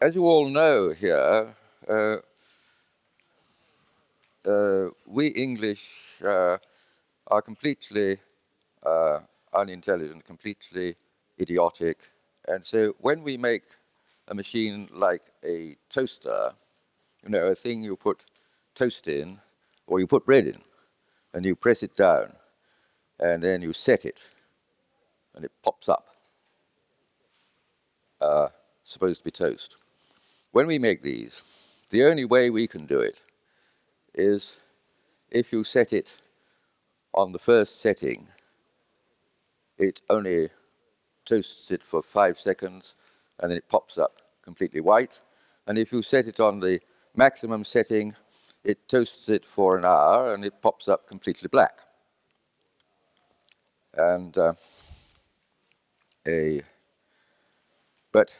as 0.00 0.14
you 0.14 0.24
all 0.26 0.48
know 0.48 0.90
here, 0.90 1.54
uh, 1.88 2.16
uh, 4.48 4.90
we 5.06 5.28
English 5.28 6.22
uh, 6.24 6.58
are 7.26 7.42
completely 7.42 8.18
uh, 8.86 9.20
unintelligent, 9.52 10.24
completely 10.24 10.94
idiotic. 11.40 11.98
And 12.46 12.64
so 12.64 12.94
when 13.00 13.22
we 13.22 13.36
make 13.36 13.64
a 14.28 14.34
machine 14.34 14.88
like 14.92 15.22
a 15.44 15.76
toaster, 15.88 16.52
you 17.24 17.30
know, 17.30 17.46
a 17.46 17.54
thing 17.54 17.82
you 17.82 17.96
put 17.96 18.24
toast 18.74 19.08
in, 19.08 19.40
or 19.86 19.98
you 19.98 20.06
put 20.06 20.24
bread 20.24 20.46
in, 20.46 20.60
and 21.34 21.44
you 21.44 21.56
press 21.56 21.82
it 21.82 21.96
down, 21.96 22.34
and 23.18 23.42
then 23.42 23.62
you 23.62 23.72
set 23.72 24.04
it, 24.04 24.30
and 25.34 25.44
it 25.44 25.50
pops 25.64 25.88
up. 25.88 26.06
Uh, 28.20 28.48
supposed 28.84 29.20
to 29.20 29.24
be 29.24 29.30
toast. 29.30 29.77
When 30.52 30.66
we 30.66 30.78
make 30.78 31.02
these, 31.02 31.42
the 31.90 32.04
only 32.04 32.24
way 32.24 32.50
we 32.50 32.66
can 32.66 32.86
do 32.86 33.00
it 33.00 33.22
is 34.14 34.58
if 35.30 35.52
you 35.52 35.64
set 35.64 35.92
it 35.92 36.18
on 37.14 37.32
the 37.32 37.38
first 37.38 37.80
setting, 37.80 38.28
it 39.78 40.00
only 40.08 40.48
toasts 41.24 41.70
it 41.70 41.82
for 41.82 42.02
five 42.02 42.40
seconds 42.40 42.94
and 43.38 43.50
then 43.50 43.58
it 43.58 43.68
pops 43.68 43.98
up 43.98 44.22
completely 44.42 44.80
white. 44.80 45.20
And 45.66 45.78
if 45.78 45.92
you 45.92 46.02
set 46.02 46.26
it 46.26 46.40
on 46.40 46.60
the 46.60 46.80
maximum 47.14 47.64
setting, 47.64 48.16
it 48.64 48.88
toasts 48.88 49.28
it 49.28 49.44
for 49.44 49.76
an 49.76 49.84
hour 49.84 50.34
and 50.34 50.44
it 50.44 50.62
pops 50.62 50.88
up 50.88 51.06
completely 51.06 51.48
black. 51.48 51.80
And 53.94 54.36
uh, 54.36 54.54
a 56.26 56.62
but 58.12 58.38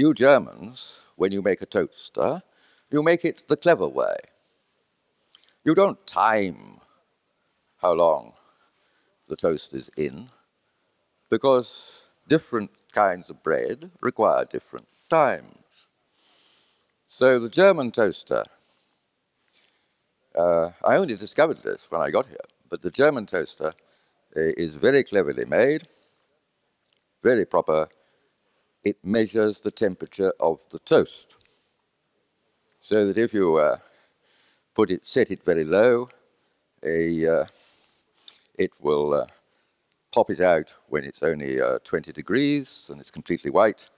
you 0.00 0.14
Germans, 0.14 1.02
when 1.16 1.30
you 1.30 1.42
make 1.42 1.60
a 1.60 1.66
toaster, 1.66 2.42
you 2.90 3.02
make 3.02 3.24
it 3.24 3.42
the 3.48 3.56
clever 3.56 3.86
way. 3.86 4.16
You 5.62 5.74
don't 5.74 6.04
time 6.06 6.80
how 7.82 7.92
long 7.92 8.32
the 9.28 9.36
toast 9.36 9.74
is 9.74 9.90
in, 9.96 10.30
because 11.28 12.02
different 12.26 12.70
kinds 12.92 13.30
of 13.30 13.42
bread 13.42 13.90
require 14.00 14.44
different 14.44 14.88
times. 15.08 15.86
So 17.06 17.38
the 17.38 17.50
German 17.50 17.92
toaster, 17.92 18.44
uh, 20.34 20.70
I 20.84 20.96
only 20.96 21.16
discovered 21.16 21.62
this 21.62 21.86
when 21.90 22.00
I 22.00 22.10
got 22.10 22.26
here, 22.26 22.46
but 22.70 22.82
the 22.82 22.90
German 22.90 23.26
toaster 23.26 23.72
uh, 24.36 24.40
is 24.56 24.74
very 24.74 25.04
cleverly 25.04 25.44
made, 25.44 25.88
very 27.22 27.44
proper, 27.44 27.88
it 28.84 28.96
measures 29.04 29.60
the 29.60 29.70
temperature 29.70 30.32
of 30.40 30.60
the 30.70 30.78
toast. 30.80 31.34
So 32.80 33.06
that 33.06 33.18
if 33.18 33.34
you 33.34 33.56
uh, 33.56 33.76
put 34.74 34.90
it, 34.90 35.06
set 35.06 35.30
it 35.30 35.44
very 35.44 35.64
low, 35.64 36.08
a, 36.82 37.26
uh, 37.26 37.44
it 38.58 38.70
will 38.80 39.14
uh, 39.14 39.26
pop 40.14 40.30
it 40.30 40.40
out 40.40 40.74
when 40.88 41.04
it's 41.04 41.22
only 41.22 41.60
uh, 41.60 41.78
20 41.84 42.12
degrees 42.12 42.86
and 42.88 43.00
it's 43.00 43.10
completely 43.10 43.50
white. 43.50 43.88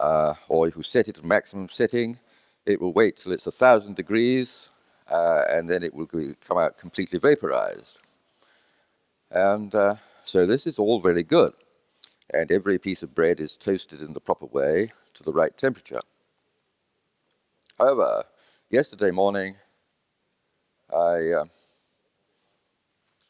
Uh, 0.00 0.34
or 0.48 0.68
if 0.68 0.76
you 0.76 0.82
set 0.82 1.08
it 1.08 1.16
to 1.16 1.26
maximum 1.26 1.68
setting, 1.68 2.18
it 2.66 2.80
will 2.80 2.92
wait 2.92 3.16
till 3.16 3.32
it's 3.32 3.46
1,000 3.46 3.94
degrees 3.94 4.70
uh, 5.10 5.42
and 5.48 5.70
then 5.70 5.82
it 5.82 5.94
will 5.94 6.08
come 6.46 6.58
out 6.58 6.76
completely 6.76 7.18
vaporized. 7.18 7.98
And 9.30 9.72
so 10.24 10.46
this 10.46 10.66
is 10.66 10.78
all 10.78 11.00
very 11.00 11.22
good 11.22 11.52
and 12.32 12.50
every 12.52 12.78
piece 12.78 13.02
of 13.02 13.14
bread 13.14 13.40
is 13.40 13.56
toasted 13.56 14.00
in 14.00 14.12
the 14.12 14.20
proper 14.20 14.46
way 14.46 14.92
to 15.14 15.22
the 15.22 15.32
right 15.32 15.56
temperature. 15.56 16.00
However, 17.78 18.24
yesterday 18.70 19.10
morning, 19.10 19.56
I 20.92 21.32
uh, 21.32 21.44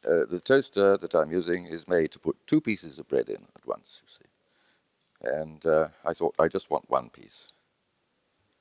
uh, 0.07 0.25
the 0.31 0.41
toaster 0.43 0.97
that 0.97 1.15
I'm 1.15 1.31
using 1.31 1.67
is 1.67 1.89
made 1.89 2.13
to 2.13 2.19
put 2.19 2.37
two 2.47 2.61
pieces 2.61 2.99
of 2.99 3.09
bread 3.09 3.29
in 3.29 3.47
at 3.57 3.67
once, 3.67 4.03
you 4.03 4.09
see. 4.09 5.37
And 5.37 5.67
uh, 5.67 5.89
I 6.07 6.15
thought 6.15 6.35
I 6.39 6.49
just 6.49 6.71
want 6.71 6.89
one 6.89 7.11
piece. 7.11 7.49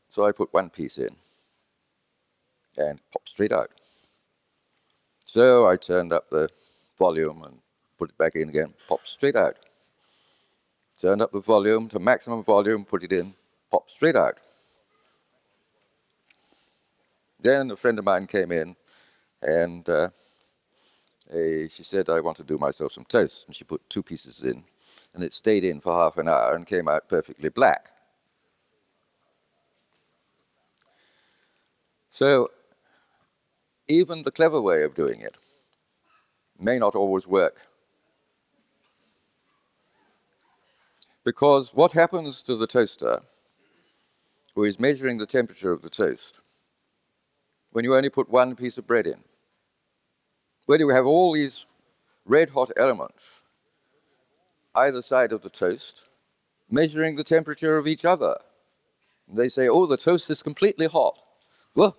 So 0.10 0.26
I 0.26 0.32
put 0.32 0.54
one 0.54 0.70
piece 0.70 0.98
in 0.98 1.16
and 2.76 3.00
pop 3.12 3.28
straight 3.30 3.54
out. 3.54 3.70
So 5.26 5.68
I 5.68 5.76
turned 5.78 6.12
up 6.12 6.30
the 6.30 6.50
volume 6.98 7.44
and 7.44 7.60
put 7.98 8.10
it 8.10 8.18
back 8.18 8.36
in 8.36 8.50
again, 8.50 8.74
pop 8.88 9.02
straight 9.06 9.36
out. 9.36 9.58
Turn 10.98 11.22
up 11.22 11.32
the 11.32 11.40
volume 11.40 11.88
to 11.90 12.00
maximum 12.00 12.44
volume, 12.44 12.84
put 12.84 13.04
it 13.04 13.12
in, 13.12 13.36
pop 13.70 13.90
straight 13.90 14.16
out. 14.16 14.40
Then 17.40 17.70
a 17.70 17.76
friend 17.76 18.00
of 18.00 18.06
mine 18.06 18.26
came 18.26 18.52
in 18.52 18.76
and 19.42 19.88
uh, 19.88 20.10
she 21.32 21.84
said, 21.84 22.10
I 22.10 22.20
want 22.22 22.38
to 22.38 22.44
do 22.44 22.58
myself 22.58 22.94
some 22.94 23.06
toast. 23.06 23.46
And 23.46 23.56
she 23.56 23.64
put 23.64 23.88
two 23.90 24.02
pieces 24.02 24.42
in. 24.42 24.64
And 25.14 25.24
it 25.24 25.34
stayed 25.34 25.64
in 25.64 25.82
for 25.82 25.94
half 25.94 26.18
an 26.18 26.28
hour 26.28 26.56
and 26.56 26.66
came 26.66 26.88
out 26.88 27.10
perfectly 27.10 27.50
black. 27.50 27.92
So, 32.10 32.50
even 33.88 34.24
the 34.24 34.32
clever 34.32 34.60
way 34.60 34.82
of 34.82 34.96
doing 34.96 35.22
it 35.22 35.38
may 36.60 36.80
not 36.80 36.96
always 36.96 37.28
work 37.28 37.68
Because 41.28 41.74
what 41.74 41.92
happens 41.92 42.42
to 42.44 42.56
the 42.56 42.68
toaster, 42.68 43.20
who 44.56 44.64
is 44.64 44.80
measuring 44.80 45.18
the 45.18 45.26
temperature 45.26 45.74
of 45.74 45.82
the 45.82 45.90
toast, 45.90 46.40
when 47.74 47.84
you 47.84 47.94
only 47.98 48.10
put 48.10 48.30
one 48.30 48.56
piece 48.56 48.78
of 48.78 48.88
bread 48.88 49.06
in? 49.06 49.26
When 50.68 50.80
you 50.80 50.88
have 50.88 51.06
all 51.06 51.34
these 51.34 51.66
red 52.26 52.52
hot 52.52 52.72
elements 52.78 53.42
either 54.74 55.02
side 55.02 55.34
of 55.34 55.42
the 55.42 55.50
toast, 55.50 56.04
measuring 56.70 57.18
the 57.18 57.26
temperature 57.26 57.76
of 57.76 57.88
each 57.88 58.06
other. 58.06 58.38
And 59.28 59.38
they 59.38 59.50
say, 59.50 59.68
oh, 59.68 59.86
the 59.86 59.98
toast 59.98 60.30
is 60.30 60.42
completely 60.42 60.88
hot. 60.88 61.18
Well, 61.76 61.98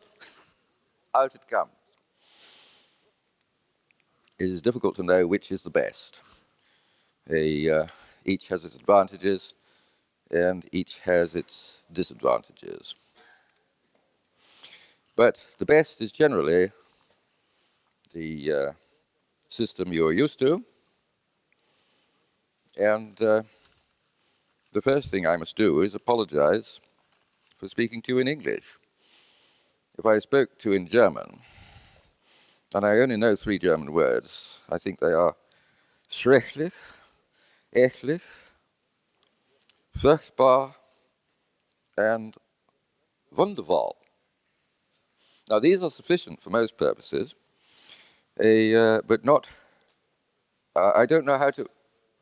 out 1.14 1.34
it 1.34 1.46
comes. 1.46 1.72
It 4.38 4.50
is 4.50 4.62
difficult 4.62 4.96
to 4.96 5.02
know 5.02 5.26
which 5.26 5.52
is 5.52 5.64
the 5.64 5.70
best. 5.70 6.22
A 7.28 7.68
uh, 7.68 7.86
each 8.24 8.48
has 8.48 8.64
its 8.64 8.76
advantages 8.76 9.54
and 10.30 10.66
each 10.72 11.00
has 11.00 11.34
its 11.34 11.78
disadvantages. 11.92 12.94
But 15.16 15.46
the 15.58 15.66
best 15.66 16.00
is 16.00 16.12
generally 16.12 16.70
the 18.12 18.52
uh, 18.52 18.72
system 19.48 19.92
you're 19.92 20.12
used 20.12 20.38
to. 20.38 20.64
And 22.76 23.20
uh, 23.20 23.42
the 24.72 24.82
first 24.82 25.10
thing 25.10 25.26
I 25.26 25.36
must 25.36 25.56
do 25.56 25.80
is 25.80 25.94
apologize 25.94 26.80
for 27.56 27.68
speaking 27.68 28.02
to 28.02 28.12
you 28.12 28.18
in 28.18 28.28
English. 28.28 28.76
If 29.98 30.06
I 30.06 30.20
spoke 30.20 30.58
to 30.58 30.70
you 30.70 30.76
in 30.76 30.86
German, 30.86 31.40
and 32.72 32.84
I 32.84 32.98
only 32.98 33.16
know 33.16 33.34
three 33.34 33.58
German 33.58 33.92
words, 33.92 34.60
I 34.70 34.78
think 34.78 35.00
they 35.00 35.12
are 35.12 35.34
schrecklich, 36.08 36.72
eklig, 37.74 38.22
vruchtbaar, 39.94 40.74
and 41.96 42.34
wonderful. 43.30 43.96
Now, 45.48 45.58
these 45.58 45.82
are 45.82 45.90
sufficient 45.90 46.42
for 46.42 46.50
most 46.50 46.76
purposes, 46.76 47.34
uh, 48.38 49.00
but 49.06 49.24
not. 49.24 49.50
Uh, 50.76 50.92
I 50.94 51.06
don't 51.06 51.24
know 51.24 51.38
how 51.38 51.50
to 51.50 51.66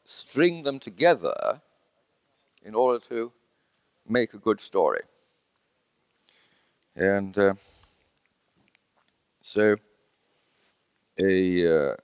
string 0.05 0.63
them 0.63 0.79
together 0.79 1.61
in 2.63 2.75
order 2.75 3.05
to 3.09 3.33
make 4.09 4.35
a 4.35 4.39
good 4.39 4.61
story. 4.61 5.01
And 6.95 7.37
uh, 7.37 7.55
so, 9.43 9.77
a, 11.21 11.91
uh, 11.91 11.95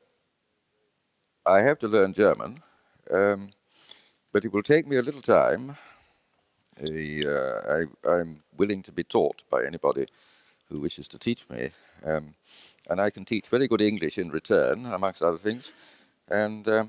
I 1.47 1.63
have 1.63 1.79
to 1.81 1.89
learn 1.89 2.13
German 2.13 2.63
um, 3.13 3.51
but 4.33 4.45
it 4.45 4.53
will 4.53 4.63
take 4.63 4.87
me 4.87 4.97
a 4.97 5.03
little 5.03 5.23
time. 5.23 5.77
Uh, 6.81 7.85
I, 8.07 8.21
am 8.21 8.43
willing 8.57 8.83
to 8.83 8.93
be 8.93 9.05
taught 9.05 9.43
by 9.51 9.65
anybody 9.65 10.07
who 10.71 10.81
wishes 10.81 11.07
to 11.09 11.19
teach 11.19 11.49
me. 11.51 11.71
Um, 12.05 12.35
and 12.89 13.01
I 13.01 13.11
can 13.11 13.25
teach 13.25 13.47
very 13.49 13.69
good 13.69 13.83
English 13.83 14.19
in 14.19 14.31
return, 14.31 14.87
amongst 14.87 15.23
other 15.23 15.39
things. 15.39 15.73
And 16.29 16.67
uh, 16.67 16.85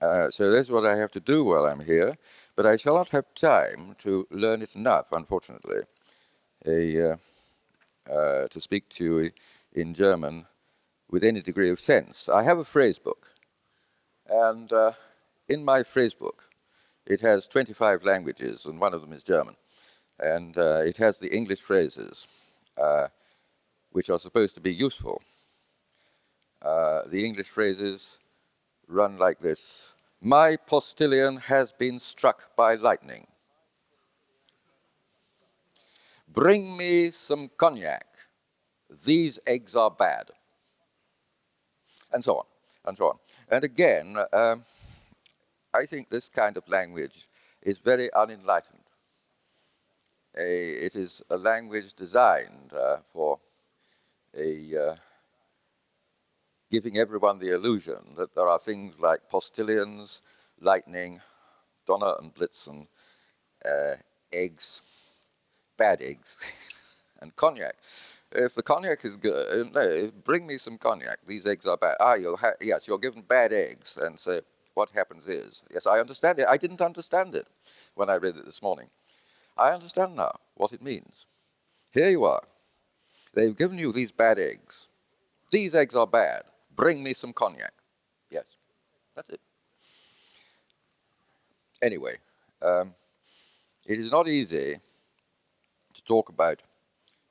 uh, 0.00 0.30
so 0.30 0.50
that's 0.50 0.70
what 0.70 0.86
I 0.86 0.96
have 0.96 1.10
to 1.12 1.20
do 1.20 1.44
while 1.44 1.66
I'm 1.66 1.84
here. 1.84 2.16
But 2.56 2.66
I 2.66 2.76
shall 2.76 2.94
not 2.94 3.10
have 3.10 3.34
time 3.34 3.96
to 3.98 4.26
learn 4.30 4.62
it 4.62 4.76
enough, 4.76 5.06
unfortunately, 5.12 5.82
a, 6.66 7.10
uh, 7.10 7.16
uh, 8.10 8.48
to 8.48 8.60
speak 8.60 8.88
to 8.90 9.04
you 9.04 9.30
in 9.72 9.94
German 9.94 10.46
with 11.10 11.24
any 11.24 11.42
degree 11.42 11.70
of 11.70 11.80
sense. 11.80 12.28
I 12.28 12.44
have 12.44 12.58
a 12.58 12.64
phrase 12.64 12.98
book. 12.98 13.34
And 14.28 14.72
uh, 14.72 14.92
in 15.50 15.64
my 15.64 15.82
phrase 15.82 16.14
book, 16.14 16.44
it 17.06 17.20
has 17.22 17.48
25 17.48 18.04
languages, 18.04 18.66
and 18.66 18.80
one 18.80 18.94
of 18.94 19.02
them 19.02 19.12
is 19.12 19.24
German. 19.24 19.56
and 20.20 20.58
uh, 20.58 20.80
it 20.84 20.98
has 20.98 21.18
the 21.18 21.34
English 21.34 21.62
phrases, 21.62 22.26
uh, 22.78 23.08
which 23.92 24.10
are 24.10 24.18
supposed 24.18 24.54
to 24.54 24.60
be 24.60 24.74
useful. 24.74 25.22
Uh, 26.62 27.02
the 27.08 27.24
English 27.24 27.48
phrases 27.48 28.18
run 28.88 29.18
like 29.18 29.40
this 29.40 29.92
My 30.20 30.56
postilion 30.56 31.38
has 31.38 31.72
been 31.72 32.00
struck 32.00 32.54
by 32.56 32.74
lightning. 32.74 33.26
Bring 36.28 36.76
me 36.76 37.10
some 37.12 37.50
cognac. 37.56 38.06
These 39.06 39.40
eggs 39.46 39.74
are 39.76 39.90
bad. 39.90 40.30
And 42.12 42.24
so 42.24 42.36
on, 42.38 42.46
and 42.84 42.96
so 42.98 43.06
on. 43.10 43.18
And 43.50 43.64
again, 43.64 44.16
um, 44.32 44.64
I 45.74 45.86
think 45.86 46.10
this 46.10 46.28
kind 46.28 46.56
of 46.56 46.68
language 46.68 47.28
is 47.62 47.78
very 47.78 48.10
unenlightened. 48.14 48.80
A, 50.38 50.70
it 50.86 50.94
is 50.94 51.22
a 51.30 51.36
language 51.36 51.94
designed 51.94 52.72
uh, 52.72 52.98
for 53.12 53.40
a 54.36 54.90
uh, 54.90 54.96
giving 56.70 56.98
everyone 56.98 57.38
the 57.38 57.52
illusion 57.52 58.14
that 58.16 58.34
there 58.34 58.48
are 58.48 58.58
things 58.58 59.00
like 59.00 59.28
postilions, 59.28 60.22
lightning, 60.60 61.20
Donner 61.86 62.14
and 62.20 62.34
Blitzen, 62.34 62.86
uh, 63.64 63.96
eggs, 64.32 64.82
bad 65.76 66.00
eggs, 66.00 66.56
and 67.20 67.34
cognac. 67.36 67.74
If 68.32 68.54
the 68.54 68.62
cognac 68.62 69.04
is 69.04 69.16
good, 69.16 69.34
uh, 69.34 69.70
no, 69.72 70.10
bring 70.24 70.46
me 70.46 70.58
some 70.58 70.78
cognac. 70.78 71.18
These 71.26 71.46
eggs 71.46 71.66
are 71.66 71.76
bad. 71.76 71.96
Ah, 72.00 72.14
you 72.14 72.36
ha- 72.36 72.52
yes, 72.60 72.86
you're 72.86 72.98
given 72.98 73.22
bad 73.22 73.52
eggs, 73.52 73.98
and 74.00 74.18
so 74.18 74.40
what 74.74 74.90
happens 74.90 75.26
is, 75.26 75.62
yes, 75.72 75.86
I 75.86 75.98
understand 75.98 76.38
it. 76.38 76.46
I 76.48 76.56
didn't 76.56 76.80
understand 76.80 77.34
it 77.34 77.46
when 77.94 78.08
I 78.08 78.16
read 78.16 78.36
it 78.36 78.44
this 78.44 78.62
morning. 78.62 78.88
I 79.56 79.70
understand 79.70 80.16
now 80.16 80.32
what 80.54 80.72
it 80.72 80.82
means. 80.82 81.26
Here 81.92 82.08
you 82.08 82.24
are. 82.24 82.42
They've 83.34 83.56
given 83.56 83.78
you 83.78 83.92
these 83.92 84.12
bad 84.12 84.38
eggs. 84.38 84.88
These 85.50 85.74
eggs 85.74 85.94
are 85.94 86.06
bad. 86.06 86.42
Bring 86.74 87.02
me 87.02 87.14
some 87.14 87.32
cognac. 87.32 87.72
Yes, 88.30 88.44
that's 89.14 89.30
it. 89.30 89.40
Anyway, 91.82 92.16
um, 92.62 92.94
it 93.86 93.98
is 93.98 94.10
not 94.10 94.28
easy 94.28 94.78
to 95.94 96.04
talk 96.04 96.28
about 96.28 96.62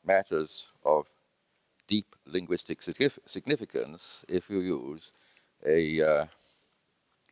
matters 0.05 0.71
of 0.83 1.07
deep 1.87 2.15
linguistic 2.25 2.81
significance 2.81 4.25
if 4.27 4.49
you 4.49 4.59
use 4.59 5.11
a, 5.65 6.01
uh, 6.01 6.25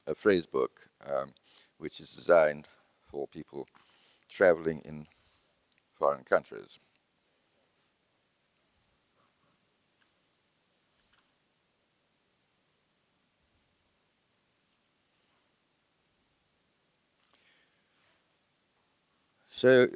a 0.07 0.15
phrase 0.15 0.45
book 0.45 0.87
um, 1.05 1.33
which 1.77 1.99
is 1.99 2.11
designed 2.11 2.67
for 3.11 3.27
people 3.27 3.67
traveling 4.29 4.81
in 4.85 5.07
foreign 5.97 6.23
countries. 6.23 6.79
So 19.49 19.87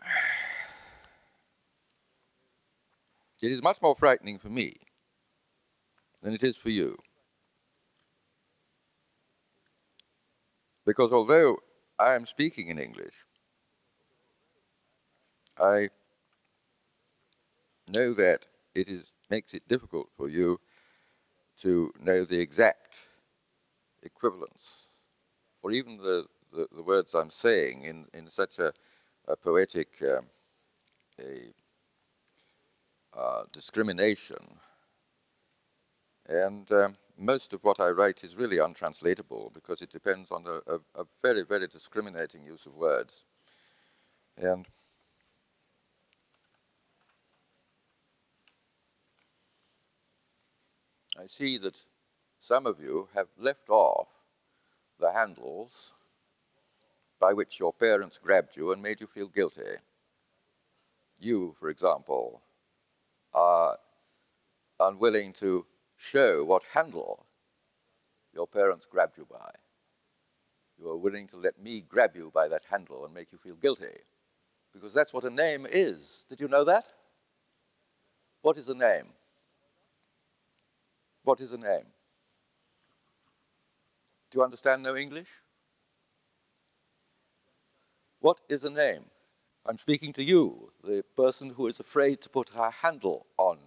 it 3.42 3.50
is 3.50 3.62
much 3.62 3.82
more 3.82 3.96
frightening 3.96 4.38
for 4.38 4.48
me 4.48 4.74
than 6.22 6.34
it 6.34 6.42
is 6.42 6.56
for 6.56 6.70
you. 6.70 6.96
Because 10.86 11.12
although 11.12 11.58
I 11.98 12.14
am 12.14 12.26
speaking 12.26 12.68
in 12.68 12.78
English, 12.78 13.26
I 15.58 15.90
know 17.92 18.14
that 18.14 18.46
it 18.74 18.88
is, 18.88 19.12
makes 19.30 19.54
it 19.54 19.68
difficult 19.68 20.08
for 20.16 20.28
you 20.28 20.60
to 21.62 21.92
know 22.00 22.24
the 22.24 22.40
exact 22.40 23.08
equivalence, 24.02 24.86
or 25.62 25.72
even 25.72 25.98
the, 25.98 26.26
the, 26.52 26.68
the 26.74 26.82
words 26.82 27.14
I'm 27.14 27.30
saying 27.30 27.82
in, 27.84 28.06
in 28.14 28.30
such 28.30 28.58
a 28.58 28.72
a 29.28 29.36
poetic 29.36 30.02
um, 30.02 30.26
a, 31.20 31.52
uh, 33.18 33.44
discrimination. 33.52 34.36
And 36.28 36.70
um, 36.72 36.96
most 37.16 37.52
of 37.52 37.62
what 37.62 37.80
I 37.80 37.88
write 37.88 38.24
is 38.24 38.36
really 38.36 38.58
untranslatable 38.58 39.52
because 39.54 39.80
it 39.80 39.90
depends 39.90 40.30
on 40.30 40.44
a, 40.46 40.74
a, 40.74 41.02
a 41.02 41.06
very, 41.22 41.42
very 41.42 41.68
discriminating 41.68 42.44
use 42.44 42.66
of 42.66 42.74
words. 42.74 43.24
And 44.36 44.66
I 51.18 51.26
see 51.26 51.56
that 51.58 51.80
some 52.40 52.66
of 52.66 52.80
you 52.80 53.08
have 53.14 53.28
left 53.38 53.70
off 53.70 54.08
the 55.00 55.12
handles 55.12 55.92
by 57.18 57.32
which 57.32 57.58
your 57.58 57.72
parents 57.72 58.18
grabbed 58.22 58.56
you 58.56 58.72
and 58.72 58.82
made 58.82 59.00
you 59.00 59.06
feel 59.06 59.28
guilty. 59.28 59.76
You, 61.18 61.56
for 61.58 61.70
example, 61.70 62.42
are 63.32 63.78
unwilling 64.78 65.32
to 65.34 65.64
show 66.06 66.44
what 66.44 66.64
handle 66.72 67.26
your 68.32 68.46
parents 68.46 68.86
grabbed 68.90 69.18
you 69.18 69.26
by. 69.28 69.50
You 70.78 70.90
are 70.90 70.96
willing 70.96 71.26
to 71.28 71.36
let 71.36 71.58
me 71.58 71.80
grab 71.80 72.14
you 72.14 72.30
by 72.32 72.48
that 72.48 72.62
handle 72.70 73.04
and 73.04 73.14
make 73.14 73.32
you 73.32 73.38
feel 73.38 73.56
guilty. 73.56 73.98
Because 74.72 74.92
that's 74.92 75.14
what 75.14 75.24
a 75.24 75.30
name 75.30 75.66
is. 75.70 76.26
Did 76.28 76.40
you 76.40 76.48
know 76.48 76.64
that? 76.64 76.84
What 78.42 78.58
is 78.58 78.68
a 78.68 78.74
name? 78.74 79.06
What 81.24 81.40
is 81.40 81.52
a 81.52 81.56
name? 81.56 81.86
Do 84.30 84.38
you 84.38 84.44
understand 84.44 84.82
no 84.82 84.94
English? 84.96 85.30
What 88.20 88.40
is 88.48 88.64
a 88.64 88.70
name? 88.70 89.06
I'm 89.64 89.78
speaking 89.78 90.12
to 90.12 90.22
you, 90.22 90.72
the 90.84 91.02
person 91.16 91.50
who 91.50 91.66
is 91.66 91.80
afraid 91.80 92.20
to 92.20 92.28
put 92.28 92.50
her 92.50 92.70
handle 92.70 93.26
on 93.38 93.58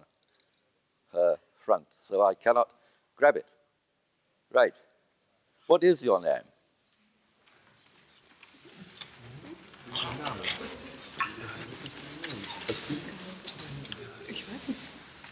her 1.12 1.38
front, 1.70 1.86
so 2.00 2.14
I 2.26 2.34
cannot 2.34 2.68
grab 3.16 3.36
it. 3.36 3.46
Right. 4.50 4.74
What 5.68 5.84
is 5.84 6.02
your 6.02 6.20
name? 6.20 6.46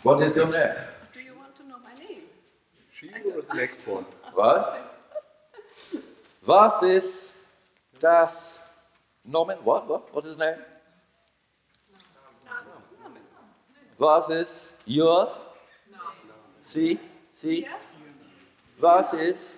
What 0.04 0.22
is 0.22 0.36
your 0.36 0.46
name? 0.46 0.76
Do 1.12 1.20
you 1.20 1.34
want 1.36 1.56
to 1.56 1.62
know 1.68 1.78
my 1.88 1.94
name? 2.04 2.22
She 2.94 3.08
or 3.08 3.42
the 3.42 3.54
next 3.54 3.88
one? 3.88 4.06
What? 4.32 4.64
Was 6.46 6.82
ist 6.84 7.32
das 7.98 8.58
Norman, 9.24 9.58
what? 9.64 9.88
What? 9.88 10.14
What 10.14 10.24
is 10.24 10.30
his 10.30 10.38
name? 10.38 10.58
Was 13.98 14.30
ist 14.30 14.72
your? 14.86 15.47
See? 16.68 16.98
See? 17.40 17.66
Was 18.78 19.14
ist? 19.14 19.54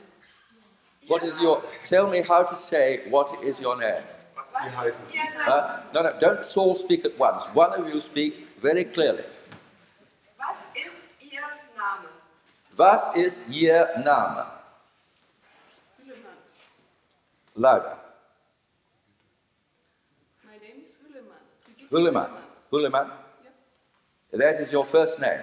What 1.08 1.24
is 1.24 1.36
your? 1.40 1.60
Tell 1.82 2.08
me 2.08 2.22
how 2.22 2.44
to 2.44 2.54
say 2.54 3.02
what 3.10 3.42
is 3.42 3.58
your 3.58 3.76
name. 3.76 4.02
Uh, 5.44 5.82
no, 5.92 6.02
no, 6.02 6.10
don't 6.20 6.56
all 6.56 6.76
speak 6.76 7.04
at 7.04 7.18
once. 7.18 7.42
One 7.52 7.72
of 7.72 7.92
you 7.92 8.00
speak 8.00 8.60
very 8.62 8.84
clearly. 8.84 9.24
Was 10.38 10.56
ist 10.76 11.02
Ihr 11.20 11.40
Name? 11.74 12.08
Was 12.76 13.16
ist 13.16 13.40
Ihr 13.50 13.88
Name? 14.04 14.46
Louder. 17.56 17.98
Hülleman. 21.90 22.30
Hülleman. 22.70 23.10
Yep. 24.30 24.40
That 24.40 24.60
is 24.60 24.70
your 24.70 24.86
first 24.86 25.18
name. 25.18 25.42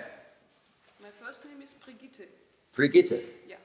My 1.02 1.10
first 1.26 1.46
name 1.46 1.62
is 1.62 1.76
Brigitte. 2.78 3.26
Yeah. 3.50 3.56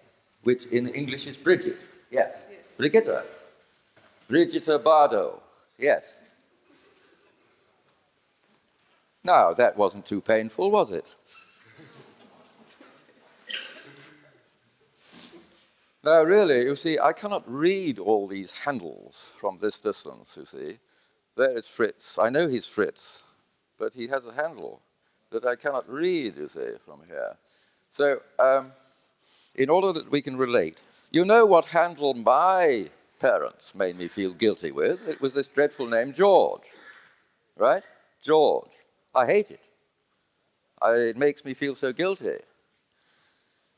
Which 0.43 0.65
in 0.67 0.89
English 0.89 1.27
is 1.27 1.37
Bridget. 1.37 1.87
Yes. 2.11 2.35
yes. 2.51 2.73
Brigitte. 2.79 3.23
Brigitte 4.27 4.83
Bardot. 4.83 5.39
Yes. 5.79 6.17
Now, 9.23 9.53
that 9.53 9.77
wasn't 9.77 10.07
too 10.07 10.23
painful, 10.23 10.71
was 10.71 10.91
it? 10.91 11.07
now, 16.03 16.23
really, 16.23 16.63
you 16.63 16.75
see, 16.75 16.99
I 16.99 17.13
cannot 17.13 17.45
read 17.47 17.99
all 17.99 18.27
these 18.27 18.53
handles 18.53 19.29
from 19.37 19.59
this 19.61 19.79
distance, 19.79 20.39
you 20.39 20.47
see. 20.47 20.79
There 21.37 21.57
is 21.57 21.69
Fritz. 21.69 22.19
I 22.19 22.31
know 22.31 22.49
he's 22.49 22.67
Fritz, 22.67 23.23
but 23.79 23.93
he 23.93 24.07
has 24.07 24.25
a 24.25 24.33
handle 24.33 24.81
that 25.31 25.45
I 25.45 25.55
cannot 25.55 25.87
read, 25.89 26.39
you 26.39 26.49
see, 26.49 26.73
from 26.87 27.03
here. 27.07 27.37
So, 27.91 28.23
um, 28.39 28.73
in 29.57 29.71
order 29.71 29.93
that 29.93 30.11
we 30.11 30.23
can 30.23 30.37
relate, 30.37 30.79
you 31.11 31.25
know 31.25 31.47
what 31.47 31.67
handle 31.67 32.15
my 32.15 32.89
parents 33.21 33.75
made 33.75 33.97
me 33.99 34.09
feel 34.09 34.33
guilty 34.35 34.73
with? 34.73 35.09
It 35.09 35.21
was 35.21 35.35
this 35.35 35.49
dreadful 35.49 35.87
name, 35.89 36.13
George. 36.13 36.63
right? 37.57 37.85
George. 38.23 38.71
I 39.15 39.27
hate 39.27 39.51
it. 39.51 39.61
I, 40.83 40.93
it 40.95 41.17
makes 41.17 41.45
me 41.45 41.55
feel 41.55 41.75
so 41.77 41.93
guilty. 41.93 42.39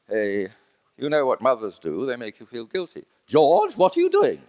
Hey, 0.08 0.48
you 0.98 1.10
know 1.10 1.26
what 1.26 1.42
mothers 1.42 1.78
do, 1.80 2.06
they 2.06 2.16
make 2.16 2.40
you 2.40 2.46
feel 2.46 2.66
guilty. 2.66 3.04
George, 3.28 3.76
what 3.76 3.96
are 3.96 4.00
you 4.00 4.10
doing? 4.10 4.40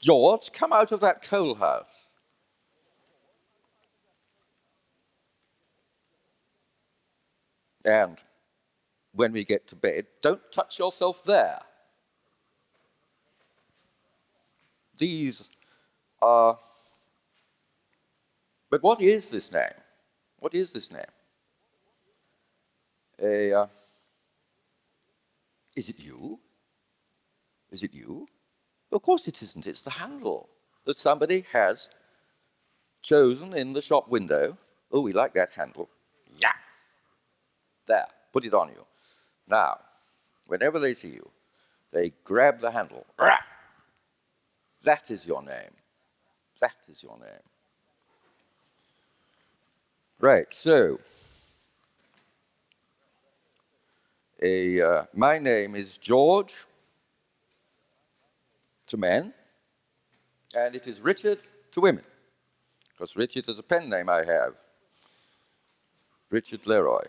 George, 0.00 0.52
come 0.52 0.72
out 0.72 0.92
of 0.92 1.00
that 1.00 1.22
coal 1.28 1.54
house. 1.56 2.08
And 7.84 8.22
when 9.20 9.32
we 9.32 9.44
get 9.44 9.68
to 9.68 9.76
bed, 9.76 10.06
don't 10.22 10.40
touch 10.50 10.78
yourself 10.78 11.22
there. 11.24 11.60
These 14.96 15.46
are. 16.22 16.58
But 18.70 18.82
what 18.82 19.02
is 19.02 19.28
this 19.28 19.52
name? 19.52 19.78
What 20.38 20.54
is 20.54 20.72
this 20.72 20.90
name? 20.90 21.12
A, 23.22 23.52
uh, 23.52 23.66
is 25.76 25.90
it 25.90 25.98
you? 25.98 26.40
Is 27.70 27.82
it 27.82 27.92
you? 27.92 28.26
Of 28.90 29.02
course 29.02 29.28
it 29.28 29.42
isn't. 29.42 29.66
It's 29.66 29.82
the 29.82 29.90
handle 30.02 30.48
that 30.86 30.96
somebody 30.96 31.44
has 31.52 31.90
chosen 33.02 33.52
in 33.52 33.74
the 33.74 33.82
shop 33.82 34.08
window. 34.08 34.56
Oh, 34.90 35.02
we 35.02 35.12
like 35.12 35.34
that 35.34 35.50
handle. 35.54 35.90
Yeah. 36.38 36.56
There, 37.86 38.06
put 38.32 38.46
it 38.46 38.54
on 38.54 38.70
you. 38.70 38.86
Now, 39.50 39.80
whenever 40.46 40.78
they 40.78 40.94
see 40.94 41.08
you, 41.08 41.28
they 41.92 42.12
grab 42.22 42.60
the 42.60 42.70
handle. 42.70 43.04
That 44.84 45.10
is 45.10 45.26
your 45.26 45.42
name. 45.42 45.74
That 46.60 46.76
is 46.88 47.02
your 47.02 47.18
name. 47.18 47.42
Right, 50.20 50.46
so 50.50 51.00
a, 54.42 54.80
uh, 54.80 55.04
my 55.14 55.38
name 55.38 55.74
is 55.74 55.98
George 55.98 56.66
to 58.86 58.96
men, 58.96 59.32
and 60.54 60.76
it 60.76 60.86
is 60.86 61.00
Richard 61.00 61.42
to 61.72 61.80
women, 61.80 62.04
because 62.92 63.16
Richard 63.16 63.48
is 63.48 63.58
a 63.58 63.62
pen 63.62 63.88
name 63.88 64.08
I 64.08 64.18
have. 64.18 64.54
Richard 66.30 66.66
Leroy. 66.66 67.04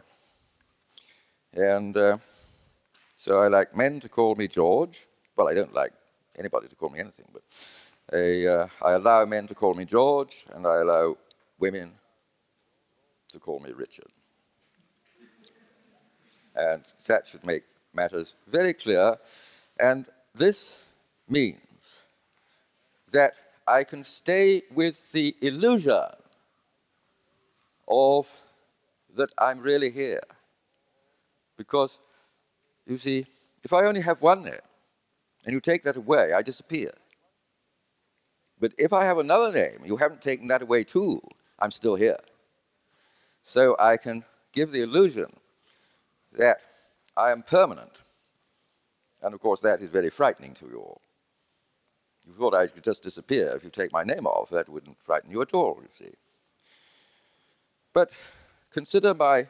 And 1.53 1.95
uh, 1.97 2.17
so 3.21 3.39
I 3.39 3.49
like 3.49 3.75
men 3.75 3.99
to 3.99 4.09
call 4.09 4.33
me 4.33 4.47
George. 4.47 5.05
Well, 5.35 5.47
I 5.47 5.53
don't 5.53 5.75
like 5.75 5.93
anybody 6.39 6.67
to 6.67 6.75
call 6.75 6.89
me 6.89 6.99
anything, 6.99 7.27
but 7.31 7.43
I, 8.11 8.47
uh, 8.47 8.67
I 8.83 8.93
allow 8.93 9.23
men 9.25 9.45
to 9.45 9.53
call 9.53 9.75
me 9.75 9.85
George, 9.85 10.47
and 10.55 10.65
I 10.65 10.77
allow 10.77 11.15
women 11.59 11.91
to 13.31 13.39
call 13.39 13.59
me 13.59 13.73
Richard. 13.73 14.11
And 16.55 16.83
that 17.05 17.27
should 17.27 17.45
make 17.45 17.61
matters 17.93 18.33
very 18.47 18.73
clear. 18.73 19.15
And 19.79 20.07
this 20.33 20.83
means 21.29 22.05
that 23.11 23.33
I 23.67 23.83
can 23.83 24.03
stay 24.03 24.63
with 24.73 25.11
the 25.11 25.35
illusion 25.41 26.09
of 27.87 28.27
that 29.15 29.31
I'm 29.37 29.59
really 29.59 29.91
here. 29.91 30.23
Because, 31.55 31.99
you 32.85 32.97
see, 32.97 33.25
if 33.63 33.73
I 33.73 33.85
only 33.85 34.01
have 34.01 34.21
one 34.21 34.43
name 34.43 34.65
and 35.45 35.53
you 35.53 35.59
take 35.59 35.83
that 35.83 35.95
away, 35.95 36.33
I 36.33 36.41
disappear. 36.41 36.91
But 38.59 38.73
if 38.77 38.93
I 38.93 39.03
have 39.05 39.17
another 39.17 39.51
name, 39.51 39.83
you 39.85 39.97
haven't 39.97 40.21
taken 40.21 40.47
that 40.49 40.61
away 40.61 40.83
too, 40.83 41.21
I'm 41.59 41.71
still 41.71 41.95
here. 41.95 42.19
So 43.43 43.75
I 43.79 43.97
can 43.97 44.23
give 44.53 44.71
the 44.71 44.81
illusion 44.81 45.27
that 46.33 46.61
I 47.17 47.31
am 47.31 47.43
permanent. 47.43 48.03
And 49.21 49.33
of 49.33 49.39
course, 49.39 49.61
that 49.61 49.81
is 49.81 49.89
very 49.89 50.09
frightening 50.09 50.53
to 50.55 50.65
you 50.67 50.79
all. 50.79 51.01
You 52.27 52.33
thought 52.33 52.53
I 52.53 52.67
could 52.67 52.83
just 52.83 53.03
disappear 53.03 53.55
if 53.55 53.63
you 53.63 53.69
take 53.69 53.91
my 53.91 54.03
name 54.03 54.27
off. 54.27 54.49
That 54.51 54.69
wouldn't 54.69 54.97
frighten 55.03 55.31
you 55.31 55.41
at 55.41 55.53
all, 55.53 55.79
you 55.81 55.89
see. 55.93 56.13
But 57.93 58.15
consider 58.71 59.13
my 59.13 59.47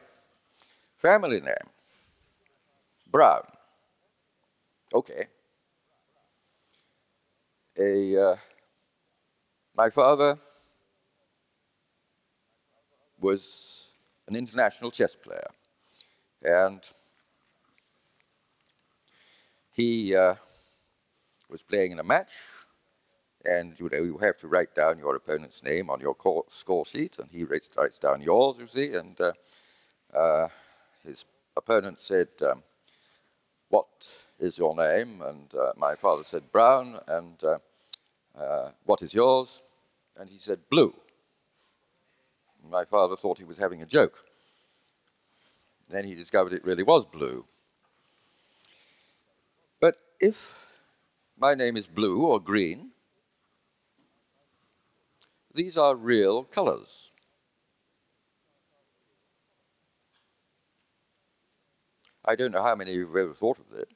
family 0.96 1.40
name 1.40 1.68
Brown. 3.12 3.42
Okay. 4.94 5.26
A, 7.78 8.16
uh, 8.16 8.36
my 9.76 9.90
father 9.90 10.38
was 13.20 13.90
an 14.28 14.34
international 14.34 14.90
chess 14.90 15.14
player, 15.14 15.50
and 16.42 16.82
he 19.72 20.16
uh, 20.16 20.34
was 21.50 21.62
playing 21.62 21.92
in 21.92 21.98
a 21.98 22.04
match, 22.04 22.32
and 23.44 23.78
you 23.78 23.90
know 23.92 24.02
you 24.02 24.18
have 24.18 24.38
to 24.38 24.48
write 24.48 24.74
down 24.74 24.98
your 24.98 25.16
opponent's 25.16 25.62
name 25.62 25.90
on 25.90 26.00
your 26.00 26.16
score 26.50 26.84
sheet, 26.86 27.18
and 27.18 27.28
he 27.30 27.44
writes, 27.44 27.70
writes 27.76 27.98
down 27.98 28.22
yours, 28.22 28.56
you 28.58 28.66
see, 28.66 28.94
and 28.94 29.20
uh, 29.20 29.32
uh, 30.14 30.48
his 31.04 31.24
opponent 31.56 32.00
said, 32.00 32.28
um, 32.50 32.62
"What 33.72 34.24
is 34.38 34.58
your 34.58 34.76
name?" 34.76 35.22
And 35.22 35.48
uh, 35.54 35.72
my 35.76 35.94
father 35.94 36.24
said, 36.24 36.52
"Brown," 36.52 37.00
and 37.08 37.42
uh, 37.42 37.58
uh, 38.38 38.70
"What 38.84 39.02
is 39.02 39.14
yours?" 39.14 39.62
And 40.16 40.28
he 40.28 40.38
said, 40.38 40.68
"Blue." 40.68 40.94
My 42.70 42.84
father 42.84 43.16
thought 43.16 43.38
he 43.38 43.44
was 43.44 43.58
having 43.58 43.82
a 43.82 43.86
joke. 43.86 44.24
Then 45.88 46.04
he 46.04 46.14
discovered 46.14 46.52
it 46.52 46.64
really 46.64 46.82
was 46.82 47.04
blue. 47.06 47.46
But 49.80 49.96
if 50.20 50.66
my 51.38 51.54
name 51.54 51.76
is 51.76 51.86
blue 51.86 52.26
or 52.26 52.40
green, 52.40 52.90
these 55.54 55.78
are 55.78 55.96
real 55.96 56.44
colors. 56.44 57.11
I 62.24 62.36
don't 62.36 62.52
know 62.52 62.62
how 62.62 62.74
many 62.76 62.92
of 62.92 62.96
you 62.96 63.06
have 63.06 63.16
ever 63.16 63.34
thought 63.34 63.58
of 63.58 63.70
this, 63.70 63.92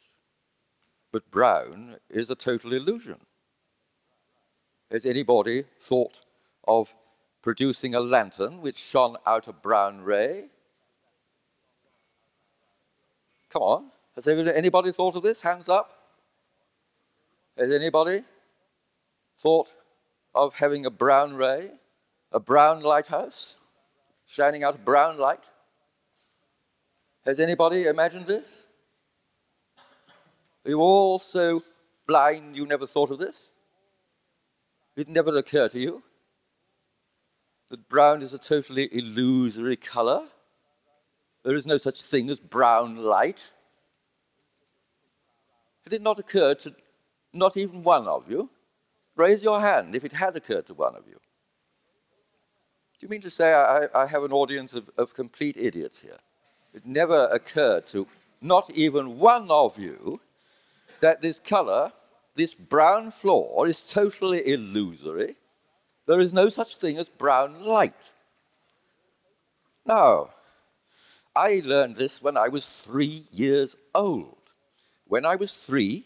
but 1.12 1.30
brown 1.30 1.97
is 2.11 2.28
a 2.28 2.35
total 2.35 2.73
illusion. 2.73 3.18
Has 4.90 5.06
anybody 5.06 5.64
thought 5.80 6.21
of 6.66 6.95
producing 7.42 7.95
a 7.95 8.00
lantern 8.00 8.61
which 8.61 8.78
shone 8.78 9.16
out 9.26 9.47
a 9.49 9.52
brown 9.52 10.02
ray? 10.02 10.47
Come 13.50 13.62
on. 13.62 13.90
Has 14.16 14.26
anybody 14.26 14.92
thought 14.92 15.14
of 15.14 15.23
this? 15.23 15.42
Hands 15.42 15.68
up. 15.68 15.92
Has 17.56 17.73
anybody 17.73 18.21
thought 19.38 19.73
of 20.35 20.54
having 20.54 20.85
a 20.87 20.90
brown 20.90 21.35
ray, 21.35 21.71
a 22.33 22.40
brown 22.40 22.80
lighthouse, 22.80 23.56
shining 24.26 24.62
out 24.62 24.75
a 24.75 24.78
brown 24.78 25.16
light? 25.18 25.49
Has 27.26 27.40
anybody 27.40 27.87
imagined 27.87 28.26
this? 28.26 28.62
Are 30.64 30.71
you 30.71 30.80
all 30.80 31.18
so 31.18 31.62
blind 32.06 32.56
you 32.56 32.66
never 32.66 32.87
thought 32.87 33.11
of 33.11 33.18
this? 33.18 33.50
It 34.95 35.09
never 35.09 35.37
occurred 35.37 35.73
to 35.73 35.80
you 35.80 36.02
that 37.68 37.88
brown 37.88 38.23
is 38.23 38.33
a 38.33 38.38
totally 38.38 38.88
illusory 38.92 39.76
color? 39.76 40.23
There 41.42 41.56
is 41.56 41.66
no 41.66 41.78
such 41.78 42.02
thing 42.02 42.30
as 42.30 42.38
brown 42.38 42.97
light. 42.97 43.50
Had 45.83 45.95
it 45.95 46.02
not 46.02 46.21
occurred 46.21 46.61
to 46.61 46.75
not 47.33 47.56
even 47.56 47.83
one 47.83 48.06
of 48.06 48.30
you? 48.30 48.50
Raise 49.16 49.45
your 49.45 49.61
hand 49.61 49.97
if 49.97 50.04
it 50.04 50.12
had 50.12 50.37
occurred 50.37 50.66
to 50.66 50.75
one 50.75 50.95
of 50.95 51.06
you. 51.09 51.14
Do 51.14 53.00
you 53.00 53.09
mean 53.09 53.23
to 53.23 53.30
say 53.30 53.52
I, 53.52 53.87
I 53.95 54.06
have 54.06 54.23
an 54.23 54.33
audience 54.33 54.75
of, 54.75 54.90
of 54.97 55.12
complete 55.12 55.56
idiots 55.56 56.00
here? 56.00 56.18
It 56.76 56.85
never 56.85 57.25
occurred 57.33 57.87
to 57.88 58.06
not 58.42 58.71
even 58.75 59.18
one 59.18 59.50
of 59.50 59.78
you 59.78 60.21
that 61.00 61.23
this 61.23 61.38
color, 61.38 61.90
this 62.35 62.52
brown 62.52 63.11
floor, 63.12 63.66
is 63.66 63.83
totally 63.83 64.47
illusory. 64.47 65.37
There 66.04 66.21
is 66.21 66.35
no 66.35 66.50
such 66.50 66.76
thing 66.76 66.99
as 66.99 67.09
brown 67.09 67.64
light. 67.64 68.12
Now, 69.87 70.28
I 71.35 71.62
learned 71.64 71.97
this 71.97 72.21
when 72.21 72.37
I 72.37 72.49
was 72.49 72.68
three 72.68 73.23
years 73.33 73.75
old. 73.95 74.37
When 75.06 75.25
I 75.25 75.37
was 75.37 75.54
three, 75.54 76.04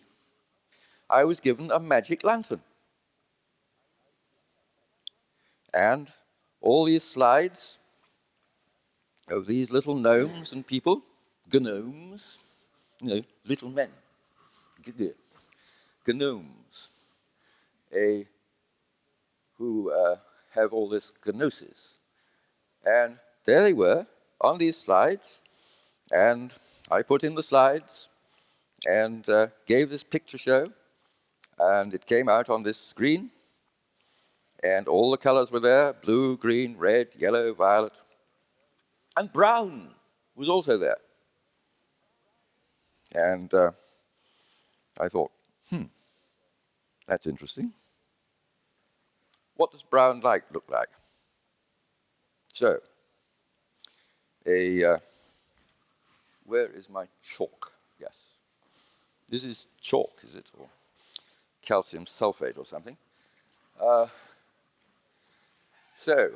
I 1.09 1.25
was 1.25 1.41
given 1.41 1.73
a 1.73 1.81
magic 1.81 2.23
lantern. 2.23 2.63
And 5.75 6.13
all 6.61 6.85
these 6.85 7.03
slides 7.03 7.80
of 9.31 9.47
these 9.47 9.71
little 9.71 9.95
gnomes 9.95 10.53
and 10.53 10.67
people, 10.67 11.03
gnomes, 11.53 12.39
you 13.01 13.15
know, 13.15 13.23
little 13.47 13.71
men, 13.71 13.91
gnomes, 16.07 16.91
a, 17.97 18.27
who 19.59 19.91
uh, 19.91 20.17
have 20.51 20.73
all 20.73 20.89
this 20.89 21.13
gnosis. 21.25 21.95
And 22.85 23.19
there 23.45 23.63
they 23.63 23.73
were 23.73 24.07
on 24.41 24.59
these 24.59 24.77
slides, 24.77 25.41
and 26.11 26.55
I 26.91 27.03
put 27.03 27.25
in 27.25 27.35
the 27.35 27.43
slides 27.43 28.09
and 28.87 29.29
uh, 29.29 29.49
gave 29.67 29.91
this 29.91 30.03
picture 30.03 30.39
show, 30.39 30.73
and 31.59 31.95
it 31.95 32.07
came 32.07 32.29
out 32.29 32.49
on 32.49 32.63
this 32.63 32.79
screen, 32.79 33.31
and 34.63 34.89
all 34.89 35.11
the 35.11 35.19
colors 35.19 35.51
were 35.51 35.61
there. 35.61 35.93
Blue, 35.93 36.37
green, 36.37 36.77
red, 36.77 37.09
yellow, 37.19 37.53
violet, 37.55 37.93
and 39.17 39.33
brown 39.33 39.91
was 40.35 40.49
also 40.49 40.79
there. 40.79 40.97
And 43.15 43.53
uh, 43.53 43.73
I 44.99 45.09
thought, 45.09 45.31
hmm, 45.69 45.85
that's 47.07 47.27
interesting. 47.27 47.73
What 49.57 49.73
does 49.73 49.83
brown 49.83 50.21
light 50.21 50.43
look 50.53 50.65
like? 50.71 50.89
So, 52.53 52.79
a 54.47 54.85
uh, 54.85 54.99
where 56.45 56.67
is 56.67 56.89
my 56.89 57.07
chalk? 57.23 57.73
Yes, 57.99 58.15
this 59.29 59.45
is 59.45 59.67
chalk, 59.81 60.23
is 60.27 60.35
it, 60.35 60.47
or 60.59 60.69
calcium 61.63 62.07
sulfate 62.07 62.59
or 62.59 62.65
something? 62.65 62.97
Uh, 63.81 64.07
so, 65.97 66.31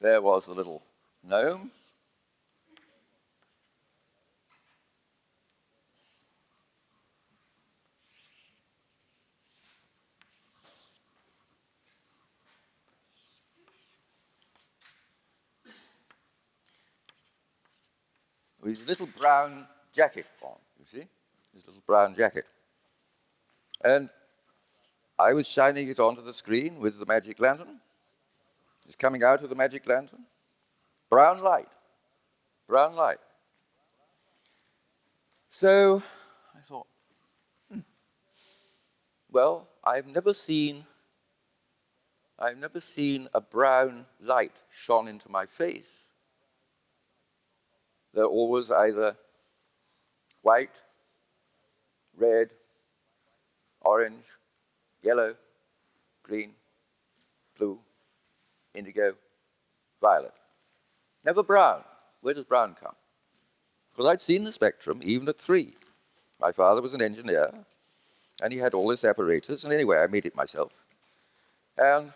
there 0.00 0.22
was 0.22 0.46
the 0.46 0.52
little 0.52 0.82
gnome. 1.28 1.70
with 18.66 18.78
his 18.78 18.88
little 18.88 19.06
brown 19.06 19.64
jacket 19.92 20.26
on, 20.42 20.56
you 20.80 20.84
see? 20.86 21.06
His 21.54 21.64
little 21.68 21.82
brown 21.86 22.16
jacket. 22.16 22.44
And 23.84 24.10
I 25.16 25.34
was 25.34 25.48
shining 25.48 25.88
it 25.88 26.00
onto 26.00 26.20
the 26.20 26.34
screen 26.34 26.80
with 26.80 26.98
the 26.98 27.06
magic 27.06 27.38
lantern. 27.38 27.78
It's 28.84 28.96
coming 28.96 29.22
out 29.22 29.44
of 29.44 29.50
the 29.50 29.54
magic 29.54 29.86
lantern. 29.86 30.24
Brown 31.16 31.40
light. 31.40 31.68
Brown 32.68 32.94
light. 32.94 33.16
So 35.48 36.02
I 36.54 36.60
thought, 36.60 36.86
hmm, 37.72 37.78
well, 39.30 39.66
I've 39.82 40.06
never 40.06 40.34
seen 40.34 40.84
I've 42.38 42.58
never 42.58 42.80
seen 42.80 43.30
a 43.32 43.40
brown 43.40 44.04
light 44.20 44.60
shone 44.68 45.08
into 45.08 45.30
my 45.30 45.46
face 45.46 46.08
they're 48.12 48.26
always 48.26 48.70
either 48.70 49.16
white, 50.42 50.82
red, 52.14 52.50
orange, 53.80 54.26
yellow, 55.02 55.34
green, 56.22 56.52
blue, 57.58 57.78
indigo, 58.74 59.14
violet. 60.02 60.34
Never 61.26 61.42
brown. 61.42 61.82
Where 62.20 62.34
does 62.34 62.44
brown 62.44 62.76
come? 62.80 62.94
Because 63.90 64.10
I'd 64.10 64.22
seen 64.22 64.44
the 64.44 64.52
spectrum 64.52 65.00
even 65.02 65.28
at 65.28 65.40
three. 65.40 65.74
My 66.40 66.52
father 66.52 66.80
was 66.80 66.94
an 66.94 67.02
engineer, 67.02 67.52
and 68.42 68.52
he 68.52 68.60
had 68.60 68.74
all 68.74 68.86
this 68.86 69.04
apparatus, 69.04 69.64
and 69.64 69.72
anyway, 69.72 69.98
I 69.98 70.06
made 70.06 70.24
it 70.24 70.36
myself. 70.36 70.72
And 71.76 72.12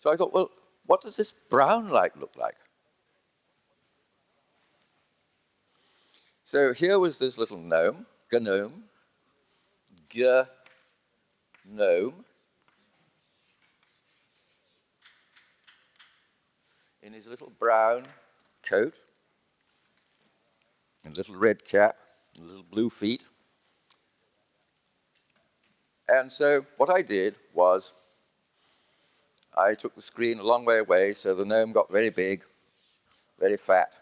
so 0.00 0.12
I 0.12 0.16
thought, 0.16 0.34
well, 0.34 0.50
what 0.86 1.00
does 1.00 1.16
this 1.16 1.32
brown 1.32 1.88
light 1.88 2.18
look 2.18 2.36
like? 2.36 2.56
So 6.44 6.74
here 6.74 6.98
was 6.98 7.18
this 7.18 7.38
little 7.38 7.56
gnome, 7.56 8.04
gnome, 8.30 8.82
gnome, 11.64 12.24
in 17.02 17.12
his 17.12 17.26
little 17.26 17.52
brown 17.58 18.06
coat, 18.62 18.94
and 21.04 21.16
little 21.16 21.36
red 21.36 21.64
cap, 21.64 21.96
and 22.38 22.48
little 22.48 22.64
blue 22.70 22.90
feet. 22.90 23.24
And 26.08 26.30
so 26.30 26.64
what 26.76 26.90
I 26.90 27.02
did 27.02 27.36
was 27.54 27.92
I 29.56 29.74
took 29.74 29.94
the 29.94 30.02
screen 30.02 30.38
a 30.38 30.42
long 30.42 30.64
way 30.64 30.78
away, 30.78 31.14
so 31.14 31.34
the 31.34 31.44
gnome 31.44 31.72
got 31.72 31.90
very 31.90 32.10
big, 32.10 32.44
very 33.38 33.56
fat 33.56 33.92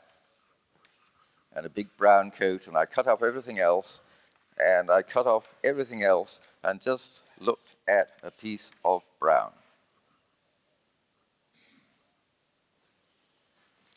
and 1.54 1.66
a 1.66 1.70
big 1.70 1.88
brown 1.96 2.30
coat, 2.30 2.66
and 2.66 2.76
I 2.76 2.86
cut 2.86 3.06
off 3.06 3.22
everything 3.22 3.58
else, 3.58 4.00
and 4.58 4.90
I 4.90 5.02
cut 5.02 5.26
off 5.26 5.56
everything 5.64 6.02
else 6.02 6.40
and 6.62 6.80
just 6.80 7.22
looked 7.40 7.76
at 7.88 8.12
a 8.22 8.30
piece 8.30 8.70
of 8.84 9.02
brown. 9.18 9.52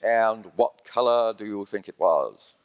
And 0.03 0.51
what 0.57 0.83
color 0.83 1.33
do 1.33 1.45
you 1.45 1.65
think 1.65 1.87
it 1.87 1.95
was? 1.97 2.55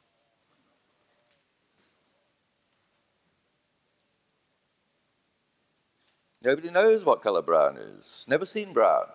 Nobody 6.42 6.70
knows 6.70 7.04
what 7.04 7.22
color 7.22 7.42
brown 7.42 7.76
is. 7.76 8.24
Never 8.28 8.46
seen 8.46 8.72
brown. 8.72 9.06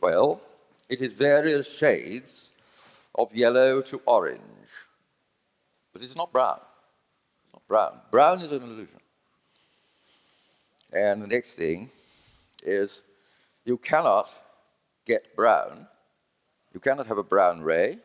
Well, 0.00 0.40
it 0.88 1.00
is 1.00 1.12
various 1.12 1.76
shades 1.76 2.52
of 3.14 3.34
yellow 3.34 3.82
to 3.82 4.00
orange, 4.06 4.40
but 5.92 6.02
it's 6.02 6.16
not 6.16 6.32
brown. 6.32 6.60
It's 7.44 7.52
not 7.52 7.68
brown. 7.68 8.00
Brown 8.10 8.42
is 8.42 8.52
an 8.52 8.62
illusion. 8.62 9.00
And 10.92 11.22
the 11.22 11.26
next 11.26 11.54
thing 11.54 11.90
is 12.62 13.02
you 13.64 13.78
cannot 13.78 14.34
get 15.06 15.34
brown. 15.36 15.86
You 16.72 16.80
cannot 16.80 17.06
have 17.06 17.18
a 17.18 17.22
brown 17.22 17.62
ray. 17.62 17.98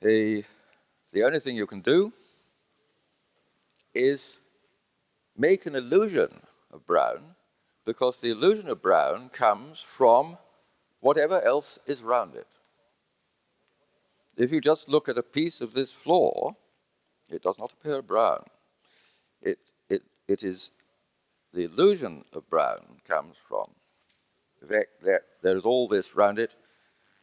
The, 0.00 0.44
the 1.12 1.24
only 1.24 1.40
thing 1.40 1.56
you 1.56 1.66
can 1.66 1.80
do 1.80 2.12
is 3.94 4.38
make 5.36 5.66
an 5.66 5.74
illusion 5.74 6.30
of 6.72 6.86
brown 6.86 7.34
because 7.84 8.20
the 8.20 8.30
illusion 8.30 8.68
of 8.68 8.82
brown 8.82 9.30
comes 9.30 9.80
from 9.80 10.36
whatever 11.00 11.40
else 11.42 11.78
is 11.86 12.02
around 12.02 12.34
it. 12.34 12.48
If 14.36 14.52
you 14.52 14.60
just 14.60 14.88
look 14.88 15.08
at 15.08 15.16
a 15.16 15.22
piece 15.22 15.60
of 15.60 15.72
this 15.72 15.92
floor, 15.92 16.56
it 17.30 17.42
does 17.42 17.58
not 17.58 17.72
appear 17.72 18.02
brown. 18.02 18.44
It, 19.40 19.58
it, 19.88 20.02
it 20.28 20.44
is 20.44 20.70
the 21.56 21.64
illusion 21.64 22.22
of 22.34 22.48
brown 22.50 23.00
comes 23.08 23.36
from 23.48 23.70
the 24.60 24.66
fact 24.66 24.88
that 25.02 25.22
there 25.42 25.56
is 25.56 25.64
all 25.64 25.88
this 25.88 26.14
round 26.14 26.38
it. 26.38 26.54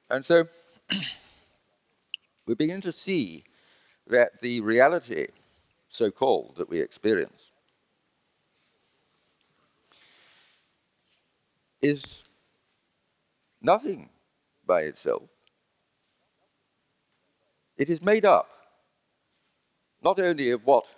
And 0.10 0.26
so 0.26 0.46
we 2.48 2.56
begin 2.56 2.82
to 2.82 2.92
see 2.92 3.44
that 4.08 4.42
the 4.42 4.60
reality, 4.62 5.28
so 5.88 6.10
called, 6.10 6.56
that 6.58 6.68
we 6.68 6.82
experience 6.82 7.52
is 11.82 12.24
nothing 13.62 14.10
by 14.66 14.82
itself. 14.82 15.30
It 17.78 17.90
is 17.90 18.02
made 18.02 18.26
up 18.26 18.50
not 20.04 20.20
only 20.20 20.50
of 20.50 20.66
what 20.66 20.96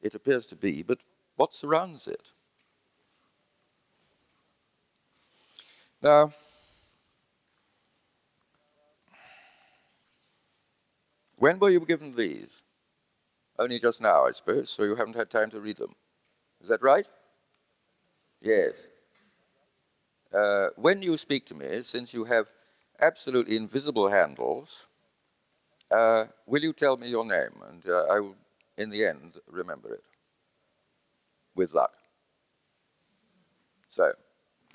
it 0.00 0.14
appears 0.14 0.46
to 0.46 0.56
be, 0.56 0.82
but 0.82 1.00
what 1.36 1.52
surrounds 1.52 2.06
it. 2.06 2.32
Now, 6.04 6.32
when 11.36 11.58
were 11.58 11.70
you 11.70 11.80
given 11.80 12.12
these? 12.12 12.50
Only 13.58 13.78
just 13.78 14.02
now, 14.02 14.26
I 14.26 14.32
suppose, 14.32 14.70
so 14.70 14.84
you 14.84 14.96
haven't 14.96 15.16
had 15.16 15.30
time 15.30 15.50
to 15.50 15.60
read 15.60 15.78
them. 15.78 15.94
Is 16.62 16.68
that 16.68 16.82
right? 16.82 17.08
Yes 18.42 18.74
uh, 20.34 20.68
when 20.76 21.02
you 21.02 21.16
speak 21.16 21.46
to 21.46 21.54
me, 21.54 21.82
since 21.82 22.12
you 22.12 22.24
have 22.24 22.48
absolutely 23.00 23.56
invisible 23.56 24.08
handles, 24.08 24.86
uh, 25.90 26.24
will 26.46 26.62
you 26.62 26.72
tell 26.72 26.96
me 26.96 27.08
your 27.08 27.24
name? 27.24 27.62
And 27.68 27.86
uh, 27.86 28.04
I 28.10 28.20
will, 28.20 28.36
in 28.76 28.90
the 28.90 29.04
end, 29.06 29.36
remember 29.50 29.94
it. 29.94 30.02
With 31.54 31.72
luck. 31.72 31.92
So, 33.88 34.12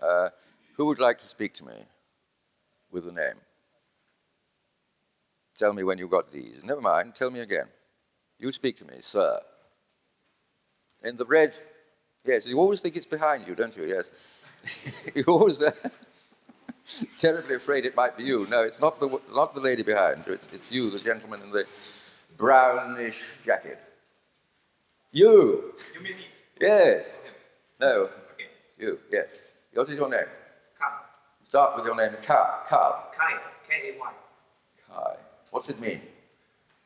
uh, 0.01 0.29
who 0.79 0.85
would 0.85 0.99
like 0.99 1.19
to 1.19 1.27
speak 1.27 1.53
to 1.53 1.65
me 1.65 1.73
with 2.89 3.05
a 3.05 3.11
name? 3.11 3.35
Tell 5.57 5.73
me 5.73 5.83
when 5.83 5.97
you 5.97 6.07
got 6.07 6.31
these. 6.31 6.63
Never 6.63 6.79
mind, 6.79 7.15
tell 7.15 7.29
me 7.29 7.41
again. 7.41 7.65
You 8.39 8.53
speak 8.53 8.77
to 8.77 8.85
me, 8.85 8.93
sir. 9.01 9.41
In 11.03 11.17
the 11.17 11.25
red, 11.25 11.59
yes, 12.23 12.47
you 12.47 12.57
always 12.57 12.79
think 12.79 12.95
it's 12.95 13.05
behind 13.05 13.45
you, 13.45 13.55
don't 13.55 13.75
you? 13.75 13.83
Yes. 13.87 14.09
You're 15.15 15.25
always 15.27 15.61
uh, 15.61 15.71
terribly 17.17 17.55
afraid 17.55 17.85
it 17.85 17.97
might 17.97 18.15
be 18.15 18.23
you. 18.23 18.47
No, 18.49 18.63
it's 18.63 18.79
not 18.79 19.01
the, 19.01 19.19
not 19.35 19.53
the 19.53 19.59
lady 19.59 19.83
behind 19.83 20.23
you, 20.25 20.31
it's, 20.31 20.47
it's 20.53 20.71
you, 20.71 20.89
the 20.91 20.99
gentleman 20.99 21.41
in 21.41 21.51
the 21.51 21.65
brownish 22.37 23.37
jacket. 23.43 23.79
You! 25.11 25.73
You 25.93 25.99
mean 26.01 26.15
me? 26.15 26.25
Yes. 26.61 27.05
No, 27.81 28.03
Okay. 28.33 28.47
you, 28.77 28.97
yes. 29.11 29.41
What 29.73 29.89
is 29.89 29.95
your 29.97 30.09
name? 30.09 30.38
Start 31.49 31.75
with 31.77 31.85
your 31.85 31.95
name, 31.95 32.15
Carl. 32.21 32.59
Carl. 32.67 33.11
Kai. 33.17 33.33
K-A-Y. 33.67 34.11
Kai. 34.87 35.15
What's 35.49 35.67
it 35.69 35.79
mean? 35.79 35.99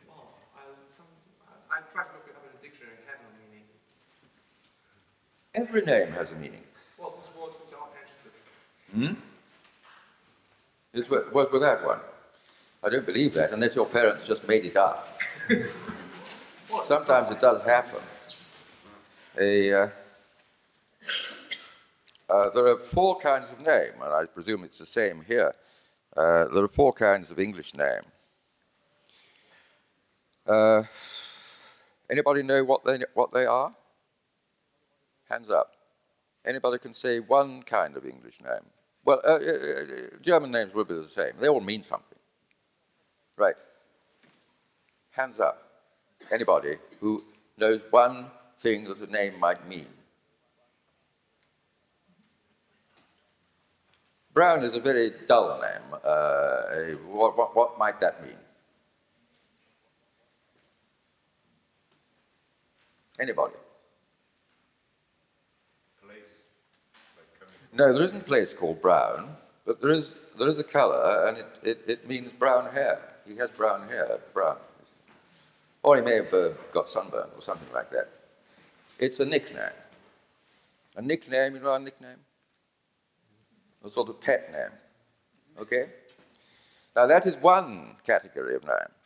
Oh, 0.09 0.13
I'll, 0.55 0.63
some, 0.87 1.05
I- 1.45 1.75
I'll 1.75 1.83
try 1.91 2.03
to 2.03 2.09
look 2.13 2.25
it 2.29 2.35
up 2.37 2.43
in 2.45 2.57
the 2.61 2.65
dictionary. 2.65 2.93
It 2.93 3.09
has 3.09 3.19
no 3.19 3.25
meaning. 3.43 3.65
Every 5.53 5.81
name 5.81 6.13
has 6.13 6.31
a 6.31 6.35
meaning. 6.35 6.63
Well, 6.97 7.13
this 7.17 7.29
was 7.37 7.55
without 7.61 7.91
ancestors. 8.01 8.41
Hmm? 8.93 9.13
This 10.93 11.09
was, 11.09 11.25
was 11.33 11.49
without 11.51 11.85
one. 11.85 11.99
I 12.85 12.89
don't 12.89 13.05
believe 13.05 13.33
that, 13.33 13.51
unless 13.51 13.75
your 13.75 13.85
parents 13.85 14.25
just 14.25 14.47
made 14.47 14.63
it 14.63 14.77
up. 14.77 15.19
Sometimes 16.83 17.31
it 17.31 17.41
does 17.41 17.61
happen. 17.63 17.99
A, 19.37 19.73
uh, 19.73 19.87
uh, 22.29 22.49
there 22.49 22.67
are 22.67 22.77
four 22.77 23.17
kinds 23.17 23.51
of 23.51 23.59
name, 23.59 23.93
and 24.01 24.13
I 24.13 24.25
presume 24.25 24.63
it's 24.63 24.79
the 24.79 24.85
same 24.85 25.23
here. 25.25 25.53
Uh, 26.15 26.45
there 26.53 26.63
are 26.63 26.67
four 26.69 26.93
kinds 26.93 27.31
of 27.31 27.39
English 27.39 27.73
name. 27.75 28.01
Uh, 30.45 30.83
anybody 32.09 32.43
know 32.43 32.63
what 32.63 32.83
they, 32.83 32.99
what 33.13 33.33
they 33.33 33.45
are? 33.45 33.73
Hands 35.29 35.49
up. 35.49 35.71
Anybody 36.45 36.77
can 36.77 36.93
say 36.93 37.19
one 37.19 37.63
kind 37.63 37.95
of 37.95 38.05
English 38.05 38.41
name. 38.41 38.65
Well, 39.05 39.21
uh, 39.25 39.31
uh, 39.31 39.35
uh, 39.35 40.17
German 40.21 40.51
names 40.51 40.73
will 40.73 40.85
be 40.85 40.95
the 40.95 41.09
same. 41.09 41.33
They 41.39 41.47
all 41.47 41.61
mean 41.61 41.83
something. 41.83 42.19
Right. 43.37 43.55
Hands 45.11 45.39
up. 45.39 45.67
Anybody 46.31 46.77
who 46.99 47.21
knows 47.57 47.81
one 47.91 48.27
thing 48.59 48.85
that 48.85 49.01
a 49.01 49.11
name 49.11 49.39
might 49.39 49.67
mean. 49.67 49.87
Brown 54.33 54.63
is 54.63 54.73
a 54.73 54.79
very 54.79 55.11
dull 55.27 55.61
name. 55.61 55.99
Uh, 56.03 56.97
what, 57.07 57.37
what, 57.37 57.55
what 57.55 57.77
might 57.77 57.99
that 58.01 58.23
mean? 58.23 58.37
Anybody? 63.19 63.53
No, 67.75 67.91
there 67.91 68.03
isn't 68.03 68.21
a 68.21 68.23
place 68.23 68.53
called 68.53 68.81
brown, 68.81 69.35
but 69.65 69.81
there 69.81 69.89
is 69.89 70.13
there 70.37 70.47
is 70.47 70.59
a 70.59 70.63
colour, 70.63 71.27
and 71.27 71.37
it, 71.39 71.47
it, 71.63 71.81
it 71.87 72.07
means 72.07 72.31
brown 72.31 72.71
hair. 72.71 73.01
He 73.27 73.35
has 73.37 73.49
brown 73.49 73.87
hair, 73.87 74.19
brown. 74.31 74.57
Or 75.81 75.95
he 75.95 76.01
may 76.03 76.15
have 76.15 76.33
uh, 76.33 76.49
got 76.71 76.87
sunburn 76.87 77.29
or 77.35 77.41
something 77.41 77.71
like 77.73 77.89
that. 77.91 78.09
It's 78.99 79.19
a 79.19 79.25
nickname. 79.25 79.77
A 80.95 81.01
nickname, 81.01 81.55
you 81.55 81.61
know 81.61 81.73
a 81.73 81.79
nickname? 81.79 82.19
A 83.83 83.89
sort 83.89 84.09
of 84.09 84.21
pet 84.21 84.51
name. 84.51 84.71
Okay? 85.59 85.89
Now 86.95 87.05
that 87.07 87.25
is 87.25 87.35
one 87.37 87.97
category 88.05 88.55
of 88.55 88.63
names. 88.63 89.03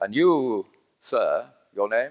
And 0.00 0.14
you, 0.14 0.66
sir, 1.02 1.46
your 1.74 1.88
name? 1.88 2.10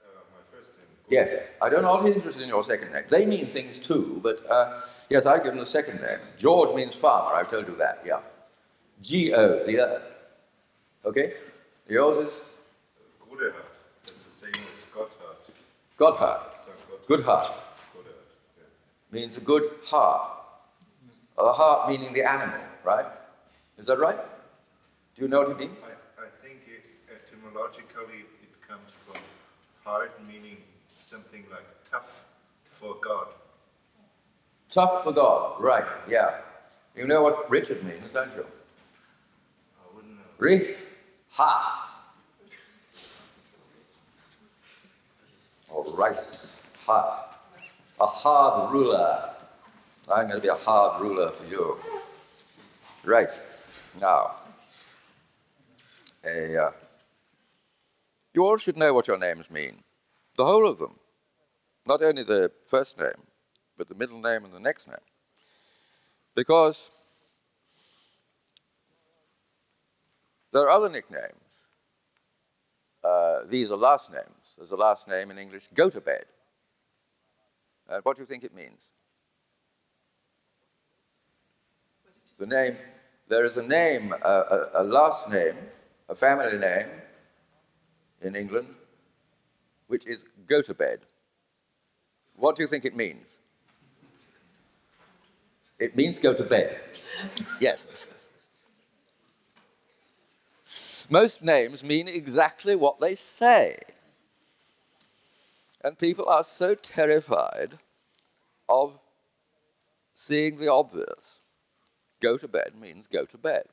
Uh, 0.00 0.20
my 0.30 0.42
first 0.50 0.70
name. 0.76 0.86
Yes, 1.08 1.42
I 1.60 1.68
don't 1.70 1.82
know 1.82 1.94
what 1.94 2.06
interested 2.06 2.42
in 2.42 2.48
your 2.48 2.64
second 2.64 2.92
name. 2.92 3.04
They 3.08 3.26
mean 3.26 3.46
things 3.46 3.78
too, 3.78 4.20
but 4.22 4.44
uh, 4.50 4.80
yes, 5.08 5.24
I 5.24 5.36
give 5.36 5.46
them 5.46 5.58
the 5.58 5.66
second 5.66 6.00
name. 6.00 6.18
George 6.36 6.74
means 6.74 6.94
farmer, 6.94 7.34
I've 7.36 7.50
told 7.50 7.68
you 7.68 7.76
that, 7.76 8.02
yeah. 8.04 8.20
G 9.00 9.32
O, 9.32 9.64
the 9.64 9.80
earth. 9.80 10.14
Okay? 11.04 11.34
Yours 11.88 12.28
is 12.28 12.40
Godehard. 13.28 13.54
That's 14.04 14.12
the 14.12 14.46
same 14.46 14.62
as 14.62 14.84
Gotthard. 14.94 15.36
Gotthard. 15.98 16.42
Good 17.06 17.20
heart. 17.20 17.52
Means 19.10 19.36
a 19.36 19.40
good 19.40 19.70
heart. 19.84 20.41
A 21.38 21.52
heart 21.52 21.88
meaning 21.90 22.12
the 22.12 22.28
animal, 22.28 22.60
right? 22.84 23.06
Is 23.78 23.86
that 23.86 23.98
right? 23.98 24.18
Do 25.16 25.22
you 25.22 25.28
know 25.28 25.40
what 25.40 25.50
it 25.50 25.58
means? 25.58 25.76
I, 25.84 26.22
I 26.22 26.28
think 26.42 26.60
it, 26.66 26.84
etymologically 27.10 28.26
it 28.42 28.68
comes 28.68 28.90
from 29.06 29.20
hard, 29.84 30.10
meaning 30.26 30.58
something 31.04 31.44
like 31.50 31.64
tough 31.90 32.10
for 32.78 32.96
God. 33.02 33.28
Tough 34.68 35.04
for 35.04 35.12
God, 35.12 35.60
right, 35.60 35.84
yeah. 36.08 36.40
You 36.94 37.06
know 37.06 37.22
what 37.22 37.50
Richard 37.50 37.82
means, 37.84 38.12
don't 38.12 38.34
you? 38.34 38.44
I 38.44 39.94
wouldn't 39.96 40.14
know. 40.14 40.22
Rich, 40.38 40.76
hard. 41.30 41.90
Or 45.70 45.84
rice, 45.96 46.58
hard. 46.84 47.18
A 48.00 48.06
hard 48.06 48.72
ruler. 48.72 49.31
I'm 50.12 50.28
going 50.28 50.36
to 50.36 50.42
be 50.42 50.48
a 50.48 50.54
hard 50.54 51.00
ruler 51.00 51.30
for 51.30 51.46
you. 51.46 51.78
Right, 53.04 53.30
now. 54.00 54.36
A, 56.24 56.64
uh, 56.64 56.72
you 58.34 58.44
all 58.44 58.58
should 58.58 58.76
know 58.76 58.94
what 58.94 59.08
your 59.08 59.18
names 59.18 59.50
mean. 59.50 59.82
The 60.36 60.44
whole 60.44 60.66
of 60.66 60.78
them. 60.78 60.98
Not 61.86 62.02
only 62.02 62.22
the 62.22 62.52
first 62.68 62.98
name, 62.98 63.26
but 63.76 63.88
the 63.88 63.94
middle 63.94 64.20
name 64.20 64.44
and 64.44 64.52
the 64.52 64.60
next 64.60 64.86
name. 64.86 64.96
Because 66.34 66.90
There 70.52 70.62
are 70.62 70.70
other 70.70 70.90
nicknames. 70.90 71.32
Uh, 73.02 73.40
these 73.46 73.70
are 73.70 73.76
last 73.76 74.12
names. 74.12 74.54
There's 74.56 74.70
a 74.70 74.76
last 74.76 75.08
name 75.08 75.30
in 75.30 75.38
English, 75.38 75.68
go 75.74 75.88
to 75.90 76.00
bed. 76.00 76.24
And 77.88 78.04
what 78.04 78.16
do 78.16 78.22
you 78.22 78.26
think 78.26 78.44
it 78.44 78.54
means? 78.54 78.80
The 82.42 82.48
name, 82.48 82.76
there 83.28 83.44
is 83.44 83.56
a 83.56 83.62
name, 83.62 84.12
a, 84.20 84.28
a, 84.28 84.70
a 84.74 84.82
last 84.82 85.28
name, 85.28 85.54
a 86.08 86.14
family 86.16 86.58
name 86.58 86.88
in 88.20 88.34
England, 88.34 88.66
which 89.86 90.08
is 90.08 90.24
go 90.48 90.60
to 90.60 90.74
bed. 90.74 90.98
What 92.34 92.56
do 92.56 92.64
you 92.64 92.66
think 92.66 92.84
it 92.84 92.96
means? 92.96 93.28
It 95.78 95.94
means 95.94 96.18
go 96.18 96.34
to 96.34 96.42
bed. 96.42 96.80
yes. 97.60 97.88
Most 101.08 101.44
names 101.44 101.84
mean 101.84 102.08
exactly 102.08 102.74
what 102.74 102.98
they 102.98 103.14
say. 103.14 103.76
And 105.84 105.96
people 105.96 106.28
are 106.28 106.42
so 106.42 106.74
terrified 106.74 107.78
of 108.68 108.98
seeing 110.16 110.58
the 110.58 110.66
obvious. 110.66 111.38
Go 112.22 112.36
to 112.36 112.46
bed 112.46 112.70
means 112.80 113.08
go 113.08 113.24
to 113.24 113.36
bed. 113.36 113.64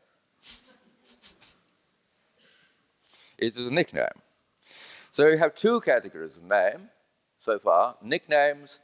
it 3.37 3.55
is 3.55 3.67
a 3.67 3.71
nickname. 3.71 4.07
So 5.11 5.27
you 5.27 5.37
have 5.37 5.55
two 5.55 5.79
categories 5.81 6.35
of 6.35 6.43
name 6.43 6.89
so 7.39 7.59
far 7.59 7.95
nicknames 8.01 8.79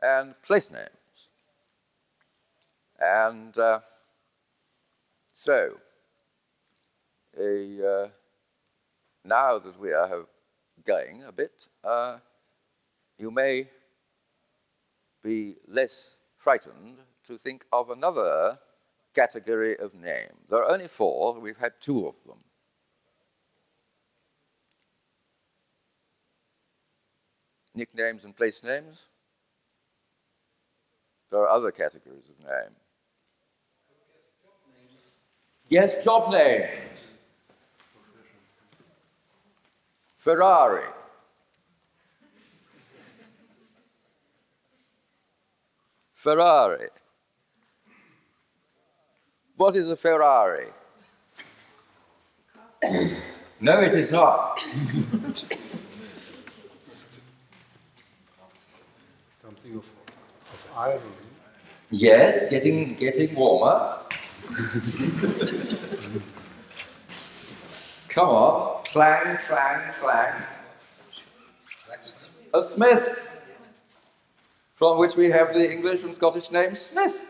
and 0.00 0.40
place 0.42 0.70
names. 0.70 1.28
And 3.00 3.56
uh, 3.58 3.80
so, 5.32 5.76
a, 7.38 8.04
uh, 8.04 8.08
now 9.24 9.58
that 9.58 9.78
we 9.78 9.92
are 9.92 10.26
going 10.86 11.24
a 11.26 11.32
bit, 11.32 11.68
uh, 11.82 12.18
you 13.18 13.30
may 13.30 13.68
be 15.22 15.56
less 15.66 16.16
frightened 16.36 16.98
to 17.26 17.38
think 17.38 17.64
of 17.72 17.90
another 17.90 18.58
category 19.14 19.78
of 19.78 19.94
name. 19.94 20.32
There 20.48 20.60
are 20.60 20.70
only 20.70 20.88
four, 20.88 21.38
we've 21.38 21.56
had 21.56 21.72
two 21.80 22.06
of 22.06 22.14
them. 22.24 22.38
Nicknames 27.74 28.24
and 28.24 28.36
place 28.36 28.62
names. 28.62 29.06
There 31.30 31.40
are 31.40 31.48
other 31.48 31.70
categories 31.70 32.28
of 32.28 32.38
name. 32.44 32.74
Yes, 35.68 36.04
job 36.04 36.32
names. 36.32 36.70
Ferrari. 40.16 40.88
Ferrari. 46.14 46.88
What 49.60 49.76
is 49.76 49.90
a 49.90 49.96
Ferrari? 49.96 50.68
no, 53.60 53.78
it 53.82 53.92
is 53.92 54.10
not. 54.10 54.58
something 59.42 59.74
of, 59.76 59.84
of 59.84 60.66
irony. 60.74 61.02
Yes, 61.90 62.48
getting 62.48 62.94
getting 62.94 63.34
warmer. 63.34 63.98
Come 68.08 68.28
on, 68.30 68.82
clang, 68.84 69.36
clang, 69.46 69.92
clang. 70.00 70.42
A 72.54 72.62
smith, 72.62 73.10
from 74.76 74.98
which 74.98 75.16
we 75.16 75.28
have 75.28 75.52
the 75.52 75.70
English 75.70 76.02
and 76.04 76.14
Scottish 76.14 76.50
name 76.50 76.74
Smith. 76.74 77.22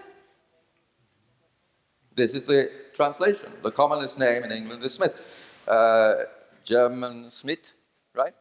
This 2.21 2.35
is 2.35 2.45
the 2.45 2.71
translation. 2.93 3.51
The 3.63 3.71
commonest 3.71 4.19
name 4.19 4.45
in 4.45 4.53
England 4.53 4.85
is 4.85 4.93
Smith. 4.93 5.51
Uh, 5.67 6.25
German 6.63 7.31
Smith, 7.31 7.73
right? 8.15 8.35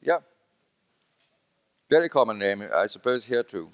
Yeah. 0.00 0.18
Very 1.90 2.08
common 2.08 2.38
name, 2.38 2.62
I 2.72 2.86
suppose, 2.86 3.26
here 3.26 3.42
too. 3.42 3.72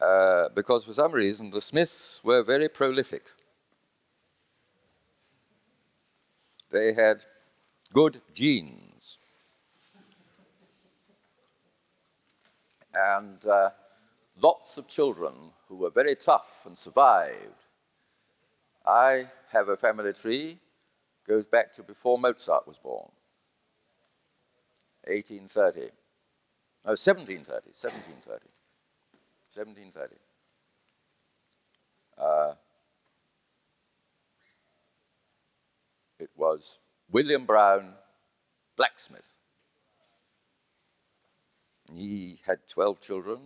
Uh, 0.00 0.48
because 0.56 0.84
for 0.84 0.92
some 0.92 1.12
reason 1.12 1.50
the 1.50 1.60
Smiths 1.60 2.20
were 2.24 2.42
very 2.42 2.68
prolific. 2.68 3.26
They 6.72 6.94
had 6.94 7.24
good 7.92 8.20
genes. 8.34 9.18
And 12.92 13.46
uh, 13.46 13.70
lots 14.42 14.78
of 14.78 14.88
children 14.88 15.52
who 15.68 15.76
were 15.76 15.90
very 15.90 16.16
tough 16.16 16.62
and 16.66 16.76
survived. 16.76 17.63
I 18.86 19.24
have 19.50 19.68
a 19.68 19.76
family 19.76 20.12
tree, 20.12 20.58
goes 21.26 21.44
back 21.44 21.72
to 21.74 21.82
before 21.82 22.18
Mozart 22.18 22.66
was 22.66 22.78
born. 22.78 23.10
1830. 25.06 25.92
No, 26.84 26.90
1730, 26.90 27.70
1730. 27.72 28.46
1730. 29.54 30.16
Uh, 32.18 32.54
it 36.18 36.30
was 36.36 36.78
William 37.10 37.44
Brown, 37.44 37.94
blacksmith. 38.76 39.38
He 41.92 42.40
had 42.46 42.58
12 42.68 43.00
children, 43.00 43.38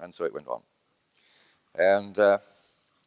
and 0.00 0.14
so 0.14 0.24
it 0.24 0.34
went 0.34 0.48
on. 0.48 0.62
And 1.74 2.18
uh, 2.18 2.38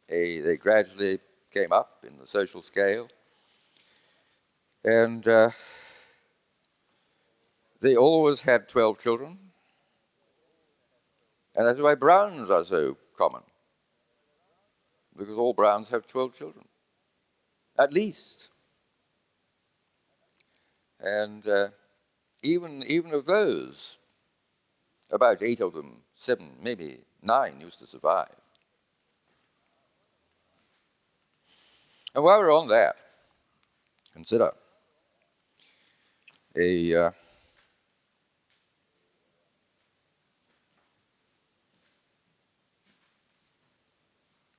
a, 0.08 0.40
they 0.40 0.56
gradually 0.56 1.18
came 1.52 1.72
up 1.72 2.04
in 2.06 2.18
the 2.18 2.26
social 2.26 2.62
scale, 2.62 3.08
and 4.84 5.26
uh, 5.28 5.50
they 7.80 7.96
always 7.96 8.42
had 8.42 8.68
12 8.68 8.98
children. 8.98 9.38
And 11.54 11.66
that's 11.66 11.80
why 11.80 11.94
Browns 11.94 12.50
are 12.50 12.64
so 12.64 12.96
common. 13.16 13.42
Because 15.16 15.36
all 15.36 15.52
Browns 15.52 15.90
have 15.90 16.06
12 16.06 16.32
children, 16.32 16.64
at 17.78 17.92
least. 17.92 18.48
And 20.98 21.46
uh, 21.46 21.68
even, 22.42 22.84
even 22.86 23.12
of 23.12 23.26
those, 23.26 23.98
about 25.10 25.42
eight 25.42 25.60
of 25.60 25.74
them, 25.74 26.02
seven, 26.14 26.52
maybe 26.62 27.00
nine, 27.20 27.60
used 27.60 27.80
to 27.80 27.86
survive. 27.86 28.41
And 32.14 32.24
while 32.24 32.40
we're 32.40 32.54
on 32.54 32.68
that, 32.68 32.96
consider 34.12 34.50
a 36.56 36.94
uh, 36.94 37.10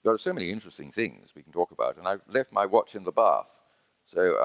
there 0.04 0.14
are 0.14 0.18
so 0.18 0.34
many 0.34 0.50
interesting 0.50 0.92
things 0.92 1.30
we 1.36 1.44
can 1.44 1.52
talk 1.52 1.72
about, 1.72 1.98
and 1.98 2.08
I've 2.08 2.22
left 2.28 2.52
my 2.52 2.66
watch 2.66 2.96
in 2.96 3.04
the 3.04 3.12
bath, 3.12 3.62
so 4.06 4.36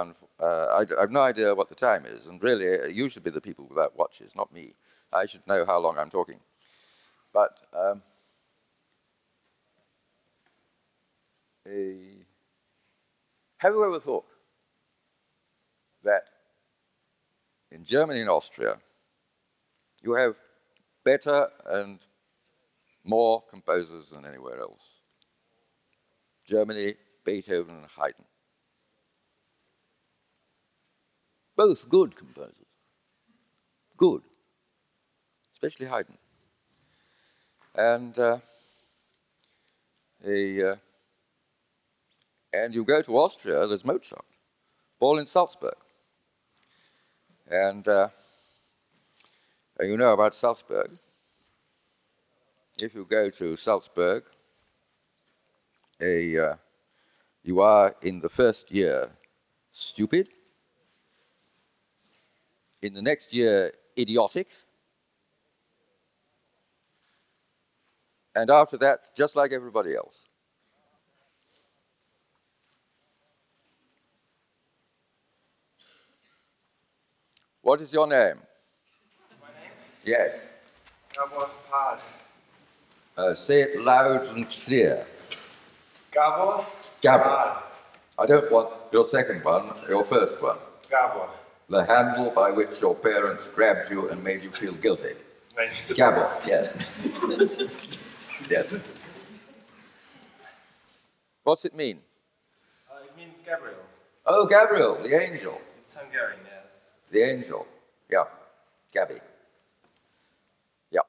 uh, 0.40 0.44
I, 0.44 0.82
I, 0.96 1.00
have 1.00 1.10
no 1.10 1.20
idea 1.20 1.54
what 1.54 1.68
the 1.68 1.74
time 1.74 2.04
is, 2.06 2.26
and 2.26 2.42
really, 2.42 2.78
uh, 2.78 2.86
you 2.86 3.08
should 3.08 3.24
be 3.24 3.30
the 3.30 3.40
people 3.40 3.66
without 3.66 3.96
watches, 3.98 4.36
not 4.36 4.52
me. 4.52 4.74
I 5.12 5.26
should 5.26 5.46
know 5.46 5.64
how 5.64 5.78
long 5.78 5.98
I'm 5.98 6.10
talking. 6.10 6.40
But 7.32 7.50
um, 7.72 8.02
a, 11.66 12.17
have 13.58 13.74
you 13.74 13.84
ever 13.84 14.00
thought 14.00 14.24
that 16.04 16.22
in 17.70 17.84
Germany 17.84 18.20
and 18.20 18.30
Austria, 18.30 18.74
you 20.02 20.14
have 20.14 20.36
better 21.04 21.48
and 21.66 21.98
more 23.04 23.42
composers 23.50 24.10
than 24.10 24.24
anywhere 24.24 24.60
else? 24.60 24.82
Germany, 26.46 26.94
Beethoven, 27.24 27.76
and 27.76 27.86
Haydn. 27.86 28.24
Both 31.56 31.88
good 31.88 32.14
composers. 32.14 32.54
Good. 33.96 34.22
Especially 35.52 35.86
Haydn. 35.86 36.16
And 37.74 38.18
uh, 38.18 38.38
uh, 40.24 40.76
and 42.52 42.74
you 42.74 42.84
go 42.84 43.02
to 43.02 43.18
Austria, 43.18 43.66
there's 43.66 43.84
Mozart, 43.84 44.24
born 44.98 45.18
in 45.18 45.26
Salzburg. 45.26 45.76
And 47.50 47.87
uh, 47.87 48.08
you 49.80 49.96
know 49.96 50.12
about 50.12 50.34
Salzburg. 50.34 50.90
If 52.78 52.94
you 52.94 53.04
go 53.04 53.30
to 53.30 53.56
Salzburg, 53.56 54.24
a 56.00 56.38
uh, 56.38 56.54
you 57.42 57.61
are 57.61 57.94
in 58.02 58.20
the 58.20 58.28
first 58.28 58.70
year 58.70 59.11
stupid, 59.72 60.28
in 62.82 62.94
the 62.94 63.02
next 63.02 63.32
year 63.32 63.72
idiotic, 63.98 64.48
and 68.34 68.50
after 68.50 68.76
that, 68.78 69.16
just 69.16 69.34
like 69.34 69.52
everybody 69.52 69.96
else. 69.96 70.27
What 77.68 77.83
is 77.83 77.92
your 77.92 78.07
name? 78.07 78.38
My 79.42 79.48
name? 79.61 79.70
Yes. 80.02 80.38
Gabor 81.12 81.50
Pal. 81.70 82.00
Uh, 83.14 83.35
say 83.35 83.61
it 83.61 83.83
loud 83.83 84.24
and 84.28 84.48
clear. 84.48 85.04
Gabor? 86.11 86.64
Gabor. 87.02 87.59
I 88.18 88.24
don't 88.26 88.50
want 88.50 88.70
your 88.90 89.04
second 89.04 89.44
one, 89.44 89.70
your 89.87 90.02
first 90.02 90.40
one. 90.40 90.57
Gabor. 90.88 91.28
The 91.68 91.85
handle 91.85 92.31
by 92.31 92.52
which 92.52 92.81
your 92.81 92.94
parents 92.94 93.46
grabbed 93.54 93.90
you 93.90 94.09
and 94.09 94.24
made 94.24 94.42
you 94.42 94.50
feel 94.50 94.72
guilty. 94.72 95.12
Gabor, 95.92 96.40
yes. 96.46 96.98
yes. 98.48 98.74
What's 101.42 101.66
it 101.66 101.74
mean? 101.76 101.98
Uh, 102.90 103.04
it 103.04 103.14
means 103.14 103.40
Gabriel. 103.40 103.76
Oh, 104.24 104.46
Gabriel, 104.46 104.96
the 105.02 105.14
angel. 105.14 105.61
It's 105.83 105.94
Hungarian, 105.94 106.40
yes. 106.46 106.57
The 107.10 107.22
angel. 107.22 107.66
Yeah. 108.10 108.24
Gabby. 108.92 109.18
Yeah. 110.90 111.00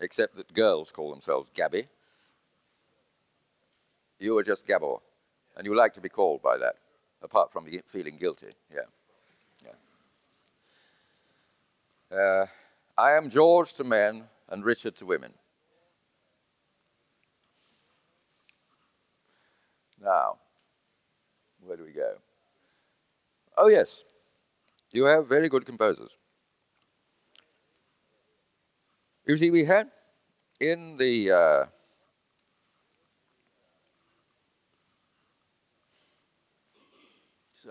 Except 0.00 0.36
that 0.36 0.52
girls 0.52 0.90
call 0.90 1.10
themselves 1.10 1.50
Gabby. 1.54 1.86
You 4.18 4.36
are 4.38 4.42
just 4.42 4.66
Gabor. 4.66 4.98
And 5.56 5.66
you 5.66 5.74
like 5.76 5.94
to 5.94 6.00
be 6.00 6.08
called 6.08 6.42
by 6.42 6.56
that, 6.58 6.76
apart 7.22 7.52
from 7.52 7.66
feeling 7.86 8.16
guilty. 8.16 8.54
Yeah. 8.72 8.80
Yeah. 12.10 12.16
Uh, 12.16 12.46
I 12.96 13.12
am 13.12 13.30
George 13.30 13.74
to 13.74 13.84
men 13.84 14.24
and 14.48 14.64
Richard 14.64 14.96
to 14.96 15.06
women. 15.06 15.32
Now, 20.02 20.38
where 21.64 21.76
do 21.76 21.84
we 21.84 21.92
go? 21.92 22.14
Oh, 23.58 23.68
yes. 23.68 24.04
You 24.92 25.06
have 25.06 25.28
very 25.28 25.48
good 25.48 25.64
composers. 25.64 26.10
You 29.26 29.36
see, 29.36 29.50
we 29.50 29.64
had 29.64 29.90
in 30.60 30.96
the 30.96 31.30
uh, 31.30 31.64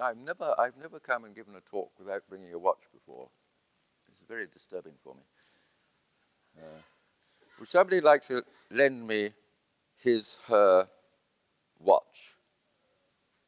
I've 0.01 0.17
never, 0.17 0.53
I've 0.57 0.77
never 0.77 0.99
come 0.99 1.25
and 1.25 1.35
given 1.35 1.55
a 1.55 1.61
talk 1.61 1.91
without 1.97 2.23
bringing 2.29 2.53
a 2.53 2.59
watch 2.59 2.81
before. 2.93 3.27
It's 4.07 4.21
very 4.27 4.45
disturbing 4.51 4.93
for 5.03 5.15
me. 5.15 5.21
Uh, 6.57 6.81
would 7.59 7.67
somebody 7.67 8.01
like 8.01 8.21
to 8.23 8.43
lend 8.69 9.07
me 9.07 9.31
his, 9.97 10.39
her 10.47 10.87
watch? 11.79 12.35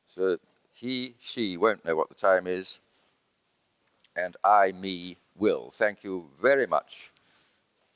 So 0.08 0.32
that 0.32 0.42
he, 0.74 1.16
she 1.20 1.58
won't 1.58 1.86
know 1.86 1.96
what 1.96 2.10
the 2.10 2.16
time 2.16 2.48
is, 2.48 2.80
and 4.16 4.36
I, 4.44 4.72
me, 4.74 5.18
will. 5.36 5.72
Thank 5.72 6.04
you 6.04 6.26
very 6.42 6.68
much. 6.68 7.12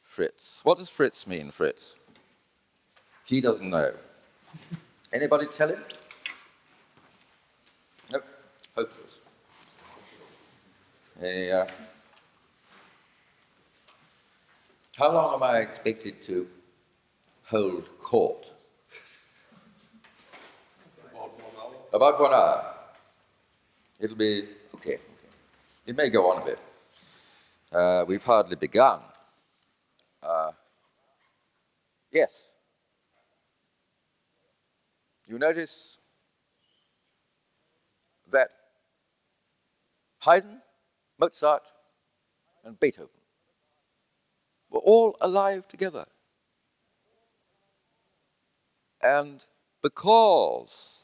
Fritz. 0.02 0.62
What 0.64 0.78
does 0.78 0.90
Fritz 0.90 1.28
mean, 1.28 1.52
Fritz? 1.52 1.96
He 3.26 3.42
doesn't 3.42 3.70
know. 3.70 3.92
Anybody 5.12 5.48
tell 5.48 5.70
him? 5.70 5.84
Nope. 8.14 8.24
Hopeless. 8.76 9.20
Hey, 11.20 11.52
uh, 11.52 11.66
how 14.98 15.12
long 15.12 15.34
am 15.34 15.44
I 15.44 15.58
expected 15.60 16.22
to 16.24 16.48
hold 17.46 17.90
court? 18.00 18.50
About 21.12 21.40
one 21.40 21.52
hour. 21.60 21.74
About 21.94 22.22
one 22.22 22.34
hour. 22.34 22.76
It'll 24.00 24.18
be 24.18 24.44
okay. 24.76 25.00
It 25.86 25.96
may 25.96 26.10
go 26.10 26.32
on 26.32 26.42
a 26.42 26.46
bit. 26.46 26.60
Uh, 27.72 28.06
we've 28.08 28.24
hardly 28.24 28.56
begun. 28.56 29.02
Uh, 30.24 30.52
yes. 32.12 32.32
You 35.28 35.38
notice 35.38 36.00
that 38.32 38.50
Haydn, 40.22 40.62
Mozart, 41.20 41.72
and 42.64 42.80
Beethoven 42.80 43.10
were 44.72 44.80
all 44.80 45.16
alive 45.22 45.68
together. 45.68 46.06
And 49.02 49.46
because 49.84 51.00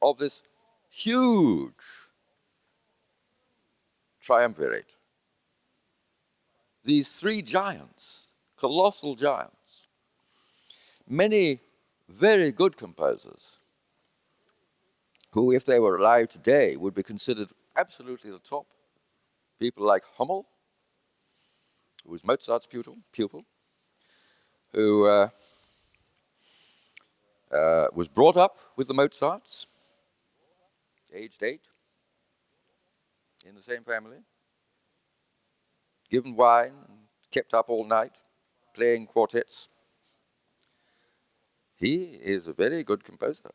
of 0.00 0.18
this 0.18 0.42
huge 0.88 1.72
triumvirate, 4.24 4.96
these 6.84 7.08
three 7.08 7.42
giants, 7.42 8.28
colossal 8.58 9.14
giants, 9.14 9.86
many 11.08 11.60
very 12.08 12.50
good 12.50 12.76
composers 12.76 13.58
who, 15.30 15.52
if 15.52 15.64
they 15.64 15.78
were 15.78 15.96
alive 15.96 16.28
today, 16.28 16.76
would 16.76 16.94
be 16.94 17.02
considered 17.02 17.50
absolutely 17.76 18.30
the 18.30 18.38
top. 18.38 18.66
People 19.58 19.86
like 19.86 20.02
Hummel, 20.16 20.46
who 22.04 22.12
was 22.12 22.24
Mozart's 22.24 22.66
pupil, 22.66 22.98
pupil 23.12 23.44
who 24.74 25.06
uh, 25.06 25.28
uh, 27.52 27.86
was 27.94 28.08
brought 28.08 28.36
up 28.36 28.58
with 28.76 28.88
the 28.88 28.94
Mozarts, 28.94 29.66
aged 31.14 31.42
eight, 31.42 31.62
in 33.44 33.54
the 33.54 33.62
same 33.62 33.84
family, 33.84 34.18
given 36.10 36.34
wine, 36.34 36.72
and 36.88 36.98
kept 37.30 37.54
up 37.54 37.68
all 37.68 37.84
night, 37.84 38.16
playing 38.74 39.06
quartets. 39.06 39.68
He 41.76 42.04
is 42.22 42.46
a 42.46 42.52
very 42.52 42.82
good 42.82 43.04
composer. 43.04 43.50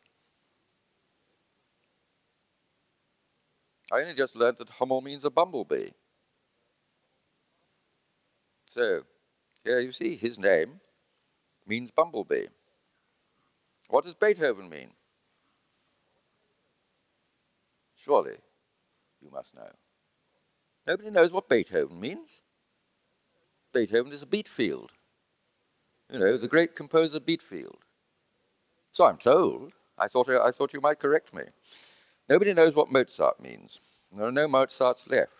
I 3.92 4.02
only 4.02 4.14
just 4.14 4.36
learned 4.36 4.58
that 4.58 4.70
Hummel 4.70 5.00
means 5.00 5.24
a 5.24 5.30
bumblebee. 5.30 5.90
So, 8.66 9.02
here 9.64 9.80
you 9.80 9.90
see 9.90 10.14
his 10.14 10.38
name 10.38 10.80
means 11.66 11.90
bumblebee. 11.90 12.46
What 13.88 14.04
does 14.04 14.14
Beethoven 14.14 14.68
mean? 14.68 14.90
Surely 17.96 18.36
you 19.22 19.30
must 19.30 19.54
know. 19.54 19.70
Nobody 20.86 21.10
knows 21.10 21.32
what 21.32 21.48
Beethoven 21.48 22.00
means. 22.00 22.40
Beethoven 23.72 24.12
is 24.12 24.22
a 24.22 24.26
beat 24.26 24.48
field. 24.48 24.92
You 26.12 26.18
know, 26.18 26.36
the 26.36 26.48
great 26.48 26.74
composer 26.74 27.20
Beatfield. 27.20 27.76
So 28.92 29.04
I'm 29.04 29.16
told. 29.18 29.72
I 29.96 30.08
thought, 30.08 30.28
I 30.28 30.50
thought 30.50 30.72
you 30.72 30.80
might 30.80 30.98
correct 30.98 31.32
me. 31.32 31.42
Nobody 32.28 32.54
knows 32.54 32.74
what 32.74 32.90
Mozart 32.90 33.40
means. 33.40 33.80
There 34.12 34.26
are 34.26 34.32
no 34.32 34.48
Mozarts 34.48 35.08
left. 35.08 35.30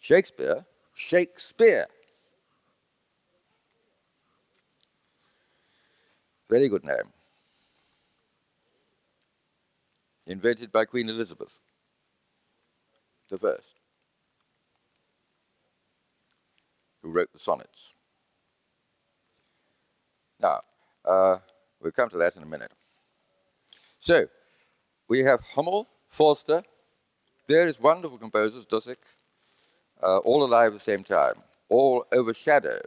Shakespeare, 0.00 0.66
Shakespeare. 0.94 1.86
Very 6.50 6.68
good 6.68 6.84
name. 6.84 7.12
Invented 10.26 10.70
by 10.72 10.84
Queen 10.84 11.08
Elizabeth 11.08 11.58
the 13.28 13.38
first, 13.38 13.68
who 17.02 17.10
wrote 17.10 17.32
the 17.32 17.38
sonnets. 17.38 17.92
Now, 20.40 20.60
uh, 21.04 21.38
we'll 21.80 21.92
come 21.92 22.10
to 22.10 22.18
that 22.18 22.36
in 22.36 22.42
a 22.42 22.46
minute. 22.46 22.72
So, 23.98 24.26
we 25.08 25.20
have 25.20 25.40
Hummel, 25.40 25.88
Forster, 26.08 26.62
various 27.48 27.80
wonderful 27.80 28.18
composers, 28.18 28.66
Dussek, 28.66 28.96
uh, 30.02 30.18
all 30.18 30.44
alive 30.44 30.68
at 30.68 30.74
the 30.74 30.80
same 30.80 31.04
time, 31.04 31.34
all 31.68 32.04
overshadow 32.12 32.80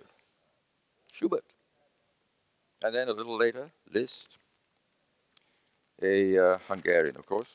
Schubert. 1.12 1.44
And 2.82 2.96
then 2.96 3.10
a 3.10 3.14
little 3.14 3.38
later, 3.38 3.72
Liszt, 3.92 4.38
a 6.02 6.38
uh, 6.38 6.58
Hungarian, 6.68 7.18
of 7.18 7.26
course, 7.26 7.50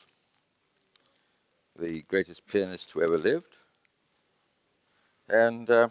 the 1.77 2.01
greatest 2.03 2.47
pianist 2.47 2.91
who 2.91 3.03
ever 3.03 3.17
lived. 3.17 3.57
And 5.27 5.69
uh, 5.69 5.89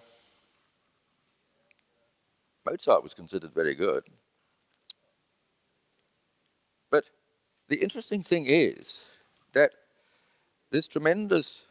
Mozart 2.64 3.02
was 3.02 3.14
considered 3.14 3.52
very 3.52 3.74
good. 3.74 4.04
But 6.90 7.10
the 7.68 7.76
interesting 7.76 8.22
thing 8.22 8.46
is 8.46 9.10
that 9.52 9.70
this 10.70 10.88
tremendous 10.88 11.66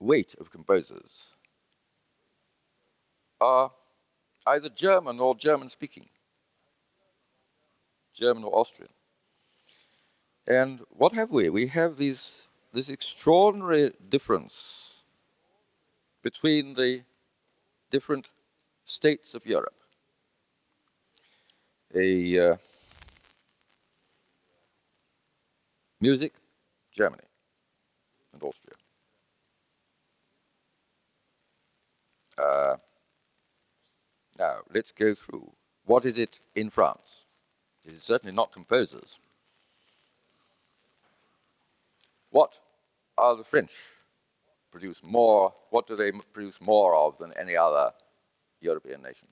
weight 0.00 0.34
of 0.40 0.50
composers 0.50 1.32
are 3.40 3.72
either 4.46 4.68
German 4.68 5.20
or 5.20 5.34
German 5.34 5.68
speaking, 5.68 6.08
German 8.12 8.44
or 8.44 8.58
Austrian. 8.58 8.90
And 10.48 10.80
what 10.96 11.12
have 11.12 11.30
we? 11.30 11.50
We 11.50 11.66
have 11.66 11.98
these, 11.98 12.48
this 12.72 12.88
extraordinary 12.88 13.92
difference 14.08 15.02
between 16.22 16.72
the 16.72 17.02
different 17.90 18.30
states 18.86 19.34
of 19.34 19.44
Europe. 19.44 19.74
A 21.94 22.38
uh, 22.38 22.56
music, 26.00 26.32
Germany 26.92 27.24
and 28.32 28.42
Austria. 28.42 28.76
Uh, 32.38 32.76
now, 34.38 34.60
let's 34.72 34.92
go 34.92 35.14
through. 35.14 35.52
What 35.84 36.06
is 36.06 36.18
it 36.18 36.40
in 36.54 36.70
France? 36.70 37.24
It 37.84 37.92
is 37.92 38.02
certainly 38.02 38.34
not 38.34 38.50
composers. 38.50 39.18
What 42.30 42.58
are 43.16 43.36
the 43.36 43.44
French 43.44 43.72
produce 44.70 45.02
more? 45.02 45.54
What 45.70 45.86
do 45.86 45.96
they 45.96 46.12
produce 46.32 46.60
more 46.60 46.94
of 46.94 47.18
than 47.18 47.32
any 47.38 47.56
other 47.56 47.92
European 48.60 49.02
nation? 49.02 49.28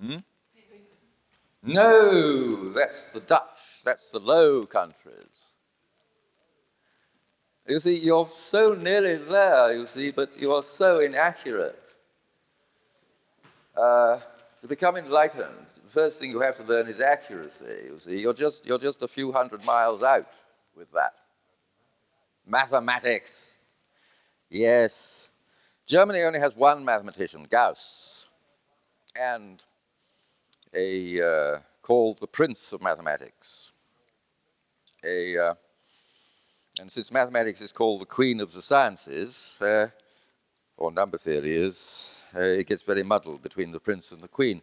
Hmm? 0.00 0.16
No, 1.62 2.72
that's 2.72 3.06
the 3.06 3.20
Dutch. 3.20 3.82
That's 3.84 4.10
the 4.10 4.18
Low 4.20 4.66
Countries. 4.66 5.54
You 7.66 7.80
see, 7.80 7.98
you're 7.98 8.26
so 8.26 8.74
nearly 8.74 9.16
there, 9.16 9.72
you 9.72 9.86
see, 9.86 10.10
but 10.10 10.38
you 10.38 10.52
are 10.52 10.62
so 10.62 11.00
inaccurate. 11.00 11.94
Uh, 13.74 14.20
to 14.60 14.68
become 14.68 14.96
enlightened, 14.96 15.66
first 15.94 16.18
thing 16.18 16.30
you 16.30 16.40
have 16.40 16.56
to 16.56 16.64
learn 16.64 16.88
is 16.88 17.00
accuracy. 17.00 17.64
You 17.86 17.98
see, 17.98 18.20
you're 18.20 18.34
just, 18.34 18.66
you're 18.66 18.78
just 18.78 19.02
a 19.02 19.08
few 19.08 19.30
hundred 19.30 19.64
miles 19.64 20.02
out 20.02 20.32
with 20.76 20.90
that. 20.92 21.14
Mathematics. 22.46 23.50
Yes. 24.50 25.30
Germany 25.86 26.22
only 26.22 26.40
has 26.40 26.56
one 26.56 26.84
mathematician, 26.84 27.46
Gauss, 27.48 28.26
and 29.18 29.62
a 30.74 31.20
uh, 31.22 31.58
called 31.80 32.18
the 32.18 32.26
Prince 32.26 32.72
of 32.72 32.82
Mathematics. 32.82 33.70
A, 35.04 35.38
uh, 35.38 35.54
and 36.80 36.90
since 36.90 37.12
mathematics 37.12 37.60
is 37.60 37.70
called 37.70 38.00
the 38.00 38.06
Queen 38.06 38.40
of 38.40 38.52
the 38.52 38.62
Sciences, 38.62 39.56
uh, 39.60 39.86
or 40.76 40.90
number 40.90 41.18
theory 41.18 41.54
is, 41.54 42.20
uh, 42.34 42.40
it 42.40 42.66
gets 42.66 42.82
very 42.82 43.04
muddled 43.04 43.42
between 43.42 43.70
the 43.70 43.78
Prince 43.78 44.10
and 44.10 44.20
the 44.20 44.28
Queen. 44.28 44.60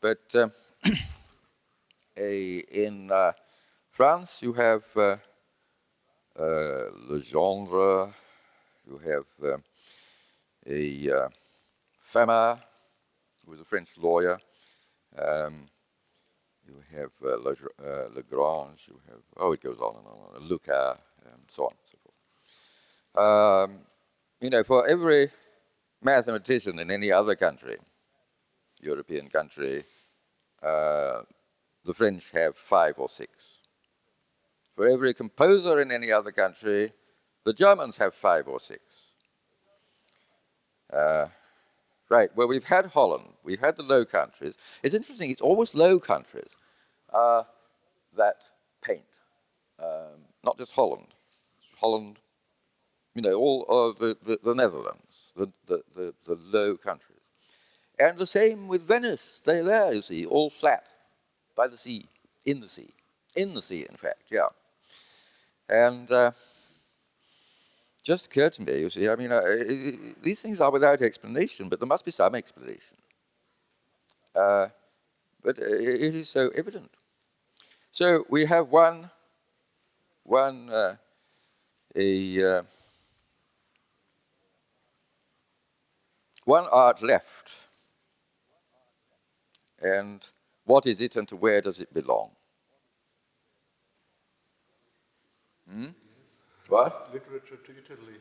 But 0.00 0.20
um, 0.36 0.52
a, 2.16 2.58
in 2.70 3.10
uh, 3.12 3.32
France, 3.90 4.40
you 4.42 4.52
have 4.54 4.84
uh, 4.96 5.16
Legendre, 6.38 8.12
you 8.86 8.98
have 8.98 9.60
a 10.66 11.10
uh, 11.10 11.28
Fermat, 12.06 12.60
who 13.44 13.50
was 13.50 13.60
a 13.60 13.64
French 13.64 13.98
lawyer. 13.98 14.38
Um, 15.18 15.68
you 16.66 16.76
have 16.96 17.10
uh, 17.22 17.36
uh, 17.36 18.08
Lagrange, 18.14 18.88
you 18.88 19.00
have, 19.08 19.22
oh, 19.36 19.52
it 19.52 19.60
goes 19.60 19.78
on 19.80 19.96
and 19.96 20.06
on, 20.06 20.36
and 20.36 20.48
Lucas, 20.48 20.98
and 21.24 21.42
so 21.48 21.64
on 21.64 21.72
and 21.72 21.88
so 21.90 21.98
forth. 23.12 23.70
Um, 23.70 23.80
you 24.40 24.48
know, 24.48 24.64
for 24.64 24.88
every 24.88 25.30
mathematician 26.02 26.78
in 26.78 26.90
any 26.90 27.12
other 27.12 27.34
country, 27.34 27.76
European 28.80 29.28
country, 29.28 29.84
uh, 30.62 31.22
the 31.84 31.94
French 31.94 32.30
have 32.32 32.56
five 32.56 32.94
or 32.98 33.08
six. 33.08 33.32
For 34.76 34.86
every 34.86 35.12
composer 35.14 35.80
in 35.80 35.90
any 35.90 36.10
other 36.10 36.32
country, 36.32 36.92
the 37.44 37.52
Germans 37.52 37.98
have 37.98 38.14
five 38.14 38.48
or 38.48 38.60
six. 38.60 38.80
Uh, 40.92 41.28
right, 42.08 42.30
well, 42.34 42.48
we've 42.48 42.64
had 42.64 42.86
Holland, 42.86 43.34
we've 43.44 43.60
had 43.60 43.76
the 43.76 43.82
Low 43.82 44.04
Countries. 44.04 44.54
It's 44.82 44.94
interesting, 44.94 45.30
it's 45.30 45.40
always 45.40 45.74
Low 45.74 45.98
Countries 45.98 46.48
uh, 47.12 47.42
that 48.16 48.36
paint, 48.82 49.04
um, 49.78 50.24
not 50.44 50.58
just 50.58 50.74
Holland. 50.74 51.08
Holland, 51.78 52.18
you 53.14 53.22
know, 53.22 53.34
all 53.34 53.64
of 53.68 53.98
the, 53.98 54.16
the, 54.22 54.38
the 54.42 54.54
Netherlands, 54.54 55.32
the, 55.36 55.50
the, 55.66 55.82
the, 55.94 56.14
the 56.26 56.34
Low 56.34 56.76
Countries. 56.76 57.09
And 58.00 58.16
the 58.16 58.26
same 58.26 58.66
with 58.66 58.88
Venice. 58.88 59.42
They're 59.44 59.62
there, 59.62 59.92
you 59.92 60.00
see, 60.00 60.24
all 60.24 60.48
flat 60.48 60.86
by 61.54 61.68
the 61.68 61.76
sea, 61.76 62.06
in 62.46 62.60
the 62.60 62.68
sea. 62.68 62.88
In 63.36 63.52
the 63.52 63.60
sea, 63.60 63.84
in 63.88 63.96
fact, 63.96 64.22
yeah. 64.30 64.48
And 65.68 66.10
uh, 66.10 66.30
just 68.02 68.26
occurred 68.26 68.54
to 68.54 68.62
me, 68.62 68.80
you 68.80 68.88
see, 68.88 69.06
I 69.06 69.16
mean, 69.16 69.30
uh, 69.30 69.42
these 70.22 70.40
things 70.40 70.62
are 70.62 70.72
without 70.72 71.02
explanation, 71.02 71.68
but 71.68 71.78
there 71.78 71.86
must 71.86 72.06
be 72.06 72.10
some 72.10 72.34
explanation. 72.34 72.96
Uh, 74.34 74.68
but 75.42 75.58
it 75.58 76.14
is 76.14 76.30
so 76.30 76.48
evident. 76.56 76.90
So 77.92 78.24
we 78.30 78.46
have 78.46 78.68
one, 78.68 79.10
one, 80.22 80.70
uh, 80.70 80.96
a, 81.94 82.44
uh, 82.44 82.62
one 86.46 86.66
art 86.72 87.02
left. 87.02 87.60
And 89.80 90.26
what 90.64 90.86
is 90.86 91.00
it 91.00 91.16
and 91.16 91.26
to 91.28 91.36
where 91.36 91.60
does 91.60 91.80
it 91.80 91.92
belong? 91.92 92.30
Hmm? 95.68 95.86
What? 96.68 97.10
Literature 97.12 97.56
to 97.56 97.72
Italy. 97.72 98.18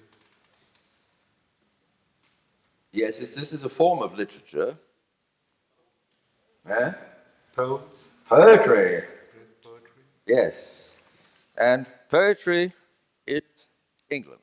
Yes, 2.92 3.20
this 3.20 3.54
is 3.54 3.64
a 3.64 3.70
form 3.70 4.02
of 4.02 4.18
literature. 4.18 4.78
Eh? 6.68 6.92
Poems. 7.56 8.08
Poetry. 8.28 9.02
Poetry. 9.62 10.04
Yes. 10.26 10.96
And 11.58 11.88
poetry, 12.10 12.74
it 13.28 13.46
England. 14.10 14.42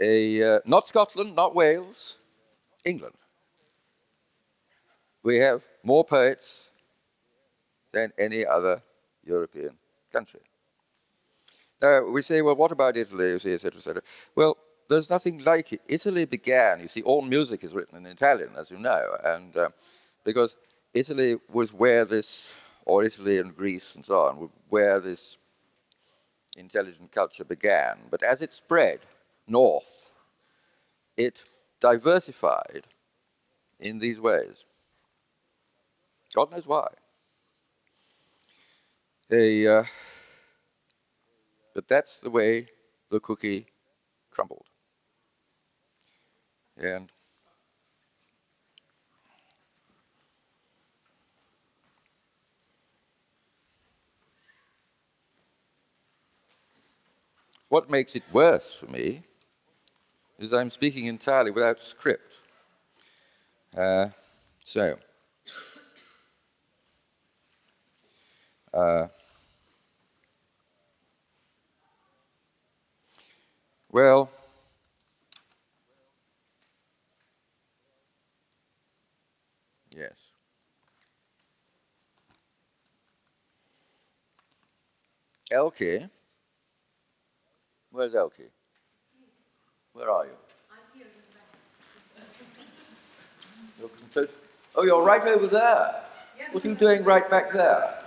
A, 0.00 0.56
uh, 0.56 0.60
not 0.66 0.88
Scotland, 0.88 1.36
not 1.36 1.54
Wales, 1.54 2.18
England. 2.84 3.14
We 5.24 5.36
have 5.38 5.64
more 5.82 6.04
poets 6.04 6.70
than 7.92 8.12
any 8.18 8.46
other 8.46 8.82
European 9.24 9.76
country. 10.12 10.40
Now, 11.80 12.02
we 12.02 12.22
say, 12.22 12.42
well, 12.42 12.56
what 12.56 12.72
about 12.72 12.96
Italy, 12.96 13.30
you 13.30 13.38
see, 13.38 13.54
etc., 13.54 13.78
etc. 13.78 14.02
Well, 14.36 14.58
there's 14.88 15.10
nothing 15.10 15.42
like 15.42 15.72
it. 15.72 15.80
Italy 15.88 16.26
began, 16.26 16.80
you 16.80 16.88
see, 16.88 17.02
all 17.02 17.22
music 17.22 17.64
is 17.64 17.72
written 17.72 17.96
in 17.98 18.06
Italian, 18.06 18.50
as 18.56 18.70
you 18.70 18.78
know, 18.78 19.02
and 19.24 19.56
uh, 19.56 19.70
because 20.24 20.56
Italy 20.92 21.36
was 21.50 21.72
where 21.72 22.04
this, 22.04 22.58
or 22.84 23.02
Italy 23.02 23.38
and 23.38 23.56
Greece 23.56 23.94
and 23.94 24.04
so 24.04 24.20
on, 24.20 24.50
where 24.68 25.00
this 25.00 25.38
intelligent 26.56 27.10
culture 27.12 27.44
began. 27.44 27.96
But 28.10 28.22
as 28.22 28.42
it 28.42 28.52
spread 28.52 29.00
north, 29.48 30.10
it 31.16 31.44
diversified 31.80 32.86
in 33.80 33.98
these 33.98 34.20
ways. 34.20 34.64
God 36.34 36.50
knows 36.50 36.66
why. 36.66 36.88
Uh, 39.30 39.84
but 41.74 41.88
that's 41.88 42.18
the 42.18 42.30
way 42.30 42.68
the 43.10 43.20
cookie 43.20 43.66
crumbled. 44.30 44.66
And 46.76 47.10
what 57.68 57.90
makes 57.90 58.16
it 58.16 58.24
worse 58.32 58.72
for 58.72 58.86
me 58.86 59.24
is 60.38 60.52
I'm 60.52 60.70
speaking 60.70 61.06
entirely 61.06 61.50
without 61.50 61.80
script. 61.80 62.40
Uh, 63.76 64.08
so, 64.64 64.96
Uh, 68.74 69.06
well, 73.92 74.28
yes. 79.96 80.10
Elke. 85.52 86.10
Where's 87.92 88.16
Elke? 88.16 88.50
Where 89.92 90.10
are 90.10 90.24
you? 90.24 90.32
I'm 90.72 90.98
here 90.98 91.06
You're 94.16 94.28
oh, 94.74 94.84
you're 94.84 95.04
right 95.04 95.24
over 95.24 95.46
there. 95.46 96.02
What 96.50 96.64
are 96.64 96.68
you 96.68 96.74
doing 96.74 97.04
right 97.04 97.30
back 97.30 97.52
there? 97.52 98.03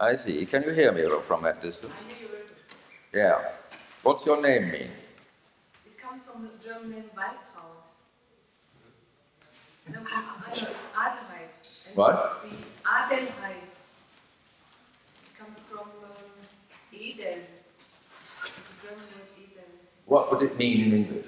I 0.00 0.14
see. 0.16 0.46
Can 0.46 0.62
you 0.62 0.70
hear 0.70 0.92
me 0.92 1.04
from 1.24 1.42
that 1.42 1.60
distance? 1.60 1.92
I 2.08 2.12
hear 2.12 2.28
you. 2.28 3.20
Yeah. 3.20 3.50
What's 4.04 4.24
your 4.24 4.40
name 4.40 4.70
mean? 4.70 4.90
It 5.86 5.98
comes 6.00 6.22
from 6.22 6.42
the 6.42 6.50
German 6.64 6.90
name 6.90 7.10
Waltraud. 7.16 7.82
No, 9.92 10.00
it's 10.46 10.88
Adelheid. 10.94 11.88
And 11.88 11.96
what? 11.96 12.42
The 12.42 12.48
Adelheid. 12.88 13.68
It 15.24 15.38
comes 15.38 15.58
from 15.68 15.80
um, 15.80 15.88
Eden. 16.92 17.40
The 18.44 18.50
German 18.86 19.04
word 19.04 19.28
Eden. 19.36 19.70
What 20.06 20.30
would 20.30 20.42
it 20.42 20.56
mean 20.56 20.84
in 20.86 20.92
English? 20.92 21.26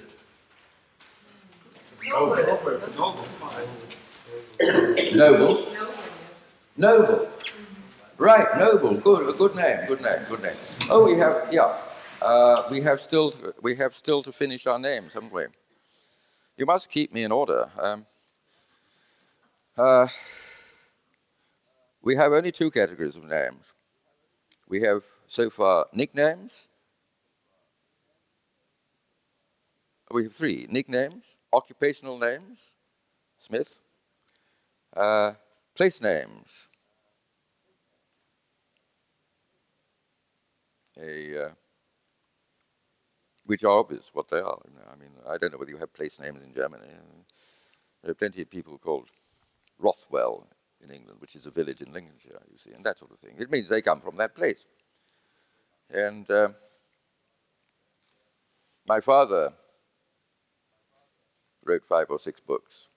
Noble. 2.09 2.35
Noble. 2.37 2.79
Noble. 2.97 3.27
Noble, 5.13 5.67
yes. 5.73 5.90
Noble. 6.77 7.29
Right, 8.17 8.57
noble, 8.57 8.95
good, 8.95 9.27
a 9.27 9.33
good 9.33 9.55
name, 9.55 9.87
good 9.87 10.01
name, 10.01 10.19
good 10.29 10.41
name. 10.43 10.53
Oh, 10.89 11.05
we 11.05 11.17
have, 11.17 11.47
yeah, 11.51 11.75
uh, 12.21 12.67
we 12.69 12.79
have 12.81 13.01
still, 13.01 13.33
we 13.61 13.75
have 13.75 13.95
still 13.95 14.21
to 14.23 14.31
finish 14.31 14.67
our 14.67 14.77
names, 14.77 15.13
haven't 15.15 15.33
we? 15.33 15.45
You 16.55 16.65
must 16.67 16.89
keep 16.89 17.11
me 17.11 17.23
in 17.23 17.31
order. 17.31 17.69
Um, 17.79 18.05
uh, 19.77 20.07
we 22.03 22.15
have 22.15 22.31
only 22.31 22.51
two 22.51 22.69
categories 22.69 23.15
of 23.15 23.23
names. 23.23 23.73
We 24.69 24.81
have 24.83 25.03
so 25.27 25.49
far 25.49 25.87
nicknames. 25.93 26.67
We 30.11 30.23
have 30.25 30.33
three 30.33 30.67
nicknames, 30.69 31.23
occupational 31.51 32.19
names, 32.19 32.59
Smith, 33.39 33.79
uh, 34.95 35.33
place 35.75 36.01
names, 36.01 36.67
a 40.99 41.45
uh, 41.45 41.49
which 43.45 43.63
are 43.63 43.79
obvious 43.79 44.09
what 44.13 44.29
they 44.29 44.39
are. 44.39 44.59
I 44.91 44.95
mean, 44.95 45.11
I 45.27 45.37
don't 45.37 45.51
know 45.51 45.57
whether 45.57 45.71
you 45.71 45.77
have 45.77 45.93
place 45.93 46.19
names 46.19 46.41
in 46.43 46.53
Germany. 46.53 46.87
There 48.03 48.11
are 48.11 48.15
plenty 48.15 48.41
of 48.41 48.49
people 48.49 48.77
called 48.77 49.09
Rothwell 49.79 50.47
in 50.83 50.91
England, 50.91 51.19
which 51.19 51.35
is 51.35 51.45
a 51.45 51.51
village 51.51 51.81
in 51.81 51.93
Lincolnshire, 51.93 52.41
you 52.51 52.57
see, 52.57 52.71
and 52.71 52.83
that 52.83 52.97
sort 52.97 53.11
of 53.11 53.19
thing. 53.19 53.35
It 53.37 53.51
means 53.51 53.69
they 53.69 53.81
come 53.81 54.01
from 54.01 54.17
that 54.17 54.35
place. 54.35 54.63
And 55.89 56.29
uh, 56.31 56.49
my 58.87 58.99
father 58.99 59.53
wrote 61.65 61.85
five 61.87 62.07
or 62.09 62.19
six 62.19 62.39
books, 62.39 62.87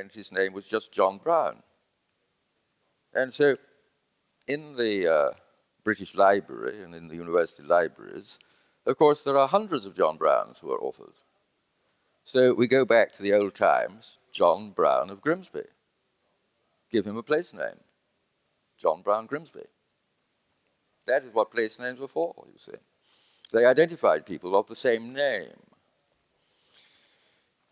and 0.00 0.12
his 0.12 0.32
name 0.32 0.52
was 0.52 0.66
just 0.66 0.92
John 0.92 1.18
Brown. 1.18 1.62
And 3.14 3.32
so, 3.32 3.56
in 4.46 4.76
the 4.76 5.06
uh, 5.06 5.30
British 5.84 6.14
Library 6.16 6.82
and 6.82 6.94
in 6.94 7.08
the 7.08 7.16
university 7.16 7.62
libraries, 7.62 8.38
of 8.86 8.96
course, 8.96 9.22
there 9.22 9.36
are 9.36 9.48
hundreds 9.48 9.86
of 9.86 9.96
John 9.96 10.16
Browns 10.16 10.58
who 10.58 10.72
are 10.72 10.82
authors. 10.82 11.14
So 12.24 12.54
we 12.54 12.66
go 12.66 12.84
back 12.84 13.12
to 13.14 13.22
the 13.22 13.32
old 13.32 13.54
times, 13.54 14.18
John 14.32 14.70
Brown 14.70 15.10
of 15.10 15.20
Grimsby. 15.20 15.64
Give 16.90 17.06
him 17.06 17.16
a 17.16 17.22
place 17.22 17.52
name, 17.52 17.80
John 18.78 19.02
Brown 19.02 19.26
Grimsby. 19.26 19.64
That 21.06 21.24
is 21.24 21.34
what 21.34 21.50
place 21.50 21.78
names 21.78 22.00
were 22.00 22.08
for, 22.08 22.34
you 22.46 22.58
see. 22.58 22.78
They 23.52 23.66
identified 23.66 24.24
people 24.24 24.56
of 24.56 24.66
the 24.66 24.76
same 24.76 25.12
name. 25.12 25.71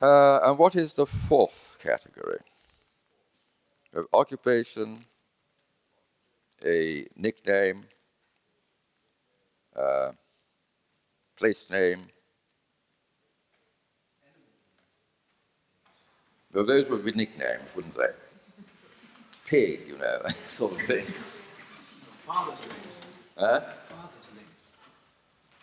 Uh, 0.00 0.38
and 0.44 0.58
what 0.58 0.76
is 0.76 0.94
the 0.94 1.06
fourth 1.06 1.76
category? 1.82 2.38
Of 3.92 4.06
occupation, 4.14 5.04
a 6.64 7.06
nickname, 7.16 7.84
uh, 9.76 10.12
place 11.36 11.68
name. 11.70 12.06
Well, 16.52 16.64
those 16.64 16.88
would 16.88 17.04
be 17.04 17.12
nicknames, 17.12 17.62
wouldn't 17.74 17.94
they? 17.94 18.08
Tig, 19.44 19.80
you 19.86 19.98
know, 19.98 20.20
sort 20.28 20.72
of 20.72 20.82
thing. 20.82 21.06
Father's 22.26 22.66
names. 22.66 23.00
Huh? 23.38 23.60
Father's 23.88 24.32
names. 24.34 24.70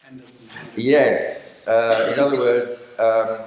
Anderson. 0.08 0.46
Yes. 0.76 1.68
Uh, 1.68 2.12
in 2.14 2.20
other 2.20 2.38
words, 2.38 2.86
um, 3.00 3.40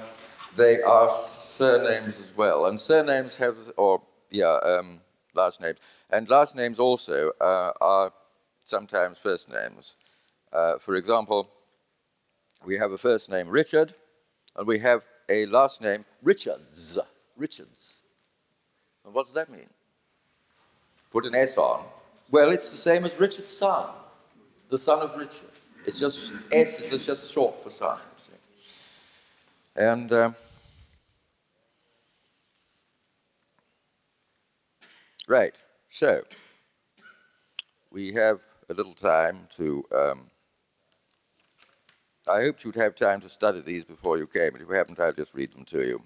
they 0.55 0.81
are 0.81 1.09
surnames 1.09 2.19
as 2.19 2.35
well, 2.35 2.65
and 2.65 2.79
surnames 2.79 3.35
have, 3.37 3.55
or 3.77 4.01
yeah, 4.29 4.57
um, 4.63 5.01
last 5.33 5.61
names, 5.61 5.77
and 6.09 6.29
last 6.29 6.55
names 6.55 6.79
also 6.79 7.31
uh, 7.39 7.71
are 7.79 8.13
sometimes 8.65 9.17
first 9.17 9.49
names. 9.49 9.95
Uh, 10.51 10.77
for 10.77 10.95
example, 10.95 11.49
we 12.65 12.77
have 12.77 12.91
a 12.91 12.97
first 12.97 13.29
name 13.29 13.47
Richard, 13.47 13.93
and 14.55 14.67
we 14.67 14.79
have 14.79 15.01
a 15.29 15.45
last 15.45 15.81
name 15.81 16.05
Richards. 16.21 16.97
Richards. 17.37 17.95
And 19.05 19.13
what 19.13 19.25
does 19.25 19.33
that 19.33 19.49
mean? 19.49 19.69
Put 21.11 21.25
an 21.25 21.35
S 21.35 21.57
on. 21.57 21.85
Well, 22.29 22.51
it's 22.51 22.71
the 22.71 22.77
same 22.77 23.03
as 23.05 23.17
Richard's 23.19 23.55
son, 23.55 23.89
the 24.69 24.77
son 24.77 24.99
of 24.99 25.17
Richard. 25.17 25.49
It's 25.85 25.99
just 25.99 26.33
S 26.51 26.79
is 26.79 27.05
just 27.05 27.31
short 27.31 27.61
for 27.63 27.69
son. 27.69 27.99
And 29.75 30.11
um, 30.11 30.35
right, 35.29 35.53
so 35.89 36.21
we 37.89 38.13
have 38.13 38.39
a 38.69 38.73
little 38.73 38.93
time 38.93 39.47
to. 39.57 39.85
Um, 39.95 40.29
I 42.29 42.41
hoped 42.41 42.63
you'd 42.65 42.75
have 42.75 42.95
time 42.95 43.21
to 43.21 43.29
study 43.29 43.61
these 43.61 43.83
before 43.83 44.17
you 44.17 44.27
came, 44.27 44.51
but 44.51 44.61
if 44.61 44.67
you 44.67 44.75
haven't, 44.75 44.99
I'll 44.99 45.13
just 45.13 45.33
read 45.33 45.53
them 45.53 45.65
to 45.65 45.79
you. 45.79 46.03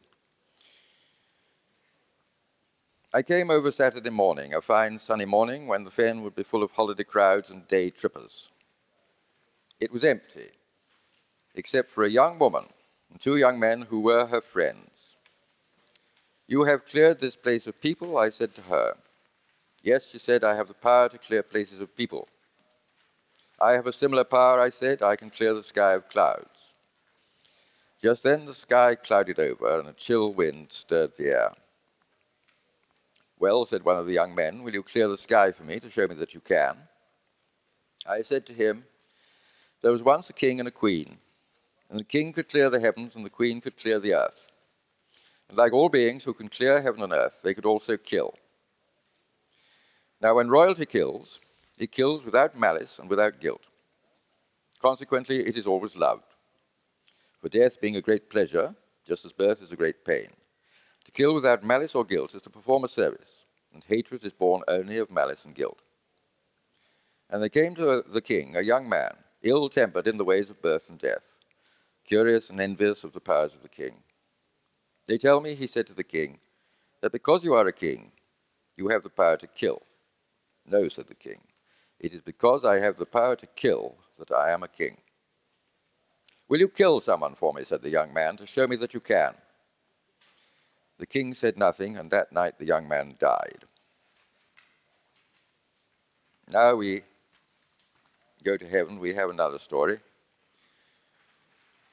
I 3.14 3.22
came 3.22 3.50
over 3.50 3.72
Saturday 3.72 4.10
morning, 4.10 4.54
a 4.54 4.62
fine 4.62 5.00
sunny 5.00 5.26
morning 5.26 5.68
when 5.68 5.84
the 5.84 5.92
fen 5.92 6.22
would 6.22 6.36
be 6.36 6.44
full 6.44 6.64
of 6.64 6.72
holiday 6.72 7.04
crowds 7.04 7.50
and 7.50 7.68
day 7.68 7.90
trippers. 7.90 8.50
It 9.80 9.92
was 9.92 10.04
empty, 10.04 10.52
except 11.56 11.90
for 11.90 12.04
a 12.04 12.10
young 12.10 12.40
woman 12.40 12.66
two 13.20 13.38
young 13.38 13.60
men 13.60 13.84
who 13.84 14.00
were 14.02 14.26
her 14.28 14.42
friends. 14.42 14.90
You 16.48 16.64
have 16.66 16.86
cleared 16.86 17.20
this 17.20 17.36
place 17.36 17.66
of 17.68 17.82
people, 17.82 18.18
I 18.18 18.30
said 18.30 18.54
to 18.56 18.62
her. 18.64 18.98
Yes, 19.84 20.10
she 20.10 20.20
said, 20.20 20.44
I 20.44 20.56
have 20.56 20.68
the 20.68 20.74
power 20.74 21.10
to 21.10 21.18
clear 21.18 21.44
places 21.44 21.80
of 21.80 21.96
people. 21.96 22.28
I 23.60 23.74
have 23.74 23.88
a 23.88 23.94
similar 23.94 24.24
power, 24.24 24.60
I 24.60 24.70
said, 24.70 25.02
I 25.02 25.16
can 25.16 25.30
clear 25.30 25.54
the 25.54 25.64
sky 25.64 25.94
of 25.94 26.10
clouds. 26.10 26.74
Just 28.02 28.24
then 28.24 28.46
the 28.46 28.54
sky 28.54 28.96
clouded 28.96 29.40
over 29.40 29.80
and 29.80 29.90
a 29.90 29.94
chill 29.94 30.34
wind 30.34 30.68
stirred 30.70 31.18
the 31.18 31.30
air. 31.30 31.52
Well, 33.40 33.66
said 33.66 33.84
one 33.84 33.98
of 33.98 34.06
the 34.06 34.14
young 34.14 34.36
men, 34.36 34.64
will 34.64 34.74
you 34.74 34.84
clear 34.84 35.08
the 35.08 35.18
sky 35.18 35.52
for 35.52 35.64
me 35.64 35.80
to 35.80 35.90
show 35.90 36.08
me 36.08 36.16
that 36.16 36.34
you 36.34 36.40
can? 36.40 36.78
I 38.08 38.22
said 38.22 38.46
to 38.46 38.54
him, 38.54 38.86
There 39.82 39.92
was 39.92 40.04
once 40.04 40.30
a 40.30 40.34
king 40.34 40.60
and 40.60 40.68
a 40.68 40.72
queen, 40.72 41.18
and 41.90 42.00
the 42.00 42.04
king 42.04 42.34
could 42.34 42.50
clear 42.50 42.70
the 42.70 42.80
heavens 42.80 43.16
and 43.16 43.26
the 43.26 43.30
queen 43.30 43.62
could 43.62 43.78
clear 43.78 44.00
the 44.00 44.14
earth. 44.14 44.52
And 45.50 45.58
like 45.58 45.74
all 45.74 45.90
beings 45.90 46.24
who 46.24 46.34
can 46.34 46.50
clear 46.50 46.82
heaven 46.82 47.02
and 47.02 47.14
earth, 47.14 47.42
they 47.44 47.54
could 47.54 47.66
also 47.66 47.98
kill. 47.98 48.34
Now, 50.22 50.36
when 50.36 50.50
royalty 50.50 50.86
kills, 50.86 51.40
it 51.78 51.92
kills 51.92 52.24
without 52.24 52.58
malice 52.58 53.00
and 53.00 53.10
without 53.10 53.40
guilt. 53.40 53.68
Consequently, 54.80 55.40
it 55.40 55.58
is 55.58 55.68
always 55.68 55.98
loved. 55.98 56.36
For 57.42 57.50
death 57.50 57.80
being 57.80 57.96
a 57.96 58.02
great 58.02 58.30
pleasure, 58.30 58.76
just 59.06 59.26
as 59.26 59.34
birth 59.34 59.62
is 59.62 59.72
a 59.72 59.76
great 59.76 60.04
pain. 60.04 60.30
To 61.06 61.12
kill 61.12 61.36
without 61.36 61.64
malice 61.64 61.94
or 61.94 62.04
guilt 62.04 62.34
is 62.34 62.42
to 62.44 62.50
perform 62.50 62.84
a 62.84 62.88
service, 62.88 63.46
and 63.74 63.84
hatred 63.84 64.26
is 64.26 64.34
born 64.34 64.64
only 64.68 64.98
of 64.98 65.12
malice 65.12 65.46
and 65.46 65.54
guilt. 65.54 65.82
And 67.30 67.42
there 67.42 67.50
came 67.50 67.76
to 67.76 68.04
the 68.08 68.22
king 68.22 68.56
a 68.56 68.62
young 68.62 68.90
man, 68.90 69.12
ill 69.44 69.70
tempered 69.70 70.08
in 70.08 70.18
the 70.18 70.26
ways 70.26 70.50
of 70.50 70.62
birth 70.62 70.90
and 70.90 70.98
death, 70.98 71.35
curious 72.06 72.50
and 72.50 72.60
envious 72.60 73.04
of 73.04 73.14
the 73.14 73.20
powers 73.20 73.54
of 73.54 73.62
the 73.62 73.70
king. 73.70 73.96
They 75.08 75.18
tell 75.18 75.42
me, 75.42 75.56
he 75.56 75.68
said 75.68 75.88
to 75.88 75.94
the 75.94 76.04
king, 76.04 76.40
that 77.02 77.12
because 77.12 77.44
you 77.44 77.54
are 77.54 77.68
a 77.68 77.74
king, 77.74 78.12
you 78.78 78.90
have 78.90 79.04
the 79.04 79.10
power 79.10 79.38
to 79.38 79.48
kill. 79.48 79.82
No, 80.66 80.88
said 80.90 81.08
the 81.08 81.16
king. 81.16 81.42
It 82.00 82.14
is 82.14 82.22
because 82.22 82.66
I 82.66 82.80
have 82.80 82.98
the 82.98 83.06
power 83.06 83.36
to 83.36 83.48
kill 83.48 83.96
that 84.18 84.32
I 84.32 84.52
am 84.52 84.64
a 84.64 84.68
king. 84.68 84.98
Will 86.48 86.60
you 86.60 86.68
kill 86.68 87.00
someone 87.00 87.36
for 87.36 87.54
me, 87.54 87.64
said 87.64 87.82
the 87.82 87.90
young 87.90 88.14
man, 88.14 88.38
to 88.38 88.48
show 88.48 88.68
me 88.68 88.76
that 88.78 88.94
you 88.94 89.00
can? 89.00 89.34
The 90.98 91.06
king 91.06 91.34
said 91.34 91.58
nothing, 91.58 91.98
and 91.98 92.10
that 92.12 92.32
night 92.32 92.58
the 92.58 92.66
young 92.66 92.88
man 92.88 93.16
died. 93.20 93.66
Now 96.54 96.76
we 96.76 97.02
go 98.44 98.56
to 98.58 98.68
heaven, 98.68 99.00
we 99.00 99.14
have 99.14 99.30
another 99.30 99.60
story. 99.60 100.00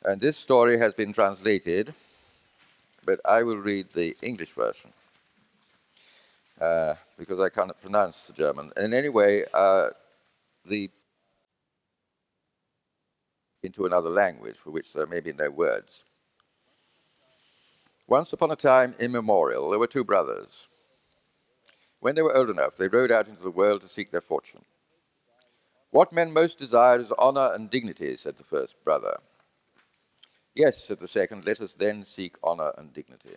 And 0.04 0.20
this 0.20 0.36
story 0.36 0.78
has 0.78 0.94
been 0.94 1.12
translated, 1.12 1.94
but 3.06 3.20
I 3.24 3.42
will 3.44 3.58
read 3.58 3.90
the 3.90 4.16
English 4.22 4.50
version 4.50 4.92
uh, 6.60 6.94
because 7.16 7.38
I 7.40 7.48
cannot 7.48 7.80
pronounce 7.80 8.24
the 8.24 8.32
German. 8.32 8.72
And 8.76 8.94
anyway, 8.94 9.44
uh, 9.54 9.88
the 10.64 10.90
into 13.62 13.86
another 13.86 14.10
language 14.10 14.56
for 14.56 14.70
which 14.70 14.92
there 14.92 15.06
may 15.06 15.20
be 15.20 15.32
no 15.32 15.48
words. 15.48 16.02
Once 18.08 18.32
upon 18.32 18.50
a 18.50 18.56
time 18.56 18.94
immemorial, 18.98 19.70
there 19.70 19.78
were 19.78 19.86
two 19.86 20.02
brothers. 20.02 20.66
When 22.00 22.16
they 22.16 22.22
were 22.22 22.36
old 22.36 22.50
enough, 22.50 22.74
they 22.74 22.88
rode 22.88 23.12
out 23.12 23.28
into 23.28 23.42
the 23.42 23.50
world 23.50 23.82
to 23.82 23.88
seek 23.88 24.10
their 24.10 24.20
fortune. 24.20 24.64
What 25.92 26.12
men 26.12 26.32
most 26.32 26.58
desire 26.58 27.00
is 27.00 27.12
honor 27.16 27.52
and 27.54 27.70
dignity, 27.70 28.16
said 28.16 28.36
the 28.36 28.44
first 28.44 28.74
brother. 28.82 29.20
Yes, 30.54 30.84
said 30.84 31.00
the 31.00 31.08
second, 31.08 31.46
let 31.46 31.60
us 31.60 31.74
then 31.74 32.04
seek 32.04 32.36
honor 32.42 32.72
and 32.76 32.92
dignity. 32.92 33.36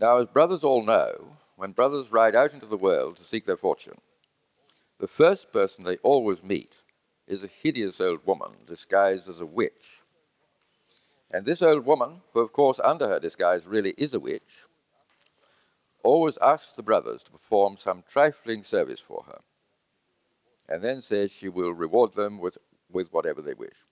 Now, 0.00 0.18
as 0.18 0.26
brothers 0.26 0.64
all 0.64 0.84
know, 0.84 1.36
when 1.56 1.72
brothers 1.72 2.12
ride 2.12 2.34
out 2.34 2.54
into 2.54 2.66
the 2.66 2.76
world 2.76 3.16
to 3.16 3.24
seek 3.24 3.46
their 3.46 3.56
fortune, 3.56 3.98
the 4.98 5.08
first 5.08 5.52
person 5.52 5.84
they 5.84 5.96
always 5.98 6.42
meet 6.42 6.76
is 7.26 7.44
a 7.44 7.48
hideous 7.48 8.00
old 8.00 8.26
woman 8.26 8.50
disguised 8.66 9.28
as 9.28 9.40
a 9.40 9.46
witch. 9.46 10.02
And 11.30 11.44
this 11.44 11.62
old 11.62 11.84
woman, 11.84 12.22
who 12.32 12.40
of 12.40 12.52
course 12.52 12.80
under 12.82 13.06
her 13.06 13.20
disguise 13.20 13.66
really 13.66 13.94
is 13.98 14.14
a 14.14 14.20
witch, 14.20 14.66
always 16.02 16.38
asks 16.38 16.72
the 16.72 16.82
brothers 16.82 17.22
to 17.24 17.30
perform 17.30 17.76
some 17.78 18.02
trifling 18.08 18.64
service 18.64 19.00
for 19.00 19.24
her, 19.26 19.40
and 20.68 20.82
then 20.82 21.02
says 21.02 21.32
she 21.32 21.48
will 21.48 21.72
reward 21.72 22.14
them 22.14 22.38
with, 22.38 22.56
with 22.90 23.12
whatever 23.12 23.42
they 23.42 23.54
wish. 23.54 23.84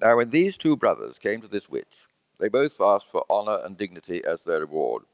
Now, 0.00 0.16
when 0.16 0.30
these 0.30 0.56
two 0.56 0.76
brothers 0.76 1.18
came 1.18 1.40
to 1.40 1.48
this 1.48 1.68
witch, 1.68 2.06
they 2.38 2.48
both 2.48 2.80
asked 2.80 3.10
for 3.10 3.24
honor 3.30 3.60
and 3.64 3.78
dignity 3.78 4.22
as 4.24 4.42
their 4.42 4.60
reward. 4.60 5.04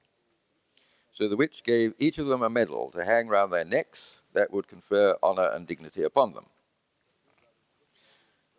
So 1.13 1.29
the 1.29 1.37
witch 1.37 1.63
gave 1.63 1.95
each 1.99 2.19
of 2.19 2.27
them 2.27 2.43
a 2.43 2.51
medal 2.51 2.91
to 2.93 3.05
hang 3.05 3.29
round 3.29 3.53
their 3.53 3.65
necks 3.65 4.23
that 4.33 4.53
would 4.53 4.67
confer 4.67 5.17
honor 5.23 5.49
and 5.53 5.67
dignity 5.67 6.03
upon 6.03 6.33
them. 6.33 6.47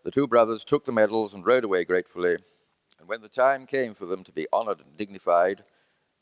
The 0.04 0.12
two 0.12 0.28
brothers 0.28 0.64
took 0.64 0.86
the 0.86 0.92
medals 0.92 1.34
and 1.34 1.46
rode 1.46 1.64
away 1.64 1.84
gratefully, 1.84 2.38
and 3.00 3.08
when 3.08 3.22
the 3.22 3.30
time 3.30 3.66
came 3.66 3.94
for 3.94 4.06
them 4.06 4.24
to 4.24 4.32
be 4.32 4.48
honored 4.54 4.80
and 4.80 4.96
dignified, 4.96 5.64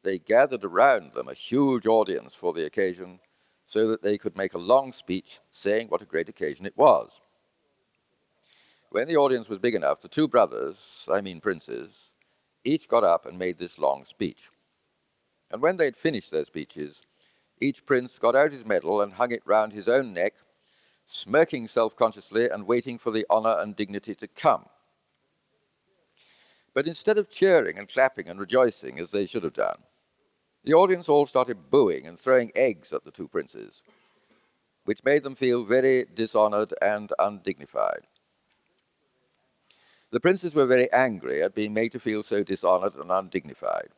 they 0.04 0.18
gathered 0.18 0.64
around 0.64 1.14
them 1.14 1.28
a 1.28 1.34
huge 1.34 1.86
audience 1.86 2.34
for 2.34 2.54
the 2.54 2.66
occasion 2.66 3.20
so 3.68 3.88
that 3.88 4.02
they 4.02 4.18
could 4.18 4.36
make 4.36 4.54
a 4.54 4.60
long 4.60 4.94
speech 4.94 5.40
saying 5.52 5.88
what 5.90 6.02
a 6.02 6.06
great 6.06 6.30
occasion 6.30 6.66
it 6.66 6.78
was. 6.78 7.12
When 8.92 9.08
the 9.08 9.16
audience 9.16 9.48
was 9.48 9.60
big 9.60 9.74
enough, 9.74 10.02
the 10.02 10.10
two 10.10 10.28
brothers, 10.28 11.08
I 11.10 11.22
mean 11.22 11.40
princes, 11.40 12.12
each 12.66 12.90
got 12.90 13.06
up 13.06 13.26
and 13.26 13.40
made 13.40 13.58
this 13.58 13.80
long 13.80 14.04
speech. 14.04 14.50
And 15.50 15.62
when 15.62 15.78
they 15.78 15.86
had 15.86 15.96
finished 15.96 16.30
their 16.30 16.44
speeches, 16.44 17.02
each 17.62 17.86
prince 17.86 18.20
got 18.20 18.36
out 18.36 18.52
his 18.52 18.66
medal 18.66 19.00
and 19.00 19.14
hung 19.14 19.32
it 19.32 19.44
round 19.46 19.72
his 19.72 19.88
own 19.88 20.12
neck, 20.12 20.34
smirking 21.08 21.70
self 21.70 21.96
consciously 21.96 22.50
and 22.50 22.68
waiting 22.68 22.98
for 22.98 23.12
the 23.12 23.26
honour 23.30 23.56
and 23.62 23.78
dignity 23.78 24.14
to 24.14 24.28
come. 24.28 24.66
But 26.74 26.86
instead 26.86 27.18
of 27.18 27.30
cheering 27.30 27.78
and 27.78 27.88
clapping 27.88 28.28
and 28.28 28.42
rejoicing 28.42 29.00
as 29.00 29.12
they 29.12 29.26
should 29.26 29.46
have 29.46 29.54
done, 29.54 29.84
the 30.66 30.74
audience 30.74 31.08
all 31.08 31.26
started 31.26 31.72
booing 31.72 32.06
and 32.06 32.20
throwing 32.20 32.52
eggs 32.56 32.92
at 32.92 33.06
the 33.06 33.12
two 33.12 33.30
princes, 33.30 33.84
which 34.84 35.06
made 35.06 35.24
them 35.24 35.36
feel 35.36 35.64
very 35.64 36.06
dishonoured 36.14 36.74
and 36.82 37.14
undignified. 37.20 38.08
The 40.12 40.20
princes 40.20 40.54
were 40.54 40.66
very 40.66 40.92
angry 40.92 41.42
at 41.42 41.56
being 41.56 41.74
made 41.74 41.94
to 41.94 42.00
feel 42.00 42.22
so 42.22 42.44
dishonoured 42.44 42.96
and 42.96 43.12
undignified, 43.12 43.90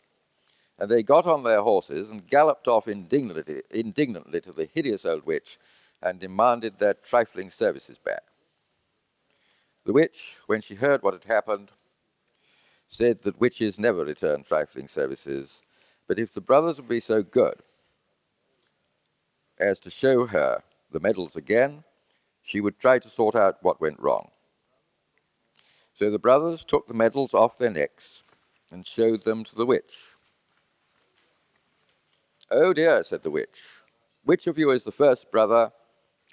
and 0.77 0.89
they 0.89 1.01
got 1.01 1.25
on 1.25 1.43
their 1.43 1.61
horses 1.61 2.09
and 2.09 2.27
galloped 2.27 2.67
off 2.67 2.87
indignantly, 2.87 3.63
indignantly 3.71 4.39
to 4.41 4.51
the 4.51 4.69
hideous 4.71 5.05
old 5.05 5.25
witch 5.25 5.57
and 6.01 6.19
demanded 6.19 6.77
their 6.77 6.93
trifling 6.93 7.49
services 7.49 7.97
back. 7.97 8.23
The 9.85 9.93
witch, 9.93 10.37
when 10.45 10.61
she 10.61 10.75
heard 10.75 11.01
what 11.01 11.13
had 11.13 11.25
happened, 11.25 11.71
said 12.87 13.23
that 13.23 13.39
witches 13.39 13.79
never 13.79 14.05
return 14.05 14.43
trifling 14.43 14.87
services, 14.87 15.61
but 16.07 16.19
if 16.19 16.33
the 16.33 16.41
brothers 16.41 16.77
would 16.77 16.87
be 16.87 16.99
so 16.99 17.23
good 17.23 17.63
as 19.59 19.79
to 19.79 19.89
show 19.89 20.27
her 20.27 20.61
the 20.91 20.99
medals 20.99 21.35
again, 21.35 21.83
she 22.43 22.61
would 22.61 22.79
try 22.79 22.99
to 22.99 23.09
sort 23.09 23.35
out 23.35 23.57
what 23.63 23.81
went 23.81 23.99
wrong. 23.99 24.29
So 26.03 26.11
the 26.11 26.19
brothers 26.19 26.65
took 26.65 26.85
the 26.85 26.93
medals 26.93 27.33
off 27.33 27.57
their 27.57 27.69
necks 27.69 28.23
and 28.69 28.85
showed 28.85 29.23
them 29.23 29.45
to 29.45 29.55
the 29.55 29.65
witch. 29.65 29.95
Oh 32.51 32.73
dear, 32.73 33.05
said 33.05 33.23
the 33.23 33.31
witch, 33.31 33.63
which 34.25 34.45
of 34.45 34.57
you 34.57 34.69
is 34.71 34.83
the 34.83 34.91
first 34.91 35.31
brother, 35.31 35.71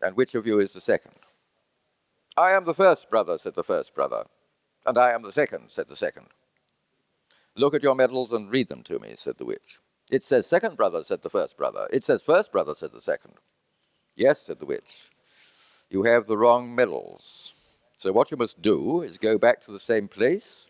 and 0.03 0.17
which 0.17 0.35
of 0.35 0.45
you 0.45 0.59
is 0.59 0.73
the 0.73 0.81
second? 0.81 1.15
I 2.37 2.51
am 2.51 2.65
the 2.65 2.75
first 2.75 3.09
brother, 3.11 3.39
said 3.39 3.55
the 3.55 3.63
first 3.63 3.95
brother, 3.95 4.25
and 4.87 4.99
I 4.99 5.13
am 5.13 5.23
the 5.23 5.33
second, 5.33 5.71
said 5.71 5.87
the 5.87 5.95
second. 5.95 6.27
Look 7.55 7.73
at 7.73 7.85
your 7.85 7.95
medals 7.95 8.33
and 8.33 8.51
read 8.51 8.71
them 8.71 8.83
to 8.83 8.99
me, 8.99 9.15
said 9.17 9.39
the 9.39 9.45
witch. 9.45 9.79
It 10.11 10.25
says 10.25 10.49
second 10.49 10.77
brother, 10.77 11.05
said 11.05 11.23
the 11.23 11.31
first 11.31 11.57
brother. 11.57 11.87
It 11.93 12.05
says 12.05 12.25
first 12.25 12.51
brother, 12.51 12.75
said 12.75 12.91
the 12.91 13.01
second. 13.01 13.35
Yes, 14.17 14.43
said 14.43 14.59
the 14.59 14.67
witch. 14.67 15.11
You 15.91 16.03
have 16.03 16.27
the 16.27 16.37
wrong 16.37 16.75
medals. 16.75 17.55
So 18.01 18.13
what 18.13 18.31
you 18.31 18.39
must 18.39 18.63
do 18.63 19.03
is 19.03 19.19
go 19.19 19.37
back 19.37 19.63
to 19.67 19.73
the 19.73 19.79
same 19.79 20.09
place 20.09 20.65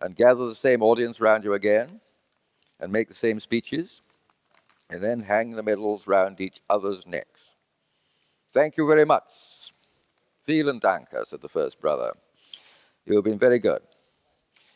and 0.00 0.16
gather 0.16 0.46
the 0.46 0.54
same 0.54 0.82
audience 0.82 1.20
round 1.20 1.44
you 1.44 1.52
again 1.52 2.00
and 2.80 2.90
make 2.90 3.10
the 3.10 3.14
same 3.14 3.40
speeches 3.40 4.00
and 4.88 5.02
then 5.02 5.20
hang 5.20 5.50
the 5.50 5.62
medals 5.62 6.06
round 6.06 6.40
each 6.40 6.62
other's 6.70 7.06
necks. 7.06 7.42
Thank 8.54 8.78
you 8.78 8.86
very 8.88 9.04
much. 9.04 9.74
Vielen 10.48 10.80
Danke, 10.80 11.12
uh, 11.12 11.24
said 11.26 11.42
the 11.42 11.48
first 11.50 11.78
brother. 11.78 12.14
You 13.04 13.16
have 13.16 13.24
been 13.24 13.38
very 13.38 13.58
good. 13.58 13.82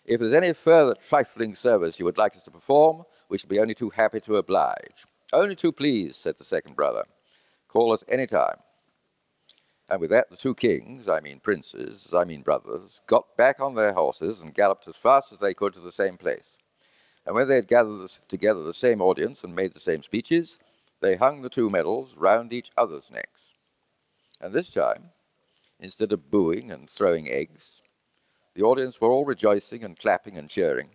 If 0.05 0.21
there's 0.21 0.35
any 0.35 0.53
further 0.53 0.95
trifling 0.95 1.57
service 1.57 1.99
you 1.99 2.05
would 2.05 2.19
like 2.19 2.37
us 2.37 2.43
to 2.43 2.51
perform, 2.51 3.05
we 3.31 3.39
shall 3.39 3.49
be 3.49 3.59
only 3.59 3.75
too 3.75 3.89
happy 3.89 4.21
to 4.21 4.37
oblige. 4.37 5.07
Only 5.33 5.57
too 5.57 5.73
pleased, 5.73 6.17
said 6.17 6.37
the 6.37 6.45
second 6.45 6.77
brother. 6.77 7.05
Call 7.69 7.95
us 7.95 8.05
any 8.07 8.27
time. 8.27 8.59
And 9.91 10.01
with 10.01 10.11
that, 10.11 10.31
the 10.31 10.37
two 10.37 10.55
kings, 10.55 11.09
I 11.09 11.21
mean 11.21 11.41
princes, 11.41 12.09
I 12.15 12.25
mean 12.25 12.43
brothers, 12.43 13.03
got 13.07 13.37
back 13.37 13.61
on 13.61 13.75
their 13.75 13.93
horses 13.93 14.41
and 14.41 14.55
galloped 14.55 14.89
as 14.89 14.97
fast 14.97 15.33
as 15.33 15.39
they 15.41 15.53
could 15.53 15.75
to 15.75 15.81
the 15.81 15.93
same 15.93 16.17
place. 16.17 16.57
And 17.27 17.35
when 17.35 17.49
they 17.49 17.57
had 17.57 17.69
gathered 17.69 18.11
together 18.29 18.63
the 18.63 18.75
same 18.75 19.03
audience 19.03 19.45
and 19.45 19.55
made 19.55 19.75
the 19.75 19.81
same 19.81 20.03
speeches, 20.03 20.57
they 21.01 21.17
hung 21.17 21.43
the 21.43 21.51
two 21.51 21.69
medals 21.69 22.15
round 22.17 22.53
each 22.53 22.71
other's 22.77 23.11
necks. 23.11 23.41
And 24.41 24.55
this 24.55 24.71
time, 24.71 25.11
instead 25.79 26.13
of 26.13 26.31
booing 26.31 26.71
and 26.71 26.89
throwing 26.89 27.31
eggs, 27.31 27.83
the 28.55 28.63
audience 28.63 29.01
were 29.01 29.11
all 29.11 29.25
rejoicing 29.25 29.85
and 29.85 29.99
clapping 29.99 30.39
and 30.39 30.49
cheering. 30.49 30.91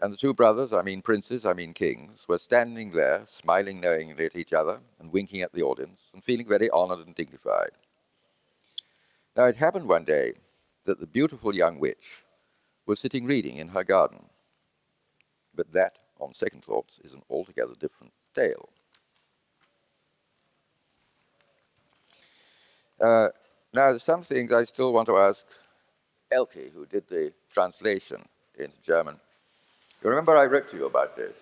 And 0.00 0.12
the 0.12 0.16
two 0.16 0.32
brothers, 0.32 0.72
I 0.72 0.82
mean 0.82 1.02
princes, 1.02 1.44
I 1.44 1.52
mean 1.52 1.74
kings, 1.74 2.26
were 2.28 2.38
standing 2.38 2.92
there, 2.92 3.24
smiling 3.26 3.80
knowingly 3.80 4.26
at 4.26 4.36
each 4.36 4.52
other 4.52 4.80
and 4.98 5.12
winking 5.12 5.42
at 5.42 5.52
the 5.52 5.62
audience 5.62 6.00
and 6.14 6.22
feeling 6.22 6.46
very 6.46 6.70
honored 6.70 7.04
and 7.04 7.14
dignified. 7.14 7.72
Now 9.38 9.44
it 9.44 9.56
happened 9.56 9.86
one 9.86 10.02
day 10.02 10.32
that 10.84 10.98
the 10.98 11.06
beautiful 11.06 11.54
young 11.54 11.78
witch 11.78 12.24
was 12.86 12.98
sitting 12.98 13.24
reading 13.24 13.58
in 13.58 13.68
her 13.68 13.84
garden. 13.84 14.24
But 15.54 15.72
that, 15.74 15.98
on 16.18 16.34
second 16.34 16.64
thoughts, 16.64 16.98
is 17.04 17.14
an 17.14 17.22
altogether 17.30 17.74
different 17.78 18.12
tale. 18.34 18.68
Uh, 23.00 23.28
now, 23.72 23.96
some 23.98 24.24
things 24.24 24.52
I 24.52 24.64
still 24.64 24.92
want 24.92 25.06
to 25.06 25.16
ask 25.16 25.46
Elke, 26.32 26.72
who 26.74 26.84
did 26.86 27.06
the 27.08 27.32
translation 27.52 28.26
into 28.58 28.82
German. 28.82 29.20
You 30.02 30.10
remember 30.10 30.36
I 30.36 30.46
wrote 30.46 30.68
to 30.70 30.76
you 30.76 30.86
about 30.86 31.14
this? 31.14 31.36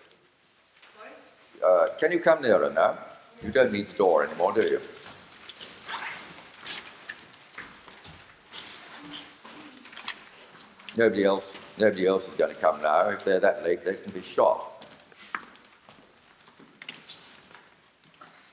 Uh, 1.67 1.87
can 1.99 2.11
you 2.11 2.19
come 2.19 2.43
nearer 2.43 2.71
now? 2.71 2.99
You 3.41 3.51
don't 3.51 3.71
need 3.71 3.87
the 3.89 3.97
door 3.97 4.23
anymore, 4.23 4.53
do 4.53 4.61
you? 4.61 4.81
Nobody 10.97 11.23
else, 11.23 11.53
nobody 11.77 12.07
else 12.07 12.27
is 12.27 12.33
going 12.33 12.53
to 12.53 12.59
come 12.59 12.81
now. 12.81 13.09
If 13.09 13.23
they're 13.23 13.39
that 13.39 13.63
late, 13.63 13.85
they 13.85 13.93
can 13.93 14.11
be 14.11 14.21
shot. 14.23 14.83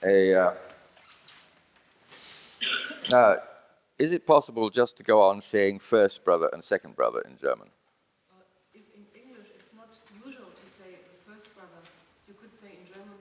A, 0.02 0.34
uh, 0.34 0.54
now, 3.10 3.36
is 3.98 4.12
it 4.12 4.26
possible 4.26 4.68
just 4.68 4.98
to 4.98 5.02
go 5.02 5.22
on 5.22 5.40
saying 5.40 5.78
first 5.78 6.22
brother 6.22 6.50
and 6.52 6.62
second 6.62 6.94
brother 6.94 7.22
in 7.22 7.38
German? 7.38 7.68
Uh, 8.30 8.42
in 8.74 8.82
English, 9.14 9.48
it's 9.58 9.72
not 9.74 9.88
usual 10.26 10.44
to 10.62 10.70
say 10.70 10.84
the 10.84 11.32
first 11.32 11.48
brother. 11.54 11.80
You 12.28 12.34
could 12.34 12.54
say 12.54 12.66
in 12.78 12.92
German, 12.92 13.16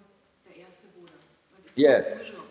der 0.46 0.62
erste 0.68 0.88
Bruder. 0.94 1.14
But 1.56 1.70
it's 1.70 1.80
not 1.80 2.20
usual. 2.28 2.44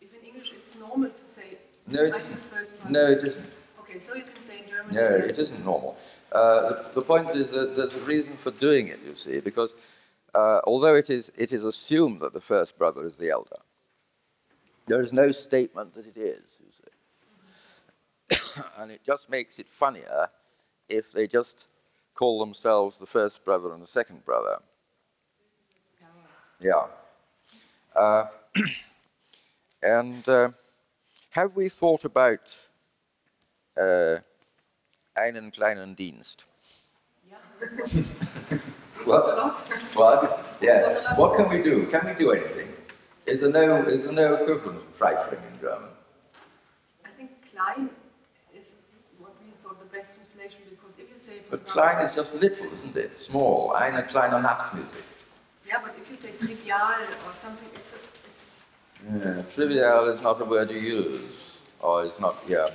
If 0.00 0.14
in 0.14 0.28
English, 0.28 0.52
it's 0.56 0.76
normal 0.76 1.10
to 1.10 1.26
say 1.26 1.58
No, 1.88 2.02
it 2.02 2.12
like 2.12 2.22
isn't. 2.22 2.34
the 2.34 2.56
first 2.56 2.78
brother. 2.78 2.92
No, 2.92 3.06
it 3.10 3.24
isn't. 3.24 3.61
Okay, 3.92 4.00
so 4.00 4.14
you 4.14 4.22
can 4.22 4.40
say 4.40 4.60
in 4.60 4.68
German. 4.70 4.94
No, 4.94 5.08
der 5.18 5.24
it 5.24 5.38
isn't 5.38 5.64
normal. 5.64 5.98
Uh, 6.32 6.60
the, 6.60 6.84
the 6.94 7.02
point 7.02 7.28
is 7.34 7.50
that 7.50 7.76
there's 7.76 7.92
a 7.92 8.00
reason 8.00 8.38
for 8.38 8.50
doing 8.52 8.88
it, 8.88 9.00
you 9.04 9.14
see, 9.14 9.40
because 9.40 9.74
uh, 10.34 10.60
although 10.64 10.94
it 10.94 11.10
is, 11.10 11.30
it 11.36 11.52
is 11.52 11.62
assumed 11.62 12.20
that 12.20 12.32
the 12.32 12.40
first 12.40 12.78
brother 12.78 13.04
is 13.04 13.16
the 13.16 13.28
elder, 13.28 13.58
there 14.86 15.02
is 15.02 15.12
no 15.12 15.30
statement 15.30 15.94
that 15.94 16.06
it 16.06 16.16
is, 16.16 16.40
you 16.58 18.38
see. 18.40 18.62
and 18.78 18.90
it 18.90 19.04
just 19.04 19.28
makes 19.28 19.58
it 19.58 19.68
funnier 19.68 20.30
if 20.88 21.12
they 21.12 21.26
just 21.26 21.68
call 22.14 22.40
themselves 22.40 22.96
the 22.96 23.06
first 23.06 23.44
brother 23.44 23.72
and 23.72 23.82
the 23.82 23.86
second 23.86 24.24
brother. 24.24 24.56
Yeah. 26.60 26.86
Uh, 27.94 28.24
and 29.82 30.26
uh, 30.26 30.48
have 31.28 31.54
we 31.54 31.68
thought 31.68 32.06
about 32.06 32.58
uh, 33.76 34.20
einen 35.14 35.50
kleinen 35.50 35.96
Dienst? 35.96 36.46
Ja. 37.30 37.36
What? 39.04 39.24
What? 39.94 40.44
Yeah. 40.60 41.16
What 41.16 41.34
can 41.36 41.48
we 41.50 41.60
do? 41.60 41.86
Can 41.86 42.06
we 42.06 42.14
do 42.14 42.30
anything? 42.32 42.68
Is 43.26 43.40
there 43.40 43.50
no 43.50 43.82
is 43.86 44.04
there 44.04 44.12
no 44.12 44.34
equivalent 44.34 44.78
of 44.80 44.96
trifling 44.98 45.40
in 45.52 45.58
German? 45.60 45.90
I 47.04 47.08
think 47.16 47.30
klein 47.50 47.90
is 48.54 48.76
what 49.18 49.32
we 49.40 49.50
thought 49.62 49.78
the 49.80 49.86
best 49.96 50.14
translation 50.14 50.60
because 50.70 50.96
if 50.98 51.10
you 51.10 51.18
say, 51.18 51.38
for 51.40 51.50
But 51.56 51.60
example, 51.62 51.82
klein 51.82 52.04
is 52.06 52.14
just 52.14 52.34
little, 52.34 52.72
isn't 52.72 52.96
it? 52.96 53.20
Small. 53.20 53.74
Eine 53.76 54.04
kleine 54.06 54.40
Nachtmusik. 54.40 55.02
yeah, 55.66 55.80
but 55.82 55.94
if 56.00 56.08
you 56.10 56.16
say 56.16 56.30
trivial 56.38 57.02
or 57.26 57.34
something, 57.34 57.68
it's 57.74 57.92
a, 57.94 57.96
it's 58.30 58.46
Yeah. 59.04 59.42
Trivial 59.48 60.08
is 60.14 60.20
not 60.20 60.40
a 60.40 60.44
word 60.44 60.70
you 60.70 60.78
use, 60.78 61.58
or 61.80 62.04
it's 62.04 62.20
not. 62.20 62.36
Yeah. 62.46 62.66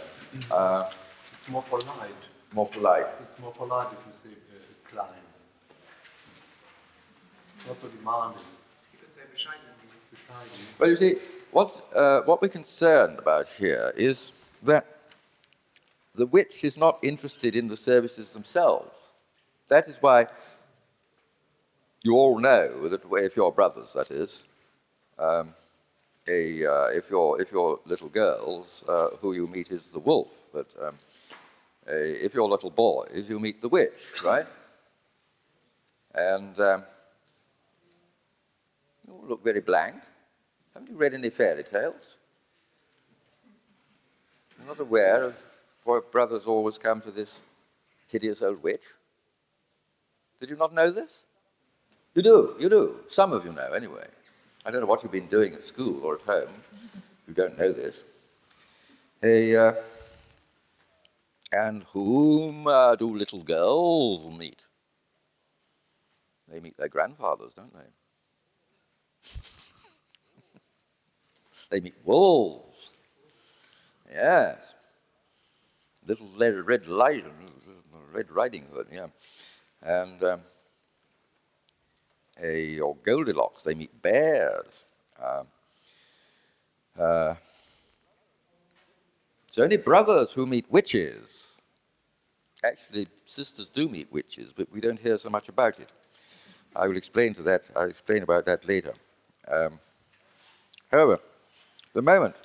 Uh, 0.52 0.90
It's 1.38 1.48
more 1.50 1.64
polite. 1.64 2.22
more 2.54 2.68
polite. 2.68 3.08
It's 3.24 3.40
more 3.40 3.54
polite 3.54 3.88
if 3.94 4.00
you 4.08 4.14
say 4.24 4.36
uh, 4.36 4.92
klein. 4.92 5.24
Not 7.68 7.82
so 7.82 7.88
demanding. 7.88 8.44
You 8.94 9.00
can 9.00 9.12
say 9.12 9.22
bescheiden. 9.34 9.72
It's 9.96 10.06
bescheiden. 10.14 10.80
Well, 10.80 10.90
you 10.90 10.96
see, 10.98 11.16
what, 11.52 11.82
uh, 11.96 12.22
what 12.22 12.42
we're 12.42 12.50
concerned 12.50 13.20
about 13.20 13.48
here 13.48 13.92
is 13.96 14.32
that 14.64 14.86
the 16.16 16.26
witch 16.26 16.64
is 16.64 16.78
not 16.78 17.00
interested 17.04 17.56
in 17.56 17.68
the 17.68 17.78
services 17.78 18.34
themselves. 18.34 18.96
That 19.70 19.88
is 19.88 19.96
why 20.02 20.28
you 22.04 22.16
all 22.16 22.40
know 22.40 22.90
that 22.90 23.02
if 23.24 23.36
you're 23.36 23.52
brothers, 23.52 23.94
that 23.94 24.12
is, 24.12 24.44
um, 25.20 25.54
a, 26.28 26.66
uh, 26.66 26.88
if, 26.88 27.10
you're, 27.10 27.42
if 27.42 27.52
you're 27.52 27.80
little 27.86 28.10
girls, 28.10 28.84
uh, 28.88 29.10
who 29.22 29.34
you 29.34 29.48
meet 29.48 29.72
is 29.72 29.90
the 29.90 30.00
wolf, 30.00 30.30
but 30.54 30.68
um, 30.82 30.96
uh, 31.90 31.96
if 31.96 32.34
you're 32.34 32.48
little 32.48 32.70
boys, 32.70 33.26
you 33.30 33.40
meet 33.40 33.62
the 33.62 33.70
witch, 33.70 34.14
right? 34.24 34.46
And 36.14 36.60
um, 36.60 36.84
You 39.08 39.24
look 39.28 39.44
very 39.44 39.62
blank. 39.62 39.96
Haven't 40.74 40.92
you 40.92 40.98
read 40.98 41.14
any 41.14 41.30
fairy 41.30 41.64
tales? 41.64 41.96
You're 44.58 44.68
not 44.68 44.80
aware 44.80 45.24
of 45.24 45.36
why 45.84 46.02
brothers 46.12 46.44
always 46.46 46.78
come 46.78 47.02
to 47.02 47.12
this 47.12 47.36
hideous 48.08 48.42
old 48.42 48.62
witch? 48.62 48.84
Did 50.40 50.50
you 50.50 50.58
not 50.58 50.74
know 50.74 50.92
this? 50.92 51.12
You 52.16 52.22
do, 52.22 52.56
you 52.60 52.70
do. 52.70 52.98
Some 53.10 53.32
of 53.32 53.46
you 53.46 53.54
know, 53.54 53.72
anyway. 53.74 54.08
I 54.68 54.70
don't 54.70 54.82
know 54.82 54.88
what 54.88 55.01
you've 55.01 55.13
been 55.13 55.28
doing 55.28 55.53
at 55.53 55.65
school 55.65 56.03
or 56.03 56.15
at 56.15 56.24
home. 56.24 56.53
You 57.26 57.34
don't 57.34 57.57
know 57.57 57.72
this. 57.72 58.03
Hey, 59.22 59.55
uh, 59.55 59.72
and 61.53 61.84
whom 61.93 62.68
uh, 62.68 62.97
do 62.97 63.15
little 63.15 63.43
girls 63.43 64.26
meet? 64.38 64.61
They 66.49 66.59
meet 66.59 66.76
their 66.76 66.89
grandfathers, 66.89 67.53
don't 67.55 67.72
they? 67.74 69.30
they 71.72 71.80
meet 71.80 71.95
wolves. 72.03 72.91
Yes. 74.11 74.57
Little 76.05 76.28
red, 76.38 76.68
red 76.68 76.88
light, 76.88 77.24
Red 78.11 78.30
Riding 78.32 78.65
Hood, 78.74 78.88
yeah. 78.91 79.07
And 79.82 80.22
um, 80.26 80.41
a, 82.42 82.80
or 82.80 82.96
Goldilocks, 83.04 83.64
they 83.64 83.74
meet 83.74 84.02
bears. 84.02 84.66
Um, 85.24 85.48
uh, 87.00 87.36
it's 89.48 89.60
only 89.60 89.78
brothers 89.78 90.32
who 90.32 90.46
meet 90.46 90.66
witches. 90.72 91.44
Actually, 92.64 93.08
sisters 93.26 93.70
do 93.70 93.88
meet 93.88 94.12
witches, 94.12 94.52
but 94.52 94.72
we 94.72 94.82
don't 94.82 95.00
hear 95.00 95.18
so 95.18 95.30
much 95.30 95.48
about 95.50 95.80
it. 95.80 95.90
I 96.76 96.88
will 96.88 96.98
explain 96.98 97.34
to 97.36 97.44
that. 97.44 97.64
I'll 97.76 97.90
explain 97.90 98.24
about 98.24 98.46
that 98.46 98.68
later. 98.68 98.94
Um, 99.48 99.80
however, 100.92 101.20
the 101.94 102.02
moment 102.02 102.36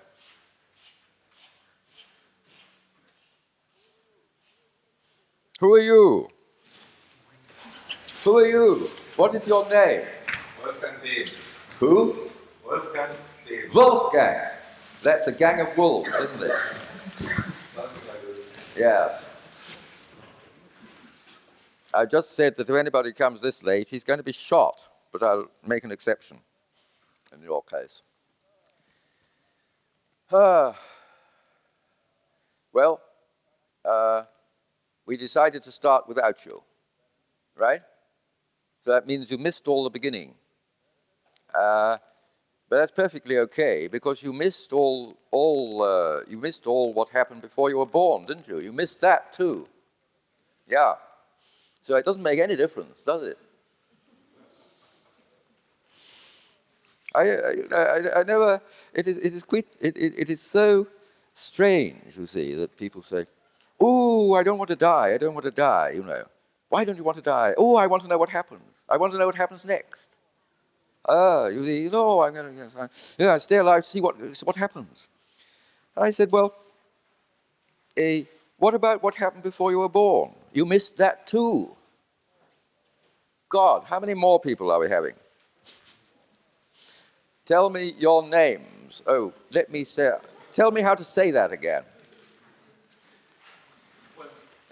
Who 5.62 5.74
are 5.74 5.78
you? 5.78 6.28
Who 8.24 8.36
are 8.38 8.46
you? 8.48 8.90
What 9.16 9.34
is 9.34 9.46
your 9.46 9.68
name? 9.68 10.06
Wolfgang 10.64 10.94
Dehm. 11.04 11.44
Who? 11.78 12.30
Wolfgang 12.64 13.10
Dehm. 13.46 13.74
Wolfgang. 13.74 14.48
That's 15.02 15.26
a 15.26 15.32
gang 15.32 15.60
of 15.60 15.76
wolves, 15.76 16.10
isn't 16.10 16.42
it? 16.42 16.52
Something 17.74 18.08
like 18.08 18.22
this. 18.22 18.58
Yes. 18.76 19.22
I 21.94 22.06
just 22.06 22.32
said 22.32 22.56
that 22.56 22.70
if 22.70 22.74
anybody 22.74 23.12
comes 23.12 23.42
this 23.42 23.62
late, 23.62 23.88
he's 23.88 24.04
going 24.04 24.18
to 24.18 24.22
be 24.22 24.32
shot, 24.32 24.80
but 25.12 25.22
I'll 25.22 25.48
make 25.66 25.84
an 25.84 25.92
exception 25.92 26.38
in 27.34 27.42
your 27.42 27.62
case. 27.62 28.00
Ah. 30.32 30.74
well, 32.72 33.02
uh, 33.84 34.22
we 35.04 35.18
decided 35.18 35.62
to 35.64 35.70
start 35.70 36.08
without 36.08 36.46
you, 36.46 36.62
right? 37.54 37.82
So 38.84 38.90
that 38.92 39.06
means 39.06 39.30
you 39.30 39.38
missed 39.38 39.68
all 39.68 39.84
the 39.84 39.90
beginning. 39.90 40.34
Uh, 41.54 41.98
but 42.68 42.78
that's 42.78 42.92
perfectly 42.92 43.38
okay 43.38 43.86
because 43.86 44.22
you 44.22 44.32
missed 44.32 44.72
all, 44.72 45.16
all 45.30 45.82
uh, 45.82 46.20
you 46.28 46.38
missed 46.38 46.66
all 46.66 46.92
what 46.92 47.10
happened 47.10 47.42
before 47.42 47.70
you 47.70 47.78
were 47.78 47.86
born, 47.86 48.26
didn't 48.26 48.48
you? 48.48 48.58
You 48.60 48.72
missed 48.72 49.00
that 49.02 49.32
too. 49.32 49.68
Yeah. 50.68 50.94
So 51.82 51.96
it 51.96 52.04
doesn't 52.04 52.22
make 52.22 52.40
any 52.40 52.56
difference, 52.56 53.00
does 53.04 53.26
it? 53.26 53.38
I, 57.14 57.22
I, 57.22 57.76
I, 57.76 58.20
I 58.20 58.22
never. 58.24 58.60
It 58.94 59.06
is. 59.06 59.18
It 59.18 59.34
is 59.34 59.44
quite. 59.44 59.66
It, 59.80 59.96
it, 59.96 60.14
it 60.16 60.30
is 60.30 60.40
so 60.40 60.86
strange, 61.34 62.16
you 62.16 62.26
see, 62.26 62.54
that 62.54 62.76
people 62.76 63.02
say, 63.02 63.26
"Oh, 63.80 64.34
I 64.34 64.42
don't 64.42 64.58
want 64.58 64.68
to 64.68 64.76
die. 64.76 65.12
I 65.14 65.18
don't 65.18 65.34
want 65.34 65.44
to 65.44 65.50
die." 65.50 65.92
You 65.94 66.04
know, 66.04 66.24
why 66.68 66.84
don't 66.84 66.96
you 66.96 67.04
want 67.04 67.16
to 67.16 67.22
die? 67.22 67.54
Oh, 67.58 67.76
I 67.76 67.86
want 67.86 68.02
to 68.02 68.08
know 68.08 68.18
what 68.18 68.30
happens. 68.30 68.62
I 68.92 68.98
want 68.98 69.12
to 69.12 69.18
know 69.18 69.26
what 69.26 69.34
happens 69.34 69.64
next. 69.64 70.00
Ah, 71.08 71.46
you 71.46 71.64
see, 71.64 71.88
no, 71.90 72.20
I'm 72.20 72.34
going 72.34 72.54
to 72.54 72.90
yeah, 73.18 73.38
stay 73.38 73.56
alive, 73.56 73.86
see 73.86 74.00
what 74.00 74.16
what 74.44 74.56
happens. 74.56 75.08
And 75.96 76.04
I 76.04 76.10
said, 76.10 76.30
well, 76.30 76.54
eh, 77.96 78.24
what 78.58 78.74
about 78.74 79.02
what 79.02 79.14
happened 79.14 79.42
before 79.42 79.70
you 79.70 79.78
were 79.78 79.88
born? 79.88 80.32
You 80.52 80.66
missed 80.66 80.98
that 80.98 81.26
too. 81.26 81.74
God, 83.48 83.84
how 83.86 83.98
many 83.98 84.14
more 84.14 84.38
people 84.38 84.70
are 84.70 84.78
we 84.78 84.88
having? 84.88 85.14
Tell 87.46 87.70
me 87.70 87.94
your 87.98 88.26
names. 88.28 89.02
Oh, 89.06 89.32
let 89.52 89.70
me 89.70 89.84
say. 89.84 90.10
Tell 90.52 90.70
me 90.70 90.82
how 90.82 90.94
to 90.94 91.04
say 91.04 91.30
that 91.32 91.50
again. 91.52 91.82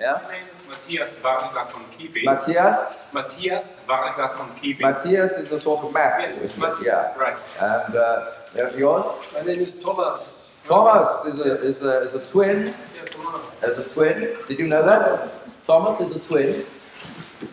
Well, 0.01 0.20
Yeah? 0.20 0.26
My 0.26 0.32
name 0.34 0.42
is 0.55 0.66
Matthias 0.68 1.16
Varga 1.16 1.64
from 1.70 1.84
Kiebe. 1.96 2.24
Matthias? 2.24 3.09
Matthias 3.12 3.74
Varga 3.86 4.36
von 4.36 4.51
Kiebe. 4.57 4.80
Matthias 4.80 5.32
is 5.32 5.51
a 5.53 5.61
sort 5.61 5.84
of 5.84 5.92
Matthew, 5.92 6.26
Yes, 6.26 6.36
isn't 6.38 6.51
it? 6.51 6.59
Matthias, 6.59 7.12
Yeah. 7.16 7.22
right. 7.22 7.44
And 7.61 7.94
uh, 7.96 8.30
there's 8.55 8.74
yours? 8.76 9.07
My 9.34 9.42
name 9.42 9.61
is 9.61 9.74
Thomas. 9.74 10.51
Thomas 10.66 11.26
is 11.34 11.40
a, 11.40 11.55
is 11.61 11.82
a, 11.82 12.01
is 12.03 12.14
a 12.14 12.24
twin. 12.30 12.74
Yes, 12.94 13.12
one. 13.16 13.40
As 13.62 13.78
a 13.78 13.88
twin. 13.88 14.36
Did 14.48 14.59
you 14.59 14.68
know 14.68 14.82
that? 14.84 15.32
Thomas 15.64 16.01
is 16.01 16.16
a 16.16 16.20
twin. 16.28 16.64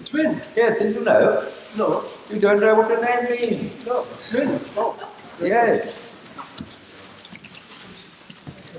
Twin? 0.05 0.41
Yes, 0.55 0.77
Didn't 0.77 0.95
you 0.95 1.03
know? 1.03 1.47
No. 1.75 2.05
You 2.29 2.39
don't 2.39 2.59
know 2.59 2.75
what 2.75 2.89
your 2.89 3.01
name 3.01 3.29
means. 3.29 3.85
No. 3.85 4.05
Twin? 4.29 4.59
Oh. 4.75 4.95
Yes. 5.41 6.06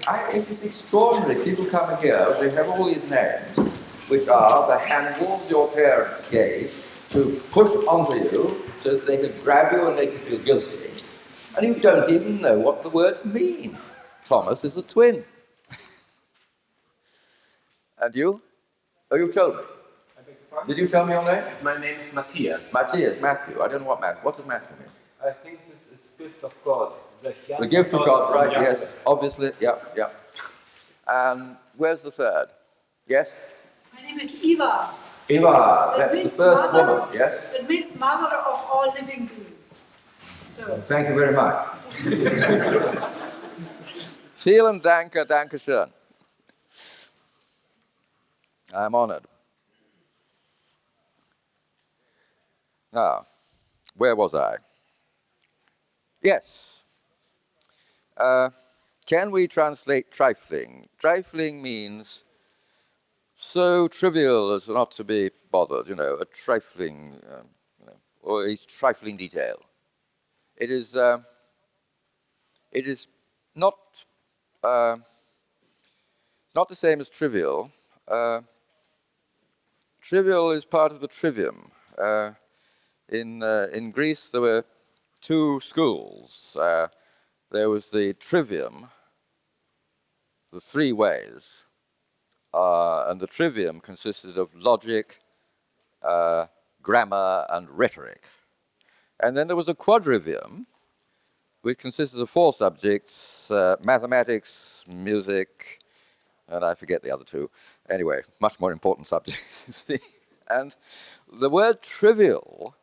I, 0.08 0.30
it 0.30 0.48
is 0.48 0.62
extraordinary. 0.62 1.44
People 1.44 1.66
come 1.66 2.00
here, 2.00 2.34
they 2.40 2.48
have 2.50 2.70
all 2.70 2.86
these 2.86 3.04
names, 3.10 3.72
which 4.08 4.26
are 4.26 4.66
the 4.66 4.78
handles 4.78 5.50
your 5.50 5.68
parents 5.68 6.30
gave 6.30 6.72
to 7.10 7.42
push 7.50 7.70
onto 7.86 8.14
you 8.14 8.62
so 8.82 8.92
that 8.94 9.06
they 9.06 9.18
could 9.18 9.38
grab 9.42 9.70
you 9.70 9.86
and 9.86 9.96
make 9.96 10.12
you 10.12 10.18
feel 10.18 10.38
guilty. 10.38 10.90
And 11.56 11.66
you 11.66 11.74
don't 11.74 12.08
even 12.08 12.40
know 12.40 12.58
what 12.58 12.82
the 12.82 12.88
words 12.88 13.22
mean. 13.26 13.76
Thomas 14.24 14.64
is 14.64 14.78
a 14.78 14.82
twin. 14.82 15.24
and 17.98 18.14
you? 18.14 18.40
Oh, 19.10 19.16
you 19.16 19.30
told 19.30 19.56
me. 19.56 19.62
I 19.62 20.22
beg 20.22 20.26
your 20.28 20.36
pardon? 20.50 20.68
Did 20.68 20.78
you 20.78 20.88
tell 20.88 21.04
me 21.04 21.12
your 21.12 21.24
name? 21.24 21.44
My 21.62 21.78
name 21.78 22.00
is 22.00 22.12
Matthias. 22.14 22.72
Matthias, 22.72 23.20
Matthew. 23.20 23.60
I 23.60 23.68
don't 23.68 23.82
know 23.82 23.88
what 23.88 24.00
Matthew. 24.00 24.22
What 24.22 24.38
does 24.38 24.46
Matthew 24.46 24.74
mean? 24.78 24.88
I 25.22 25.32
think 25.32 25.58
this 25.68 25.98
is 26.00 26.06
gift 26.16 26.42
of 26.44 26.54
God. 26.64 26.92
The 27.22 27.66
gift 27.66 27.92
of 27.94 28.04
God, 28.04 28.34
right? 28.34 28.50
Yes, 28.52 28.86
obviously. 29.06 29.50
Yeah, 29.60 29.76
yeah. 29.96 30.10
And 31.06 31.56
where's 31.76 32.02
the 32.02 32.10
third? 32.10 32.48
Yes, 33.06 33.32
My 33.94 34.02
name 34.02 34.20
is 34.20 34.34
Eva. 34.44 34.90
Eva. 35.28 35.94
That 35.98 36.12
That's 36.12 36.22
the 36.36 36.44
first 36.44 36.62
mother- 36.72 37.00
woman. 37.00 37.08
Yes. 37.14 37.38
It 37.54 37.68
means 37.68 37.98
mother 37.98 38.36
of 38.36 38.66
all 38.70 38.92
living 38.94 39.26
beings. 39.26 39.88
So, 40.42 40.76
Thank 40.86 41.08
you 41.08 41.14
very 41.14 41.32
much. 41.34 41.66
Vielen 44.38 44.80
Dank, 44.80 45.12
danke 45.28 45.58
schön. 45.58 45.92
I'm 48.74 48.94
honored. 48.94 49.24
Now, 52.92 53.26
where 53.96 54.14
was 54.14 54.34
I? 54.34 54.56
Yes. 56.22 56.67
Uh, 58.18 58.50
can 59.06 59.30
we 59.30 59.46
translate 59.46 60.10
trifling? 60.10 60.88
Trifling 60.98 61.62
means 61.62 62.24
so 63.36 63.86
trivial 63.86 64.52
as 64.52 64.68
not 64.68 64.90
to 64.92 65.04
be 65.04 65.30
bothered, 65.52 65.88
you 65.88 65.94
know, 65.94 66.16
a 66.20 66.24
trifling, 66.24 67.20
um, 67.32 67.46
you 67.78 67.86
know, 67.86 67.96
or 68.22 68.44
a 68.44 68.56
trifling 68.56 69.16
detail. 69.16 69.62
It 70.56 70.70
is, 70.70 70.96
uh, 70.96 71.18
it 72.72 72.88
is 72.88 73.06
not, 73.54 73.76
uh, 74.64 74.96
not 76.56 76.68
the 76.68 76.74
same 76.74 77.00
as 77.00 77.08
trivial. 77.08 77.70
Uh, 78.08 78.40
trivial 80.02 80.50
is 80.50 80.64
part 80.64 80.90
of 80.90 81.00
the 81.00 81.08
trivium. 81.08 81.70
Uh, 81.96 82.32
in, 83.08 83.42
uh, 83.42 83.68
in 83.72 83.92
Greece, 83.92 84.26
there 84.26 84.40
were 84.40 84.64
two 85.20 85.60
schools. 85.60 86.56
There 87.50 87.70
was 87.70 87.88
the 87.90 88.12
trivium, 88.14 88.90
the 90.52 90.60
three 90.60 90.92
ways, 90.92 91.48
uh, 92.52 93.06
and 93.08 93.18
the 93.18 93.26
trivium 93.26 93.80
consisted 93.80 94.36
of 94.36 94.54
logic, 94.54 95.18
uh, 96.02 96.46
grammar, 96.82 97.46
and 97.50 97.70
rhetoric. 97.70 98.24
And 99.20 99.36
then 99.36 99.46
there 99.46 99.56
was 99.56 99.68
a 99.68 99.74
quadrivium, 99.74 100.66
which 101.62 101.78
consisted 101.78 102.20
of 102.20 102.28
four 102.28 102.52
subjects 102.52 103.50
uh, 103.50 103.76
mathematics, 103.82 104.84
music, 104.86 105.80
and 106.48 106.64
I 106.64 106.74
forget 106.74 107.02
the 107.02 107.12
other 107.12 107.24
two. 107.24 107.50
Anyway, 107.90 108.20
much 108.40 108.60
more 108.60 108.72
important 108.72 109.08
subjects. 109.14 109.86
And 110.50 110.74
the 111.32 111.50
word 111.50 111.82
trivial 111.82 112.74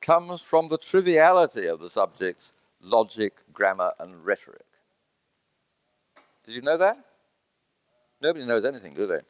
comes 0.00 0.40
from 0.42 0.68
the 0.68 0.78
triviality 0.78 1.66
of 1.66 1.80
the 1.80 1.90
subjects 1.90 2.52
logic, 2.80 3.42
grammar, 3.52 3.92
and 3.98 4.24
rhetoric. 4.24 4.64
Did 6.44 6.54
you 6.54 6.62
know 6.62 6.76
that? 6.78 6.98
Nobody 8.20 8.44
knows 8.44 8.64
anything, 8.64 8.94
do 8.94 9.06
they? 9.06 9.20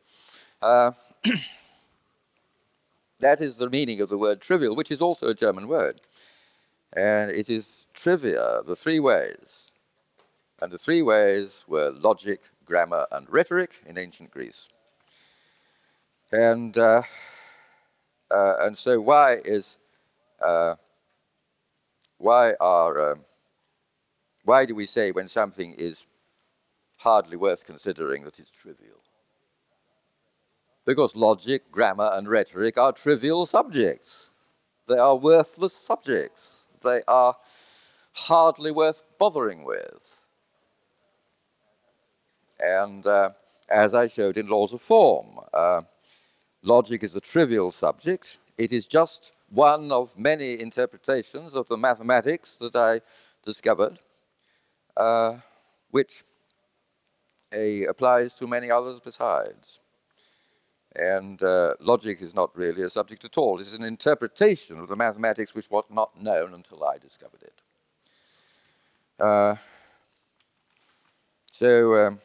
Uh, 0.63 0.93
that 3.21 3.41
is 3.41 3.57
the 3.57 3.69
meaning 3.69 4.01
of 4.01 4.09
the 4.09 4.19
word 4.19 4.41
trivial, 4.41 4.77
which 4.77 4.91
is 4.91 5.01
also 5.01 5.29
a 5.29 5.35
German 5.35 5.69
word. 5.69 6.01
And 6.95 7.31
it 7.31 7.51
is 7.51 7.87
trivia, 7.93 8.63
the 8.65 8.77
three 8.77 9.01
ways. 9.01 9.71
And 10.61 10.73
the 10.73 10.79
three 10.79 11.03
ways 11.03 11.65
were 11.69 11.91
logic, 11.91 12.41
grammar, 12.65 13.07
and 13.13 13.29
rhetoric 13.31 13.83
in 13.87 13.99
ancient 13.99 14.31
Greece. 14.31 14.69
And, 16.33 16.77
uh, 16.77 17.03
uh, 18.31 18.55
and 18.61 18.77
so, 18.77 19.01
why 19.01 19.39
is 19.45 19.79
uh, 20.41 20.75
why 22.19 22.55
are 22.61 23.13
um, 23.13 23.25
why 24.45 24.65
do 24.65 24.75
we 24.75 24.87
say 24.87 25.11
when 25.11 25.29
something 25.29 25.75
is 25.79 26.07
hardly 26.99 27.37
worth 27.37 27.65
considering 27.65 28.25
that 28.25 28.39
it's 28.39 28.51
trivial? 28.51 29.03
Because 30.85 31.15
logic, 31.15 31.71
grammar, 31.71 32.11
and 32.15 32.29
rhetoric 32.29 32.79
are 32.79 32.93
trivial 32.93 33.45
subjects. 33.45 34.31
They 34.87 34.97
are 34.97 35.17
worthless 35.17 35.75
subjects. 35.75 36.65
They 36.83 37.03
are 37.07 37.37
hardly 38.15 38.71
worth 38.71 39.03
bothering 39.19 39.65
with. 39.65 40.23
And 42.59 43.07
uh, 43.07 43.31
as 43.69 43.95
I 43.95 44.09
showed 44.09 44.37
in 44.37 44.49
Laws 44.49 44.73
of 44.73 44.81
Form, 44.81 45.41
uh, 45.53 45.83
logic 46.63 47.03
is 47.05 47.15
a 47.15 47.21
trivial 47.21 47.71
subject. 47.71 48.39
It 48.57 48.73
is 48.73 48.87
just 48.87 49.33
one 49.51 49.93
of 49.93 50.19
many 50.19 50.61
interpretations 50.61 51.55
of 51.55 51.69
the 51.69 51.77
mathematics 51.77 52.57
that 52.59 52.75
I 52.75 53.01
discovered, 53.45 53.99
uh, 54.99 55.37
which 55.91 56.25
applies 57.89 58.35
to 58.35 58.47
many 58.47 58.71
others 58.71 59.01
besides. 59.03 59.81
And 60.97 61.43
uh, 61.43 61.75
logic 61.81 62.21
is 62.21 62.35
not 62.35 62.57
really 62.57 62.83
a 62.83 62.91
subject 62.91 63.25
at 63.25 63.39
all. 63.39 63.61
It's 63.61 63.73
an 63.73 63.85
interpretation 63.85 64.81
of 64.81 64.89
the 64.89 64.97
mathematics 64.97 65.55
which 65.55 65.71
was 65.71 65.85
not 65.91 66.21
known 66.21 66.55
until 66.55 66.83
I 66.85 66.99
discovered 66.99 67.43
it. 67.43 67.55
Uh, 69.21 69.57
so, 71.53 71.95
um, 71.95 72.19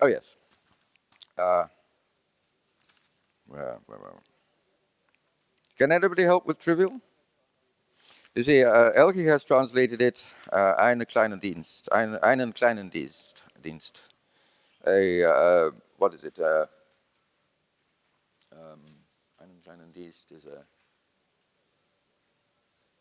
oh 0.00 0.06
yes. 0.06 0.24
Uh, 1.38 1.66
well, 3.48 3.80
well, 3.88 3.98
well. 4.02 4.22
Can 5.78 5.92
anybody 5.92 6.24
help 6.24 6.46
with 6.46 6.58
trivial? 6.58 7.00
You 8.34 8.44
see, 8.44 8.64
uh, 8.64 8.90
Elke 8.94 9.26
has 9.26 9.44
translated 9.44 10.00
it 10.00 10.24
uh, 10.52 10.74
eine 10.78 11.04
kleine 11.04 11.38
Dienst, 11.38 11.90
ein, 11.92 12.16
einen 12.22 12.52
kleinen 12.52 12.88
Dienst, 12.88 13.42
Dienst. 13.60 14.04
A, 14.86 15.24
uh, 15.24 15.70
what 15.98 16.14
is 16.14 16.22
it? 16.24 16.38
Uh, 16.38 16.66
um, 18.52 18.80
einen 19.40 19.60
kleinen 19.64 19.92
Dienst 19.92 20.30
is 20.30 20.46
a, 20.46 20.64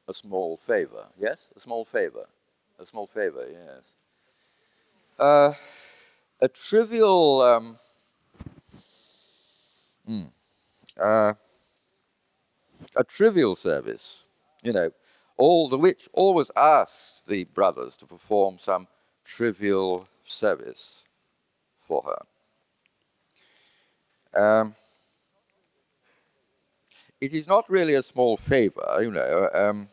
a 0.08 0.14
small 0.14 0.58
favor, 0.58 1.08
yes? 1.20 1.48
A 1.56 1.60
small 1.60 1.86
favor. 1.86 2.28
A 2.80 2.86
small 2.86 3.06
favor, 3.06 3.46
yes. 3.48 3.84
Uh, 5.20 5.54
a 6.42 6.48
trivial. 6.48 7.42
Um, 7.42 7.78
mm, 10.10 10.32
a 12.96 13.04
trivial 13.04 13.56
service, 13.56 14.24
you 14.64 14.74
know, 14.74 14.90
all 15.40 15.70
the 15.70 15.78
witch 15.78 16.10
always 16.12 16.52
asks 16.58 17.24
the 17.26 17.46
brothers 17.46 17.96
to 17.96 18.06
perform 18.06 18.60
some 18.60 18.88
trivial 19.24 20.06
service 20.26 21.06
for 21.80 22.04
her. 22.04 22.22
Um, 24.40 24.76
it 27.22 27.32
is 27.34 27.48
not 27.48 27.70
really 27.70 27.96
a 27.96 28.04
small 28.04 28.36
favor, 28.36 28.86
you 29.02 29.12
know. 29.12 29.50
Um, 29.54 29.88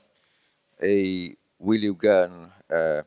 a 0.83 1.37
will 1.61 1.81
you 1.81 1.95
go 1.95 2.25
and 2.25 2.51
uh, 2.71 3.03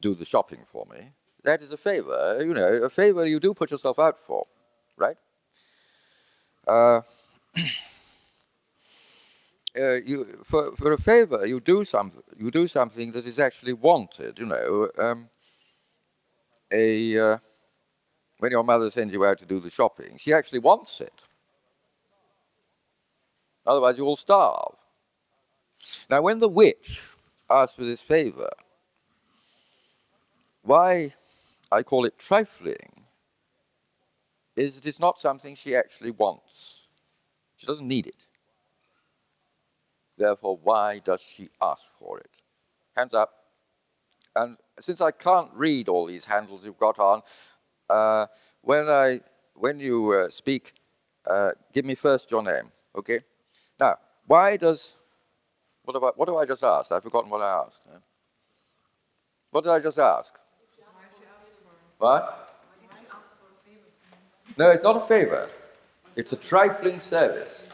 do 0.00 0.14
the 0.14 0.24
shopping 0.24 0.64
for 0.72 0.86
me? 0.90 1.12
That 1.44 1.60
is 1.60 1.72
a 1.72 1.76
favor, 1.76 2.38
you 2.40 2.54
know, 2.54 2.68
a 2.68 2.88
favor 2.88 3.26
you 3.26 3.38
do 3.38 3.52
put 3.52 3.70
yourself 3.70 3.98
out 3.98 4.18
for, 4.26 4.46
right? 4.96 5.16
Uh, 6.66 7.02
uh, 9.78 9.94
you, 9.94 10.40
for, 10.44 10.74
for 10.76 10.92
a 10.92 10.98
favor, 10.98 11.46
you 11.46 11.60
do 11.60 11.84
something. 11.84 12.22
You 12.36 12.50
do 12.50 12.68
something 12.68 13.12
that 13.12 13.26
is 13.26 13.38
actually 13.38 13.72
wanted. 13.72 14.38
You 14.38 14.46
know, 14.46 14.88
um, 14.98 15.28
a 16.70 17.18
uh, 17.18 17.38
when 18.38 18.50
your 18.50 18.64
mother 18.64 18.90
sends 18.90 19.12
you 19.12 19.24
out 19.24 19.38
to 19.38 19.46
do 19.46 19.60
the 19.60 19.70
shopping, 19.70 20.16
she 20.18 20.32
actually 20.32 20.58
wants 20.58 21.00
it. 21.00 21.22
Otherwise, 23.64 23.96
you 23.96 24.04
will 24.04 24.16
starve. 24.16 24.74
Now, 26.10 26.22
when 26.22 26.38
the 26.38 26.48
witch 26.48 27.06
asks 27.48 27.76
for 27.76 27.84
this 27.84 28.00
favor, 28.00 28.50
why 30.62 31.14
I 31.70 31.82
call 31.82 32.04
it 32.04 32.18
trifling 32.18 33.04
is 34.56 34.74
that 34.74 34.86
it 34.86 34.88
is 34.88 35.00
not 35.00 35.18
something 35.18 35.54
she 35.54 35.74
actually 35.74 36.10
wants. 36.10 36.80
She 37.56 37.66
doesn't 37.66 37.86
need 37.88 38.06
it. 38.06 38.26
Therefore, 40.22 40.56
why 40.62 41.00
does 41.00 41.20
she 41.20 41.48
ask 41.60 41.82
for 41.98 42.20
it? 42.20 42.30
Hands 42.96 43.12
up. 43.12 43.30
And 44.36 44.56
since 44.78 45.00
I 45.00 45.10
can't 45.10 45.50
read 45.52 45.88
all 45.88 46.06
these 46.06 46.26
handles 46.26 46.64
you've 46.64 46.78
got 46.78 47.00
on, 47.00 47.22
uh, 47.90 48.26
when 48.60 48.88
I 48.88 49.20
when 49.54 49.80
you 49.80 50.12
uh, 50.12 50.30
speak, 50.30 50.74
uh, 51.26 51.50
give 51.72 51.84
me 51.84 51.96
first 51.96 52.30
your 52.30 52.44
name, 52.44 52.70
okay? 52.94 53.18
Now, 53.80 53.96
why 54.28 54.56
does 54.56 54.94
what 55.82 55.94
do 55.94 56.06
I 56.06 56.10
what 56.14 56.28
do 56.28 56.36
I 56.36 56.46
just 56.46 56.62
ask? 56.62 56.92
I've 56.92 57.02
forgotten 57.02 57.28
what 57.28 57.42
I 57.42 57.64
asked. 57.64 57.82
Huh? 57.90 57.98
What 59.50 59.64
did 59.64 59.70
I 59.70 59.80
just 59.80 59.98
ask? 59.98 60.32
What? 61.98 62.22
No, 64.56 64.70
it's 64.70 64.84
not 64.84 64.96
a 64.96 65.04
favor. 65.04 65.50
It's 66.14 66.32
a 66.32 66.36
trifling 66.36 67.00
service. 67.00 67.71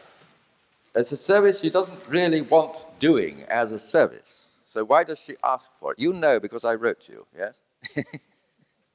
It's 0.95 1.11
a 1.11 1.17
service 1.17 1.59
she 1.59 1.69
doesn't 1.69 1.99
really 2.07 2.41
want 2.41 2.77
doing 2.99 3.43
as 3.43 3.71
a 3.71 3.79
service. 3.79 4.47
So 4.65 4.83
why 4.83 5.03
does 5.03 5.19
she 5.19 5.35
ask 5.43 5.65
for 5.79 5.93
it? 5.93 5.99
You 5.99 6.13
know 6.13 6.39
because 6.39 6.63
I 6.63 6.75
wrote 6.75 7.01
to 7.01 7.11
you, 7.11 7.25
yes? 7.37 7.55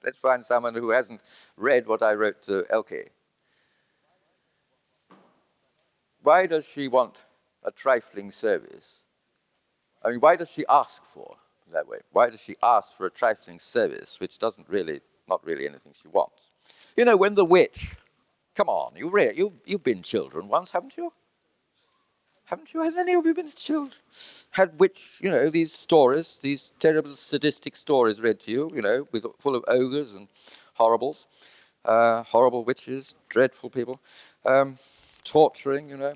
Let's 0.05 0.17
find 0.19 0.45
someone 0.45 0.75
who 0.75 0.91
hasn't 0.91 1.21
read 1.57 1.87
what 1.87 2.03
I 2.03 2.15
wrote 2.15 2.43
to 2.45 2.65
Elke. 2.71 3.11
Why 6.23 6.47
does 6.47 6.69
she 6.69 6.89
want 6.89 7.25
a 7.65 7.71
trifling 7.71 8.31
service? 8.31 9.03
I 10.03 10.11
mean, 10.11 10.21
why 10.21 10.37
does 10.37 10.51
she 10.51 10.65
ask 10.69 11.03
for 11.13 11.37
that 11.73 11.89
way? 11.89 11.99
Why 12.13 12.31
does 12.31 12.43
she 12.43 12.57
ask 12.63 12.97
for 12.97 13.07
a 13.07 13.11
trifling 13.11 13.59
service 13.59 14.17
which 14.21 14.39
doesn't 14.39 14.69
really, 14.69 15.01
not 15.29 15.45
really 15.45 15.67
anything 15.67 15.93
she 16.01 16.09
wants? 16.09 16.51
You 16.97 17.05
know, 17.05 17.17
when 17.17 17.35
the 17.35 17.45
witch 17.45 17.97
Come 18.55 18.69
on, 18.69 18.93
you 18.97 19.11
re- 19.11 19.33
you 19.35 19.53
you've 19.67 19.83
been 19.83 20.03
children 20.03 20.49
once, 20.49 20.71
haven't 20.73 20.97
you? 20.97 21.13
Haven't 22.47 22.75
you? 22.75 22.83
Has 22.83 22.97
any 22.97 23.15
of 23.15 23.25
you 23.27 23.35
been 23.35 23.53
children? 23.53 23.93
Had 24.51 24.79
which 24.79 25.19
you 25.21 25.31
know 25.31 25.51
these 25.51 25.73
stories, 25.73 26.39
these 26.43 26.73
terrible 26.79 27.17
sadistic 27.17 27.75
stories 27.77 28.21
read 28.21 28.41
to 28.41 28.51
you, 28.51 28.71
you 28.75 28.83
know, 28.83 29.09
with 29.13 29.25
full 29.41 29.55
of 29.57 29.65
ogres 29.67 30.13
and 30.13 30.29
horribles, 30.75 31.27
uh, 31.85 32.23
horrible 32.25 32.65
witches, 32.65 33.15
dreadful 33.29 33.71
people, 33.71 34.01
um, 34.47 34.79
torturing, 35.25 35.89
you 35.89 35.97
know, 35.97 36.15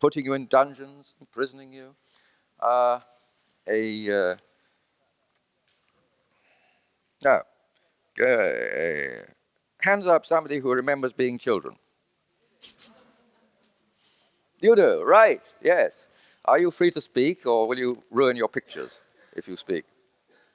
putting 0.00 0.24
you 0.24 0.32
in 0.34 0.46
dungeons, 0.46 1.14
imprisoning 1.20 1.72
you. 1.72 1.94
Uh, 2.60 3.00
a 3.68 4.32
uh, 4.32 4.36
no, 7.24 7.42
uh, 8.26 9.24
Hands 9.82 10.06
up 10.06 10.26
somebody 10.26 10.58
who 10.58 10.72
remembers 10.74 11.12
being 11.12 11.38
children. 11.38 11.76
You 14.64 14.74
do, 14.74 15.02
right, 15.02 15.42
yes. 15.60 16.08
Are 16.46 16.58
you 16.58 16.70
free 16.70 16.90
to 16.92 17.00
speak 17.02 17.44
or 17.44 17.68
will 17.68 17.76
you 17.76 18.02
ruin 18.10 18.34
your 18.34 18.48
pictures 18.48 18.98
if 19.36 19.46
you 19.46 19.58
speak? 19.58 19.84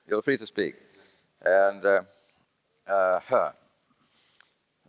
You're 0.08 0.24
free 0.24 0.38
to 0.38 0.48
speak. 0.48 0.74
And 1.46 1.86
uh, 1.86 2.02
uh, 2.88 3.20
huh. 3.20 3.52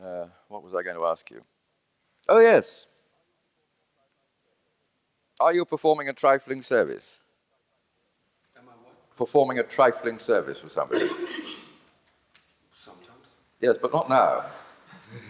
uh, 0.03 0.27
what 0.49 0.63
was 0.63 0.75
I 0.75 0.83
going 0.83 0.97
to 0.97 1.05
ask 1.05 1.31
you? 1.31 1.43
Oh, 2.31 2.41
yes. 2.41 2.87
Are 5.39 5.53
you 5.53 5.67
performing 5.67 6.09
a 6.09 6.15
trifling 6.15 6.63
service? 6.63 7.19
Am 8.57 8.63
I 8.71 8.73
what? 8.83 9.17
Performing 9.19 9.59
a 9.59 9.65
trifling 9.65 10.19
service 10.19 10.61
for 10.61 10.71
somebody? 10.71 11.07
Sometimes. 12.71 13.35
Yes, 13.61 13.77
but 13.77 13.93
not 13.93 14.09
now. 14.09 14.47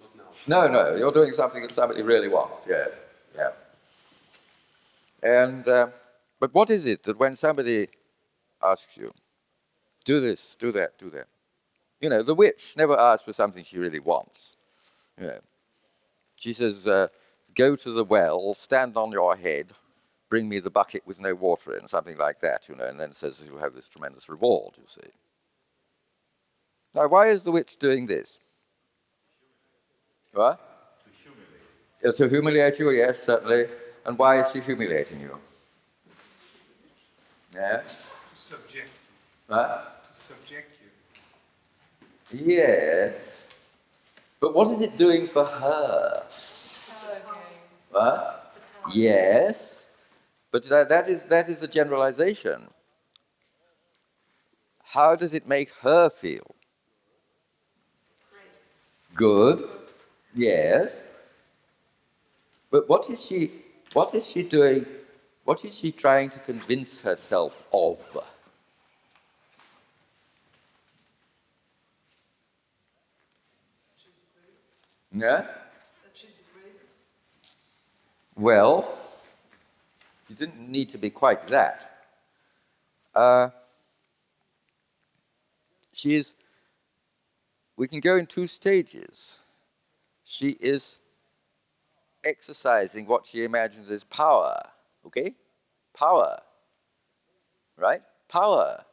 Not 0.00 0.16
now. 0.16 0.66
No, 0.66 0.66
no, 0.66 0.96
you're 0.96 1.12
doing 1.12 1.32
something 1.32 1.62
that 1.62 1.72
somebody 1.72 2.02
really 2.02 2.26
wants, 2.26 2.62
yes. 2.68 2.90
And 5.24 5.66
uh, 5.66 5.88
but 6.38 6.54
what 6.54 6.70
is 6.70 6.84
it 6.84 7.02
that 7.04 7.18
when 7.18 7.34
somebody 7.34 7.88
asks 8.62 8.96
you, 8.96 9.12
do 10.04 10.20
this, 10.20 10.54
do 10.58 10.70
that, 10.72 10.98
do 10.98 11.08
that, 11.10 11.26
you 12.00 12.10
know, 12.10 12.22
the 12.22 12.34
witch 12.34 12.74
never 12.76 12.98
asks 12.98 13.24
for 13.24 13.32
something 13.32 13.64
she 13.64 13.78
really 13.78 14.00
wants. 14.00 14.56
You 15.18 15.28
know, 15.28 15.38
she 16.38 16.52
says, 16.52 16.86
uh, 16.86 17.08
go 17.54 17.76
to 17.76 17.90
the 17.90 18.04
well, 18.04 18.52
stand 18.52 18.98
on 18.98 19.12
your 19.12 19.34
head, 19.36 19.72
bring 20.28 20.48
me 20.48 20.58
the 20.58 20.70
bucket 20.70 21.06
with 21.06 21.18
no 21.18 21.34
water 21.34 21.74
in, 21.78 21.88
something 21.88 22.18
like 22.18 22.40
that, 22.40 22.68
you 22.68 22.76
know, 22.76 22.84
and 22.84 23.00
then 23.00 23.14
says 23.14 23.42
you'll 23.46 23.58
have 23.60 23.74
this 23.74 23.88
tremendous 23.88 24.28
reward, 24.28 24.74
you 24.76 24.84
see. 24.88 25.10
Now, 26.94 27.08
why 27.08 27.28
is 27.28 27.42
the 27.42 27.50
witch 27.50 27.78
doing 27.78 28.06
this? 28.06 28.38
What? 30.32 30.60
To 31.04 31.10
humiliate. 31.22 32.04
Yes, 32.04 32.14
to 32.16 32.28
humiliate 32.28 32.78
you, 32.78 32.90
yes, 32.90 33.22
certainly. 33.22 33.66
And 34.04 34.18
why 34.18 34.40
is 34.40 34.50
she 34.52 34.60
humiliating 34.60 35.20
you? 35.20 35.38
Yeah? 37.54 37.82
To 37.82 37.96
subject, 38.36 38.90
What? 39.46 40.04
to 40.10 40.18
subject 40.18 40.78
you. 42.32 42.38
Yes. 42.38 43.44
But 44.40 44.54
what 44.54 44.68
is 44.68 44.80
it 44.82 44.96
doing 44.96 45.26
for 45.26 45.44
her? 45.44 46.24
Power 46.28 47.14
game. 47.14 47.58
What? 47.90 48.44
It's 48.48 48.56
a 48.56 48.60
power 48.60 48.92
Yes. 48.92 49.86
But 50.50 50.68
that, 50.68 50.88
that, 50.88 51.08
is, 51.08 51.26
that 51.26 51.48
is 51.48 51.62
a 51.62 51.68
generalization. 51.68 52.68
How 54.82 55.16
does 55.16 55.32
it 55.32 55.48
make 55.48 55.70
her 55.80 56.10
feel? 56.10 56.54
Good. 59.14 59.68
Yes. 60.34 61.04
But 62.70 62.88
what 62.88 63.08
is 63.08 63.24
she 63.24 63.63
what 63.94 64.14
is 64.14 64.28
she 64.28 64.42
doing? 64.42 64.84
What 65.44 65.64
is 65.64 65.78
she 65.78 65.92
trying 65.92 66.30
to 66.30 66.38
convince 66.40 67.00
herself 67.00 67.64
of? 67.72 68.18
Yeah? 75.12 75.46
Well, 78.36 78.98
you 80.28 80.34
didn't 80.34 80.68
need 80.68 80.90
to 80.90 80.98
be 80.98 81.10
quite 81.10 81.46
that. 81.48 81.90
Uh, 83.14 83.50
she 85.92 86.14
is, 86.14 86.34
we 87.76 87.86
can 87.86 88.00
go 88.00 88.16
in 88.16 88.26
two 88.26 88.48
stages. 88.48 89.38
She 90.24 90.50
is 90.60 90.98
exercising 92.24 93.06
what 93.06 93.26
she 93.26 93.44
imagines 93.44 93.90
as 93.90 94.04
power, 94.04 94.60
okay? 95.06 95.34
Power, 95.96 96.40
right? 97.76 98.02
Power 98.28 98.84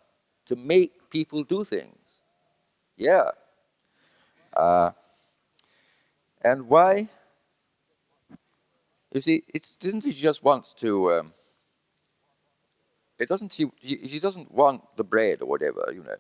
to 0.46 0.56
make 0.56 1.10
people 1.10 1.44
do 1.44 1.64
things. 1.64 1.98
Yeah. 2.98 3.32
Uh, 4.56 4.92
and 6.42 6.68
why? 6.68 7.10
You 9.14 9.22
see, 9.22 9.44
it 9.54 9.68
doesn't 9.80 10.02
she 10.02 10.12
just 10.12 10.44
wants 10.44 10.74
to. 10.76 11.12
Um, 11.12 11.34
it 13.20 13.28
doesn't 13.28 13.54
she. 13.54 13.72
She 13.82 14.20
doesn't 14.20 14.52
want 14.52 14.84
the 14.98 15.04
bread 15.04 15.42
or 15.42 15.48
whatever, 15.48 15.92
you 15.94 16.04
know. 16.04 16.16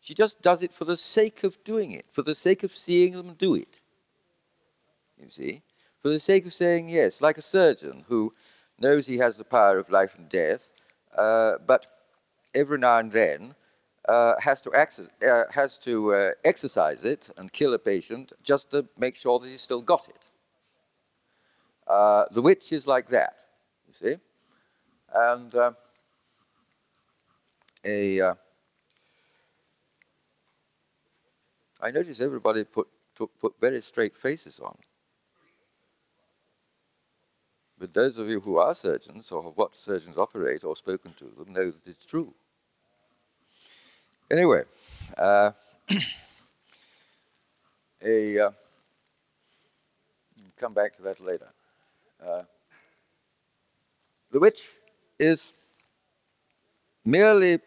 She 0.00 0.14
just 0.14 0.42
does 0.42 0.62
it 0.62 0.72
for 0.72 0.84
the 0.84 0.96
sake 0.96 1.44
of 1.44 1.62
doing 1.64 1.92
it, 1.92 2.06
for 2.12 2.22
the 2.22 2.34
sake 2.34 2.62
of 2.62 2.72
seeing 2.72 3.12
them 3.12 3.34
do 3.34 3.54
it. 3.54 3.80
You 5.20 5.30
see, 5.30 5.62
for 6.02 6.08
the 6.08 6.20
sake 6.20 6.46
of 6.46 6.52
saying 6.52 6.88
yes, 6.88 7.20
like 7.20 7.38
a 7.38 7.42
surgeon 7.42 8.04
who 8.08 8.32
knows 8.78 9.06
he 9.06 9.18
has 9.18 9.36
the 9.36 9.44
power 9.44 9.78
of 9.78 9.90
life 9.90 10.14
and 10.16 10.28
death, 10.28 10.70
uh, 11.16 11.54
but 11.66 11.86
every 12.54 12.78
now 12.78 12.98
and 12.98 13.12
then 13.12 13.54
uh, 14.08 14.34
has 14.40 14.60
to 14.62 14.72
access, 14.72 15.08
uh, 15.28 15.44
has 15.50 15.78
to 15.78 16.14
uh, 16.14 16.30
exercise 16.44 17.04
it 17.04 17.30
and 17.36 17.52
kill 17.52 17.74
a 17.74 17.78
patient 17.78 18.32
just 18.42 18.70
to 18.70 18.86
make 18.98 19.16
sure 19.16 19.38
that 19.38 19.48
he's 19.48 19.62
still 19.62 19.82
got 19.82 20.08
it. 20.08 20.26
Uh, 21.86 22.24
the 22.30 22.42
witch 22.42 22.72
is 22.72 22.86
like 22.86 23.08
that, 23.08 23.34
you 23.86 23.94
see. 23.94 24.16
And 25.14 25.54
uh, 25.54 25.72
a, 27.84 28.20
I 31.80 31.90
notice 31.90 32.20
everybody 32.20 32.64
put, 32.64 32.88
put 33.14 33.54
very 33.60 33.80
straight 33.80 34.16
faces 34.16 34.60
on. 34.60 34.76
But 37.78 37.94
those 37.94 38.18
of 38.18 38.28
you 38.28 38.40
who 38.40 38.58
are 38.58 38.74
surgeons 38.74 39.30
or 39.30 39.42
have 39.42 39.56
watched 39.56 39.76
surgeons 39.76 40.18
operate 40.18 40.64
or 40.64 40.74
spoken 40.74 41.14
to 41.18 41.24
them 41.24 41.52
know 41.52 41.70
that 41.70 41.86
it's 41.86 42.04
true. 42.04 42.34
Anyway, 44.30 44.62
uh, 45.16 45.52
a, 48.04 48.38
uh, 48.38 48.50
come 50.56 50.74
back 50.74 50.94
to 50.96 51.02
that 51.02 51.20
later. 51.20 51.48
Uh, 52.24 52.42
the 54.32 54.40
witch 54.40 54.74
is 55.18 55.52
merely 57.04 57.58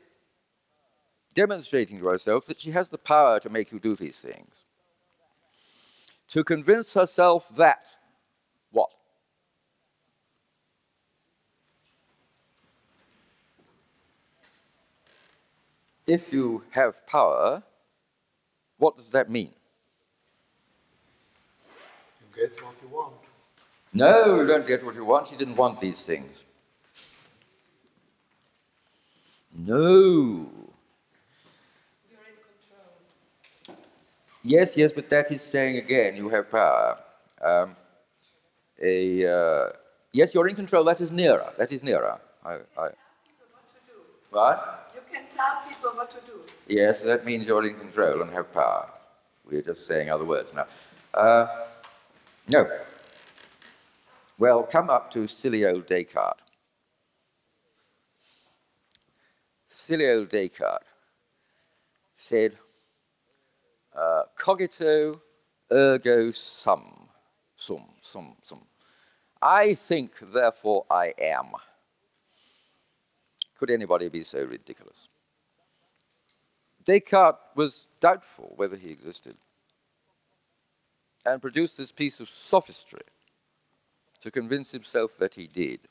demonstrating 1.34 2.00
to 2.00 2.08
herself 2.08 2.46
that 2.46 2.60
she 2.60 2.72
has 2.72 2.90
the 2.90 2.98
power 2.98 3.40
to 3.40 3.50
make 3.50 3.72
you 3.72 3.80
do 3.80 3.96
these 3.96 4.20
things. 4.20 4.54
To 6.30 6.44
convince 6.44 6.94
herself 6.94 7.50
that 7.56 7.88
what? 8.72 8.90
If 16.08 16.34
you 16.34 16.64
have 16.72 17.06
power, 17.08 17.64
what 18.78 18.98
does 18.98 19.10
that 19.12 19.30
mean? 19.30 19.52
You 22.22 22.48
get 22.48 22.64
what 22.64 22.76
you 22.82 22.88
want. 22.90 23.14
No, 23.94 24.42
you 24.42 24.48
don't 24.48 24.68
get 24.68 24.86
what 24.86 24.96
you 24.96 25.06
want. 25.06 25.28
She 25.28 25.36
didn't 25.36 25.56
want 25.56 25.80
these 25.80 26.04
things. 26.06 26.44
No. 29.60 29.78
You're 29.78 30.78
in 32.26 32.38
control. 32.48 32.94
Yes, 34.44 34.78
yes, 34.78 34.94
but 34.94 35.10
that 35.10 35.32
is 35.32 35.42
saying 35.42 35.78
again, 35.78 36.16
you 36.16 36.30
have 36.30 36.50
power. 36.50 36.98
Um, 37.44 37.76
a 38.82 39.28
uh, 39.28 39.70
yes, 40.14 40.34
you're 40.34 40.48
in 40.48 40.56
control. 40.56 40.84
That 40.86 41.02
is 41.02 41.12
nearer. 41.12 41.52
That 41.58 41.72
is 41.72 41.84
nearer. 41.84 42.20
I, 42.46 42.60
I, 42.78 42.90
What 44.32 44.81
can 45.12 45.24
tell 45.30 45.62
people 45.68 45.92
what 45.92 46.10
to 46.12 46.18
do. 46.26 46.40
Yes, 46.68 47.02
that 47.02 47.26
means 47.26 47.46
you're 47.46 47.66
in 47.66 47.76
control 47.76 48.22
and 48.22 48.32
have 48.32 48.54
power. 48.54 48.90
We're 49.46 49.62
just 49.62 49.86
saying 49.86 50.10
other 50.10 50.26
words 50.26 50.54
now. 50.54 50.68
Uh, 51.14 51.48
no. 52.48 52.66
Well, 54.38 54.64
come 54.64 54.90
up 54.90 55.12
to 55.12 55.28
silly 55.28 55.66
old 55.66 55.86
Descartes. 55.86 56.42
Silly 59.70 60.10
old 60.10 60.30
Descartes 60.30 60.88
said, 62.16 62.58
uh, 63.96 64.24
cogito 64.40 65.20
ergo 65.72 66.32
sum, 66.32 67.10
sum, 67.56 67.84
sum, 68.02 68.36
sum. 68.44 68.62
I 69.42 69.74
think, 69.74 70.20
therefore 70.20 70.86
I 70.90 71.14
am. 71.20 71.48
Could 73.62 73.70
anybody 73.70 74.10
be 74.10 74.24
so 74.24 74.44
ridiculous? 74.44 75.08
Descartes 76.84 77.38
was 77.54 77.90
doubtful 78.00 78.54
whether 78.56 78.76
he 78.76 78.90
existed 78.90 79.36
and 81.24 81.40
produced 81.40 81.78
this 81.78 81.92
piece 81.92 82.20
of 82.20 82.28
sophistry 82.28 83.04
to 84.20 84.32
convince 84.32 84.72
himself 84.72 85.16
that 85.18 85.36
he 85.36 85.46
did. 85.46 85.82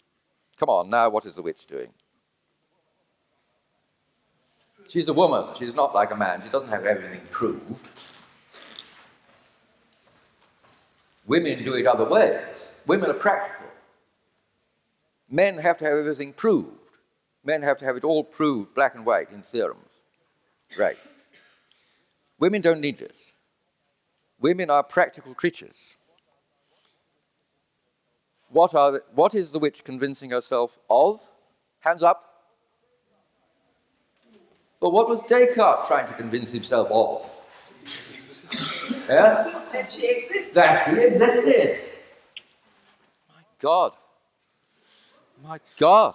Come 0.56 0.68
on, 0.68 0.90
now 0.90 1.10
what 1.10 1.24
is 1.24 1.36
the 1.36 1.42
witch 1.42 1.66
doing? 1.66 1.92
She's 4.88 5.06
a 5.06 5.14
woman. 5.14 5.54
She's 5.54 5.76
not 5.76 5.94
like 5.94 6.10
a 6.10 6.16
man. 6.16 6.42
She 6.42 6.48
doesn't 6.48 6.70
have 6.70 6.84
everything 6.84 7.20
proved. 7.30 8.00
Women 11.24 11.62
do 11.62 11.74
it 11.74 11.86
other 11.86 12.04
ways. 12.04 12.72
Women 12.88 13.10
are 13.10 13.14
practical. 13.14 13.68
Men 15.30 15.56
have 15.58 15.76
to 15.76 15.84
have 15.84 15.98
everything 15.98 16.32
proved. 16.32 16.79
Men 17.44 17.62
have 17.62 17.78
to 17.78 17.84
have 17.84 17.96
it 17.96 18.04
all 18.04 18.22
proved 18.22 18.74
black 18.74 18.94
and 18.94 19.06
white 19.06 19.30
in 19.30 19.42
theorems. 19.42 19.88
Right. 20.78 20.98
Women 22.38 22.60
don't 22.60 22.80
need 22.80 22.98
this. 22.98 23.32
Women 24.40 24.70
are 24.70 24.82
practical 24.82 25.34
creatures. 25.34 25.96
What, 28.48 28.74
are 28.74 28.92
the, 28.92 29.02
what 29.14 29.34
is 29.34 29.50
the 29.50 29.58
witch 29.58 29.84
convincing 29.84 30.30
herself 30.30 30.78
of? 30.88 31.20
Hands 31.80 32.02
up. 32.02 32.26
But 34.80 34.90
what 34.90 35.08
was 35.08 35.22
Descartes 35.22 35.86
trying 35.86 36.08
to 36.08 36.14
convince 36.14 36.50
himself 36.50 36.88
of? 36.90 37.30
Yeah? 39.08 39.50
That 39.70 39.90
she 39.90 40.06
exists. 40.08 40.54
That 40.54 40.88
he 40.88 41.04
existed. 41.04 41.80
My 43.28 43.42
God. 43.58 43.92
My 45.42 45.58
God. 45.78 46.14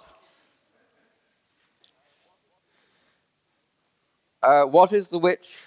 Uh, 4.46 4.64
what 4.64 4.92
is 4.92 5.08
the 5.08 5.18
witch 5.18 5.64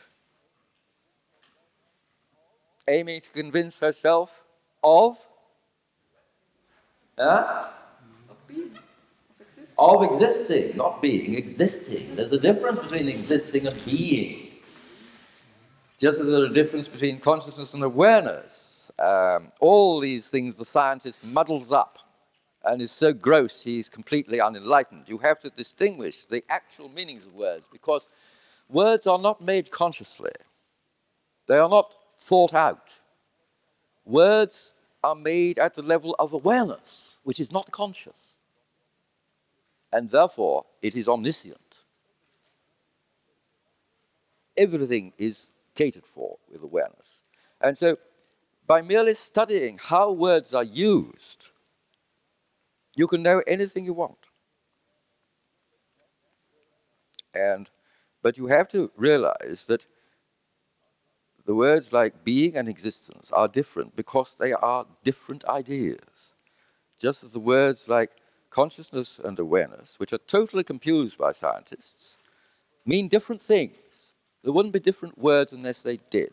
aiming 2.88 3.20
to 3.20 3.30
convince 3.32 3.78
herself 3.78 4.46
of? 4.82 5.18
Huh? 7.18 7.68
Of 8.30 8.48
being, 8.48 8.72
of 8.72 9.42
existing. 9.42 9.76
Of 9.78 10.04
existing, 10.04 10.78
not 10.78 11.02
being, 11.02 11.34
existing. 11.34 12.16
There's 12.16 12.32
a 12.32 12.40
difference 12.40 12.80
between 12.80 13.10
existing 13.10 13.68
and 13.68 13.86
being. 13.86 14.48
Just 15.98 16.22
as 16.22 16.28
there's 16.28 16.50
a 16.50 16.54
difference 16.54 16.88
between 16.88 17.20
consciousness 17.20 17.74
and 17.74 17.84
awareness. 17.84 18.90
Um, 18.98 19.52
all 19.60 20.00
these 20.00 20.30
things 20.30 20.56
the 20.56 20.64
scientist 20.64 21.26
muddles 21.26 21.74
up 21.74 22.00
and 22.64 22.82
is 22.82 22.94
so 22.94 23.12
gross 23.12 23.62
he's 23.62 23.90
completely 23.90 24.40
unenlightened. 24.40 25.04
You 25.08 25.18
have 25.18 25.40
to 25.40 25.50
distinguish 25.50 26.24
the 26.24 26.46
actual 26.50 26.88
meanings 26.88 27.26
of 27.26 27.36
words 27.36 27.66
because 27.74 28.08
words 28.70 29.08
are 29.08 29.20
not 29.20 29.42
made 29.42 29.72
consciously, 29.72 30.32
they 31.48 31.58
are 31.58 31.70
not 31.70 31.94
thought 32.20 32.54
out. 32.54 33.00
Words 34.06 34.72
are 35.04 35.16
made 35.16 35.60
at 35.60 35.76
the 35.76 35.82
level 35.82 36.16
of 36.20 36.34
awareness, 36.34 37.18
which 37.24 37.40
is 37.40 37.52
not 37.52 37.72
conscious. 37.72 38.34
And 39.92 40.10
therefore, 40.10 40.66
it 40.82 40.96
is 40.96 41.08
omniscient. 41.08 41.58
Everything 44.58 45.14
is 45.18 45.48
catered 45.74 46.06
for 46.06 46.38
with 46.52 46.64
awareness. 46.64 47.08
And 47.62 47.78
so, 47.78 47.98
by 48.68 48.82
merely 48.82 49.14
studying 49.14 49.80
how 49.82 50.12
words 50.12 50.54
are 50.54 50.64
used, 50.64 51.48
you 52.96 53.08
can 53.08 53.24
know 53.24 53.42
anything 53.48 53.86
you 53.86 53.94
want. 53.94 54.18
And 57.34 57.70
but 58.22 58.38
you 58.38 58.48
have 58.48 58.68
to 58.70 58.92
realize 58.96 59.66
that 59.68 59.86
the 61.46 61.56
words 61.56 61.92
like 61.92 62.24
being 62.24 62.56
and 62.56 62.68
existence 62.68 63.32
are 63.32 63.48
different 63.48 63.96
because 63.96 64.36
they 64.40 64.54
are 64.54 64.86
different 65.04 65.44
ideas. 65.46 66.34
Just 67.00 67.24
as 67.24 67.34
the 67.34 67.40
words 67.40 67.88
like 67.88 68.12
consciousness 68.50 69.20
and 69.24 69.40
awareness, 69.40 69.96
which 69.98 70.14
are 70.14 70.20
totally 70.28 70.64
confused 70.64 71.18
by 71.18 71.32
scientists, 71.32 72.18
mean 72.86 73.08
different 73.08 73.42
things. 73.42 73.74
There 74.44 74.54
wouldn't 74.54 74.74
be 74.74 74.80
different 74.80 75.18
words 75.18 75.52
unless 75.52 75.82
they 75.82 76.00
did. 76.10 76.32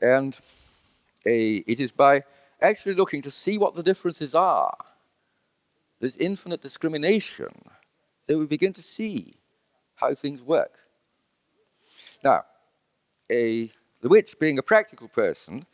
And 0.00 0.38
a, 1.26 1.56
it 1.66 1.80
is 1.80 1.92
by 1.92 2.22
actually 2.60 2.94
looking 2.94 3.22
to 3.22 3.30
see 3.30 3.58
what 3.58 3.74
the 3.74 3.82
differences 3.82 4.34
are, 4.34 4.76
this 6.00 6.16
infinite 6.16 6.62
discrimination, 6.62 7.52
that 8.26 8.38
we 8.38 8.46
begin 8.46 8.72
to 8.72 8.82
see 8.82 9.34
how 9.98 10.14
things 10.14 10.40
work. 10.42 10.78
Now, 12.24 12.44
a, 13.30 13.70
the 14.00 14.08
witch, 14.08 14.38
being 14.38 14.58
a 14.58 14.62
practical 14.62 15.08
person, 15.08 15.66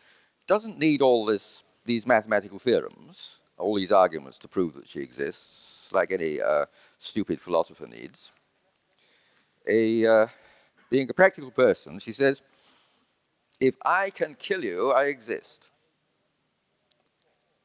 doesn't 0.46 0.78
need 0.78 1.02
all 1.02 1.24
this, 1.24 1.62
these 1.84 2.06
mathematical 2.06 2.58
theorems, 2.58 3.38
all 3.58 3.76
these 3.76 3.92
arguments 3.92 4.38
to 4.38 4.48
prove 4.48 4.74
that 4.74 4.88
she 4.88 5.00
exists, 5.00 5.90
like 5.92 6.12
any 6.12 6.40
uh, 6.40 6.66
stupid 6.98 7.40
philosopher 7.40 7.86
needs. 7.86 8.32
A, 9.68 10.06
uh, 10.06 10.26
being 10.90 11.08
a 11.08 11.14
practical 11.14 11.50
person, 11.50 11.98
she 11.98 12.12
says, 12.12 12.42
if 13.60 13.76
I 13.84 14.10
can 14.10 14.34
kill 14.34 14.64
you, 14.64 14.90
I 14.90 15.04
exist. 15.04 15.68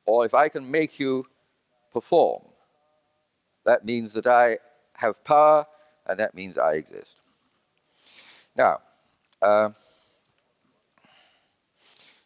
Or 0.06 0.26
if 0.26 0.34
I 0.34 0.50
can 0.50 0.70
make 0.70 1.00
you 1.00 1.26
perform, 1.92 2.44
that 3.66 3.86
means 3.86 4.14
that 4.14 4.28
I 4.28 4.58
have 4.94 5.24
power 5.24 5.66
and 6.10 6.20
that 6.20 6.34
means 6.34 6.58
I 6.58 6.74
exist. 6.74 7.16
Now, 8.58 8.80
uh, 9.42 9.70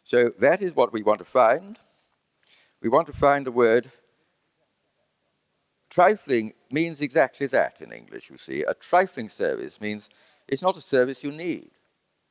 so 0.04 0.30
that 0.38 0.62
is 0.62 0.74
what 0.74 0.92
we 0.92 1.02
want 1.02 1.18
to 1.18 1.24
find. 1.26 1.78
We 2.80 2.88
want 2.88 3.06
to 3.08 3.12
find 3.12 3.46
the 3.46 3.52
word. 3.52 3.90
Trifling 5.90 6.54
means 6.70 7.02
exactly 7.02 7.46
that 7.48 7.80
in 7.82 7.92
English, 7.92 8.30
you 8.30 8.38
see. 8.38 8.62
A 8.62 8.74
trifling 8.74 9.28
service 9.28 9.80
means 9.80 10.08
it's 10.48 10.62
not 10.62 10.78
a 10.78 10.80
service 10.80 11.22
you 11.22 11.30
need. 11.30 11.70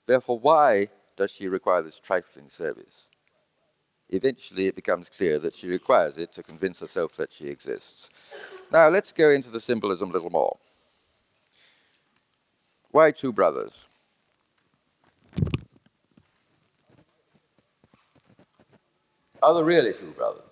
Therefore, 0.08 0.40
why 0.40 0.90
does 1.16 1.32
she 1.32 1.48
require 1.48 1.84
this 1.84 2.00
trifling 2.00 2.50
service? 2.50 3.08
Eventually, 4.10 4.68
it 4.68 4.76
becomes 4.76 5.10
clear 5.10 5.40
that 5.40 5.56
she 5.56 5.68
requires 5.68 6.18
it 6.18 6.34
to 6.34 6.44
convince 6.44 6.80
herself 6.80 7.16
that 7.16 7.32
she 7.32 7.48
exists. 7.48 8.10
Now, 8.72 8.90
let's 8.90 9.14
go 9.14 9.30
into 9.30 9.50
the 9.50 9.62
symbolism 9.62 10.10
a 10.10 10.14
little 10.14 10.30
more. 10.30 10.58
Why 12.94 13.10
two 13.10 13.34
brothers? 13.34 13.72
Are 19.42 19.56
there 19.56 19.64
really 19.64 19.94
two 19.94 20.12
brothers? 20.12 20.44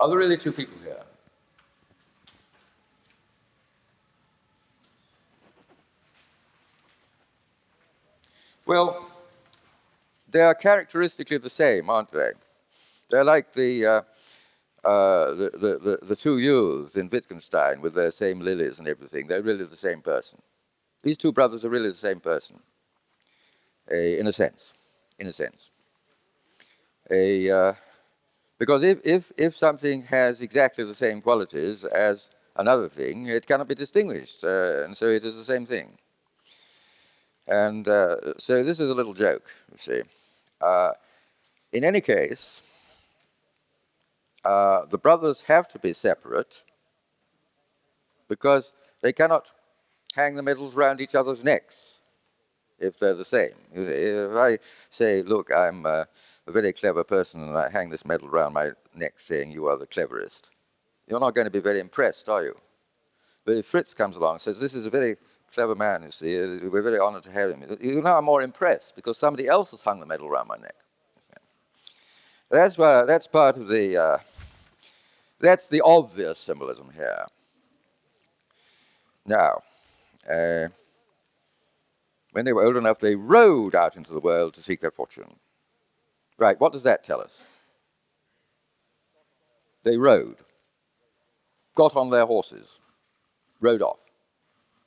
Are 0.00 0.08
there 0.08 0.16
really 0.16 0.38
two 0.38 0.52
people 0.52 0.78
here? 0.82 1.02
Well, 8.64 9.06
they 10.30 10.40
are 10.40 10.54
characteristically 10.54 11.36
the 11.36 11.50
same, 11.50 11.90
aren't 11.90 12.10
they? 12.10 12.30
They're 13.10 13.22
like 13.22 13.52
the, 13.52 13.84
uh, 13.84 14.02
uh, 14.82 15.34
the, 15.34 15.50
the, 15.52 15.78
the, 15.78 16.06
the, 16.06 16.16
two 16.16 16.38
youths 16.38 16.96
in 16.96 17.10
Wittgenstein 17.10 17.82
with 17.82 17.92
their 17.92 18.10
same 18.10 18.40
lilies 18.40 18.78
and 18.78 18.88
everything. 18.88 19.26
They're 19.26 19.42
really 19.42 19.66
the 19.66 19.76
same 19.76 20.00
person. 20.00 20.40
These 21.06 21.18
two 21.18 21.30
brothers 21.30 21.64
are 21.64 21.68
really 21.68 21.90
the 21.90 21.94
same 21.94 22.18
person, 22.18 22.58
uh, 23.88 23.94
in 23.94 24.26
a 24.26 24.32
sense. 24.32 24.72
In 25.20 25.28
a 25.28 25.32
sense. 25.32 25.70
A, 27.12 27.48
uh, 27.48 27.74
because 28.58 28.82
if, 28.82 28.98
if, 29.04 29.30
if 29.36 29.54
something 29.54 30.02
has 30.02 30.40
exactly 30.40 30.82
the 30.82 30.94
same 30.94 31.20
qualities 31.20 31.84
as 31.84 32.28
another 32.56 32.88
thing, 32.88 33.26
it 33.26 33.46
cannot 33.46 33.68
be 33.68 33.76
distinguished, 33.76 34.42
uh, 34.42 34.82
and 34.82 34.96
so 34.96 35.06
it 35.06 35.22
is 35.22 35.36
the 35.36 35.44
same 35.44 35.64
thing. 35.64 35.96
And 37.46 37.86
uh, 37.86 38.34
so 38.36 38.64
this 38.64 38.80
is 38.80 38.90
a 38.90 38.94
little 38.94 39.14
joke, 39.14 39.48
you 39.70 39.78
see. 39.78 40.02
Uh, 40.60 40.90
in 41.72 41.84
any 41.84 42.00
case, 42.00 42.64
uh, 44.44 44.86
the 44.86 44.98
brothers 44.98 45.42
have 45.42 45.68
to 45.68 45.78
be 45.78 45.92
separate 45.92 46.64
because 48.28 48.72
they 49.02 49.12
cannot 49.12 49.52
hang 50.16 50.34
the 50.34 50.42
medals 50.42 50.74
round 50.74 51.00
each 51.00 51.14
other's 51.14 51.44
necks 51.44 52.00
if 52.78 52.98
they're 52.98 53.14
the 53.14 53.24
same. 53.24 53.52
If 53.72 54.34
I 54.34 54.58
say, 54.90 55.22
look, 55.22 55.50
I'm 55.54 55.86
uh, 55.86 56.04
a 56.46 56.52
very 56.52 56.72
clever 56.72 57.04
person 57.04 57.42
and 57.42 57.56
I 57.56 57.70
hang 57.70 57.90
this 57.90 58.06
medal 58.06 58.28
round 58.28 58.54
my 58.54 58.70
neck 58.94 59.14
saying 59.20 59.52
you 59.52 59.66
are 59.66 59.76
the 59.76 59.86
cleverest, 59.86 60.50
you're 61.06 61.20
not 61.20 61.34
going 61.34 61.44
to 61.44 61.50
be 61.50 61.60
very 61.60 61.80
impressed, 61.80 62.28
are 62.28 62.44
you? 62.44 62.56
But 63.44 63.56
if 63.56 63.66
Fritz 63.66 63.94
comes 63.94 64.16
along 64.16 64.36
and 64.36 64.42
says, 64.42 64.58
this 64.58 64.74
is 64.74 64.86
a 64.86 64.90
very 64.90 65.16
clever 65.52 65.74
man, 65.74 66.02
you 66.02 66.10
see, 66.10 66.34
we're 66.68 66.82
very 66.82 66.98
honored 66.98 67.22
to 67.24 67.30
have 67.30 67.50
him, 67.50 67.64
you 67.80 68.02
now 68.02 68.14
are 68.14 68.22
more 68.22 68.42
impressed 68.42 68.96
because 68.96 69.18
somebody 69.18 69.46
else 69.46 69.70
has 69.70 69.82
hung 69.84 70.00
the 70.00 70.06
medal 70.06 70.28
round 70.28 70.48
my 70.48 70.56
neck. 70.56 70.74
That's, 72.50 72.78
why, 72.78 73.04
that's 73.04 73.26
part 73.26 73.56
of 73.56 73.68
the, 73.68 73.96
uh, 73.96 74.18
that's 75.40 75.68
the 75.68 75.82
obvious 75.82 76.38
symbolism 76.38 76.90
here. 76.94 77.26
Now, 79.26 79.62
uh, 80.30 80.68
when 82.32 82.44
they 82.44 82.52
were 82.52 82.64
old 82.64 82.76
enough, 82.76 82.98
they 82.98 83.14
rode 83.14 83.74
out 83.74 83.96
into 83.96 84.12
the 84.12 84.20
world 84.20 84.54
to 84.54 84.62
seek 84.62 84.80
their 84.80 84.90
fortune. 84.90 85.36
Right, 86.38 86.60
what 86.60 86.72
does 86.72 86.82
that 86.82 87.02
tell 87.02 87.20
us? 87.20 87.38
They 89.84 89.96
rode, 89.96 90.36
got 91.74 91.96
on 91.96 92.10
their 92.10 92.26
horses, 92.26 92.78
rode 93.60 93.82
off. 93.82 94.00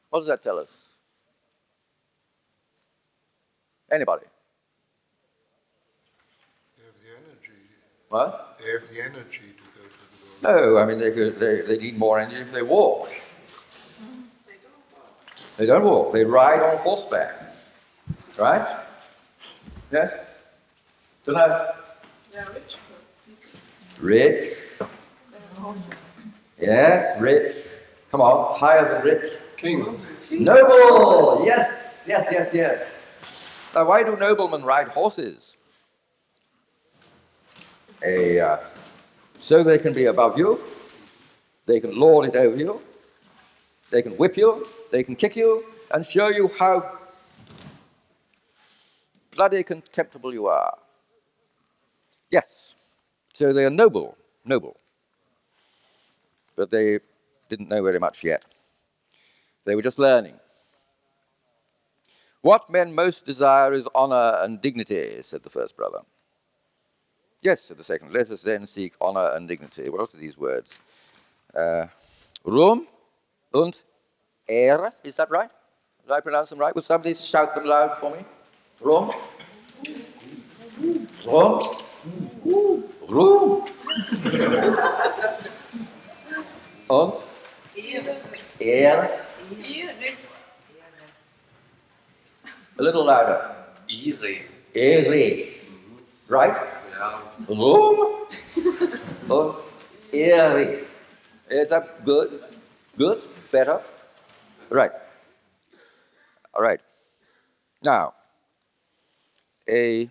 What 0.10 0.20
does 0.20 0.28
that 0.28 0.44
tell 0.44 0.60
us? 0.60 0.70
Anybody? 3.91 4.26
They 6.78 6.84
have 6.86 6.94
the 7.02 7.10
energy. 7.18 7.61
What? 8.10 8.60
They 8.60 8.72
have 8.72 8.90
the 8.90 9.02
energy 9.02 9.56
to 9.57 9.64
go 9.80 9.88
to 9.88 10.41
the 10.41 10.49
world. 10.49 10.76
No, 10.76 10.78
I 10.78 10.86
mean, 10.86 10.99
they, 10.99 11.11
could, 11.11 11.40
they, 11.40 11.61
they 11.61 11.78
need 11.82 11.98
more 11.98 12.20
energy 12.20 12.41
if 12.41 12.52
they 12.52 12.61
walk. 12.61 13.10
They 15.60 15.65
don't 15.65 15.84
walk, 15.84 16.14
they 16.14 16.23
ride 16.23 16.61
on 16.61 16.77
horseback. 16.77 17.34
Right? 18.38 18.80
Yes? 19.91 20.10
Don't 21.26 21.36
know. 21.36 21.72
They're 22.31 22.48
rich. 22.53 22.77
Rich. 23.99 24.40
Horses. 25.57 25.90
Yes, 26.57 27.19
rich. 27.19 27.52
Come 28.10 28.22
on, 28.22 28.57
higher 28.57 28.94
than 28.94 29.03
rich. 29.03 29.34
Kings. 29.57 30.07
Noble! 30.31 31.45
Yes, 31.45 32.03
yes, 32.07 32.26
yes, 32.31 32.52
yes. 32.53 33.10
Now, 33.76 33.86
why 33.86 34.03
do 34.03 34.15
noblemen 34.15 34.64
ride 34.64 34.88
horses? 34.88 35.56
A, 38.02 38.40
uh, 38.40 38.60
so 39.40 39.61
they 39.61 39.77
can 39.77 39.91
be 39.91 40.06
above 40.06 40.38
you, 40.38 40.61
They 41.65 41.81
can 41.81 41.99
lord 41.99 42.30
it 42.30 42.38
over 42.38 42.56
you. 42.56 42.81
They 43.91 44.02
can 44.02 44.14
whip 44.14 44.38
you. 44.38 44.68
They 44.91 45.03
can 45.03 45.16
kick 45.16 45.36
you 45.36 45.66
and 45.91 46.06
show 46.06 46.30
you 46.30 46.49
how 46.60 46.99
bloody 49.32 49.64
contemptible 49.64 50.34
you 50.34 50.48
are. 50.48 50.78
Yes. 52.30 52.76
So 53.34 53.53
they 53.53 53.66
are 53.66 53.70
noble, 53.70 54.18
noble. 54.45 54.78
But 56.56 56.72
they 56.72 56.99
didn't 57.48 57.70
know 57.70 57.84
very 57.84 57.99
much 57.99 58.24
yet. 58.24 58.45
They 59.66 59.76
were 59.76 59.82
just 59.82 59.99
learning. 59.99 60.40
What 62.41 62.70
men 62.70 62.94
most 62.94 63.26
desire 63.26 63.74
is 63.74 63.88
honor 63.94 64.40
and 64.41 64.61
dignity, 64.61 65.22
said 65.24 65.44
the 65.44 65.49
first 65.49 65.76
brother. 65.76 65.99
Yes, 67.41 67.64
said 67.64 67.78
the 67.78 67.84
second. 67.84 68.14
Let 68.14 68.30
us 68.30 68.44
then 68.44 68.68
seek 68.68 68.94
honor 69.02 69.32
and 69.34 69.48
dignity. 69.48 69.90
What 69.90 70.14
are 70.14 70.18
these 70.18 70.38
words? 70.38 70.80
Uh, 71.56 71.88
und 73.51 73.84
Ehre. 74.47 74.91
Is 75.03 75.15
that 75.17 75.30
right? 75.30 75.49
Did 76.03 76.11
I 76.11 76.21
pronounce 76.21 76.49
them 76.49 76.59
right? 76.59 76.73
Will 76.73 76.81
somebody 76.81 77.13
shout 77.15 77.53
them 77.55 77.65
loud 77.65 77.97
for 77.99 78.11
me? 78.11 78.26
Ruhm. 78.81 79.11
Ruhm. 81.26 81.77
Ruhm. 83.07 83.65
und 86.89 87.13
Ehre. 87.76 88.15
Ehre. 88.59 88.59
Ehre. 88.59 89.09
A 92.77 92.81
little 92.81 93.03
louder. 93.03 93.55
Ire. 93.89 94.43
Ehre. 94.73 95.47
Right? 96.27 96.55
Ja. 96.97 97.21
Ruhm 97.47 98.27
und 99.30 99.57
Ehre. 100.13 100.85
Is 101.49 101.69
that 101.69 102.05
good? 102.05 102.43
Good? 102.99 103.23
Better? 103.49 103.81
Right. 104.69 104.91
All 106.53 106.61
right. 106.61 106.81
Now, 107.81 108.13
a 109.69 110.09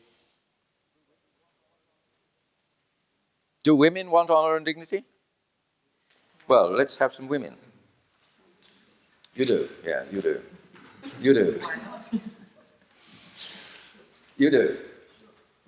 do 3.62 3.77
women 3.77 4.10
want 4.10 4.31
honor 4.31 4.56
and 4.56 4.65
dignity? 4.65 5.05
Well, 6.48 6.70
let's 6.70 6.97
have 6.97 7.12
some 7.12 7.28
women. 7.28 7.56
You 9.35 9.44
do, 9.44 9.69
yeah, 9.85 10.05
you 10.10 10.23
do. 10.23 10.40
You 11.20 11.35
do. 11.35 11.60
You 14.39 14.51
do. 14.51 14.78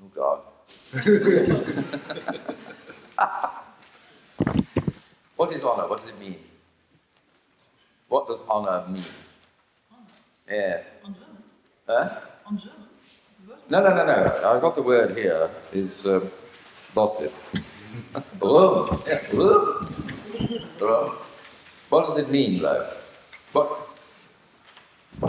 Oh 0.03 0.09
God. 0.15 0.41
what 5.37 5.53
is 5.53 5.63
honor? 5.63 5.87
What 5.87 6.01
does 6.01 6.09
it 6.09 6.19
mean? 6.19 6.39
What 8.11 8.27
does 8.27 8.43
honor 8.49 8.87
mean? 8.89 9.03
Yeah. 10.51 10.83
Huh? 11.89 12.21
No, 13.69 13.81
no, 13.83 13.95
no, 13.95 14.05
no. 14.05 14.43
I've 14.45 14.61
got 14.61 14.75
the 14.75 14.83
word 14.83 15.17
here. 15.17 15.49
Is 15.71 16.05
um, 16.05 16.29
lost 16.97 17.21
it. 17.21 17.33
oh, 18.43 19.03
yeah. 19.07 19.21
oh. 19.35 19.81
Oh. 20.81 21.23
What 21.89 22.07
does 22.07 22.19
it 22.19 22.31
mean, 22.31 22.61
though? 22.63 22.93
What? 23.53 23.89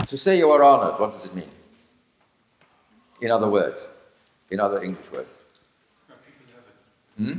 To 0.08 0.18
say 0.18 0.38
you 0.38 0.50
are 0.50 0.62
honored, 0.62 0.98
what 0.98 1.12
does 1.12 1.24
it 1.24 1.34
mean? 1.36 1.50
In 3.20 3.30
other 3.30 3.48
words, 3.48 3.78
in 4.50 4.58
other 4.58 4.82
English 4.82 5.10
words. 5.12 5.28
No, 6.08 6.14
people 6.26 6.52
have 6.54 7.28
a 7.28 7.34
Hmm? 7.34 7.38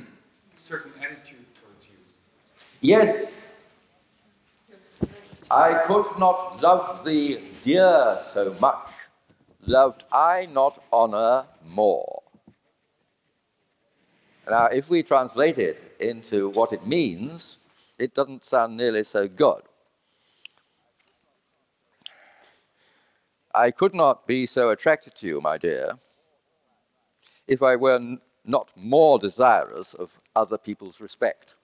certain 0.58 0.92
attitude 1.02 1.46
towards 1.60 1.84
you. 1.84 1.98
Yes, 2.80 3.34
I 5.54 5.84
could 5.86 6.18
not 6.18 6.64
love 6.64 7.06
thee 7.06 7.40
dear 7.62 8.18
so 8.34 8.56
much, 8.60 8.90
loved 9.68 10.04
I 10.12 10.48
not 10.48 10.84
honor 10.92 11.46
more. 11.64 12.24
Now, 14.50 14.66
if 14.66 14.90
we 14.90 15.04
translate 15.04 15.60
it 15.60 15.80
into 16.00 16.50
what 16.50 16.74
it 16.74 16.88
means, 16.88 17.60
it 18.00 18.16
doesn't 18.16 18.44
sound 18.44 18.78
nearly 18.78 19.04
so 19.04 19.28
good. 19.28 19.62
I 23.54 23.70
could 23.70 23.94
not 23.94 24.26
be 24.26 24.48
so 24.48 24.72
attracted 24.72 25.14
to 25.18 25.28
you, 25.28 25.40
my 25.40 25.60
dear, 25.60 26.00
if 27.48 27.62
I 27.62 27.76
were 27.76 28.18
not 28.44 28.72
more 28.76 29.20
desirous 29.20 29.94
of 29.94 30.20
other 30.36 30.58
people's 30.58 31.00
respect. 31.00 31.56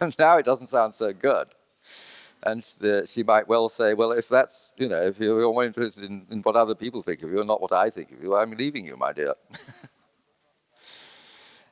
And 0.00 0.16
now 0.18 0.38
it 0.38 0.44
doesn't 0.46 0.68
sound 0.68 0.94
so 0.94 1.12
good. 1.12 1.48
And 2.42 2.62
the, 2.80 3.06
she 3.06 3.22
might 3.22 3.48
well 3.48 3.68
say, 3.68 3.92
well, 3.94 4.12
if 4.12 4.28
that's, 4.28 4.72
you 4.78 4.88
know, 4.88 5.02
if 5.02 5.20
you're 5.20 5.40
more 5.52 5.64
interested 5.64 6.04
in, 6.04 6.26
in 6.30 6.40
what 6.40 6.56
other 6.56 6.74
people 6.74 7.02
think 7.02 7.22
of 7.22 7.30
you 7.30 7.38
and 7.38 7.48
not 7.48 7.60
what 7.60 7.72
I 7.72 7.90
think 7.90 8.12
of 8.12 8.22
you, 8.22 8.34
I'm 8.34 8.52
leaving 8.52 8.86
you, 8.86 8.96
my 8.96 9.12
dear. 9.12 9.34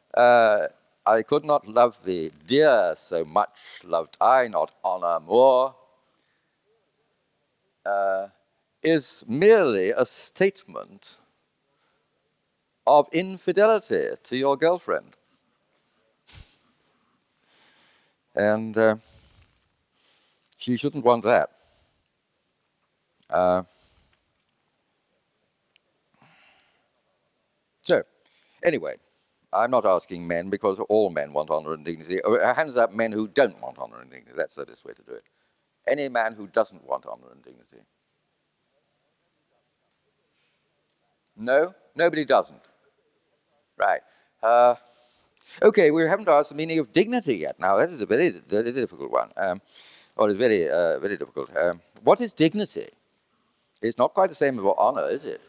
uh, 0.14 0.66
I 1.06 1.22
could 1.22 1.44
not 1.44 1.66
love 1.66 2.04
thee, 2.04 2.30
dear, 2.46 2.92
so 2.96 3.24
much 3.24 3.80
loved 3.82 4.18
I 4.20 4.48
not 4.48 4.72
honor 4.84 5.20
more, 5.20 5.74
uh, 7.86 8.26
is 8.82 9.24
merely 9.26 9.90
a 9.90 10.04
statement 10.04 11.16
of 12.86 13.08
infidelity 13.12 14.10
to 14.24 14.36
your 14.36 14.56
girlfriend. 14.58 15.17
And 18.38 18.78
uh, 18.78 18.96
she 20.58 20.76
shouldn't 20.76 21.04
want 21.04 21.24
that. 21.24 21.50
Uh, 23.28 23.62
so, 27.82 28.02
anyway, 28.64 28.94
I'm 29.52 29.72
not 29.72 29.84
asking 29.84 30.26
men 30.26 30.50
because 30.50 30.78
all 30.88 31.10
men 31.10 31.32
want 31.32 31.50
honor 31.50 31.74
and 31.74 31.84
dignity. 31.84 32.22
Uh, 32.22 32.54
Hands 32.54 32.76
up, 32.76 32.92
men 32.92 33.12
who 33.12 33.26
don't 33.28 33.60
want 33.60 33.78
honor 33.78 34.00
and 34.00 34.10
dignity. 34.10 34.34
That's 34.36 34.54
the 34.54 34.66
best 34.66 34.84
way 34.84 34.92
to 34.94 35.02
do 35.02 35.12
it. 35.12 35.24
Any 35.88 36.08
man 36.08 36.34
who 36.34 36.46
doesn't 36.46 36.86
want 36.86 37.06
honor 37.06 37.32
and 37.32 37.42
dignity. 37.42 37.82
No? 41.36 41.74
Nobody 41.96 42.24
doesn't. 42.24 42.62
Right. 43.76 44.00
Uh, 44.42 44.76
okay, 45.62 45.90
we 45.90 46.02
haven't 46.02 46.28
asked 46.28 46.50
the 46.50 46.54
meaning 46.54 46.78
of 46.78 46.92
dignity 46.92 47.36
yet. 47.36 47.58
Now, 47.58 47.76
that 47.76 47.90
is 47.90 48.00
a 48.00 48.06
very, 48.06 48.30
very 48.48 48.72
difficult 48.72 49.10
one. 49.10 49.30
Um, 49.36 49.60
or 50.16 50.30
it's 50.30 50.38
very, 50.38 50.68
uh, 50.68 50.98
very 50.98 51.16
difficult. 51.16 51.56
Um, 51.56 51.80
what 52.02 52.20
is 52.20 52.32
dignity? 52.32 52.88
It's 53.80 53.98
not 53.98 54.14
quite 54.14 54.28
the 54.30 54.34
same 54.34 54.58
as 54.58 54.64
what 54.64 54.76
honor, 54.78 55.08
is 55.08 55.24
it? 55.24 55.40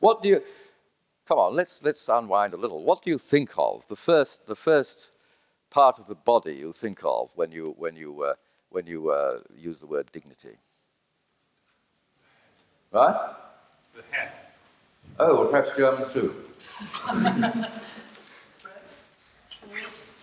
What 0.00 0.22
do 0.22 0.28
you? 0.28 0.42
Come 1.26 1.38
on, 1.38 1.54
let's 1.54 1.82
let's 1.82 2.08
unwind 2.08 2.54
a 2.54 2.56
little. 2.56 2.82
What 2.82 3.02
do 3.02 3.10
you 3.10 3.18
think 3.18 3.50
of 3.58 3.86
the 3.88 3.96
first 3.96 4.46
the 4.46 4.56
first 4.56 5.10
part 5.70 5.98
of 5.98 6.06
the 6.06 6.14
body 6.14 6.54
you 6.54 6.72
think 6.72 7.00
of 7.04 7.30
when 7.34 7.52
you 7.52 7.74
when 7.76 7.96
you 7.96 8.22
uh, 8.22 8.34
when 8.70 8.86
you 8.86 9.10
uh, 9.10 9.40
use 9.56 9.78
the 9.78 9.86
word 9.86 10.10
dignity? 10.12 10.56
Right? 12.92 13.34
The 13.94 14.02
head. 14.10 14.32
Oh, 15.20 15.34
well, 15.34 15.46
perhaps 15.46 15.76
Germans 15.76 16.12
too. 16.12 16.34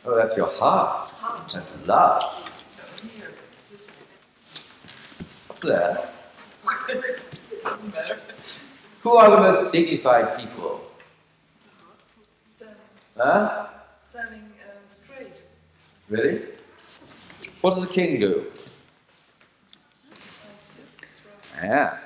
Oh, 0.07 0.15
that's 0.15 0.37
your 0.37 0.47
heart. 0.47 1.13
That's 1.51 1.67
love. 1.85 2.23
There. 5.63 6.09
Who 9.01 9.15
are 9.15 9.31
the 9.31 9.37
most 9.37 9.71
dignified 9.71 10.37
people? 10.37 10.81
Standing. 12.43 12.77
Huh? 13.17 13.67
Standing 13.99 14.43
uh, 14.61 14.85
straight. 14.85 15.41
Really? 16.07 16.43
What 17.61 17.75
does 17.75 17.87
the 17.87 17.93
king 17.93 18.19
do? 18.19 18.45
Yeah. 21.63 21.97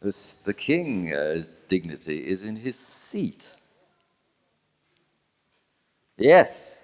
The 0.00 0.54
king's 0.56 1.14
uh, 1.14 1.42
dignity 1.68 2.26
is 2.26 2.44
in 2.44 2.56
his 2.56 2.78
seat. 2.78 3.54
Yes. 6.16 6.78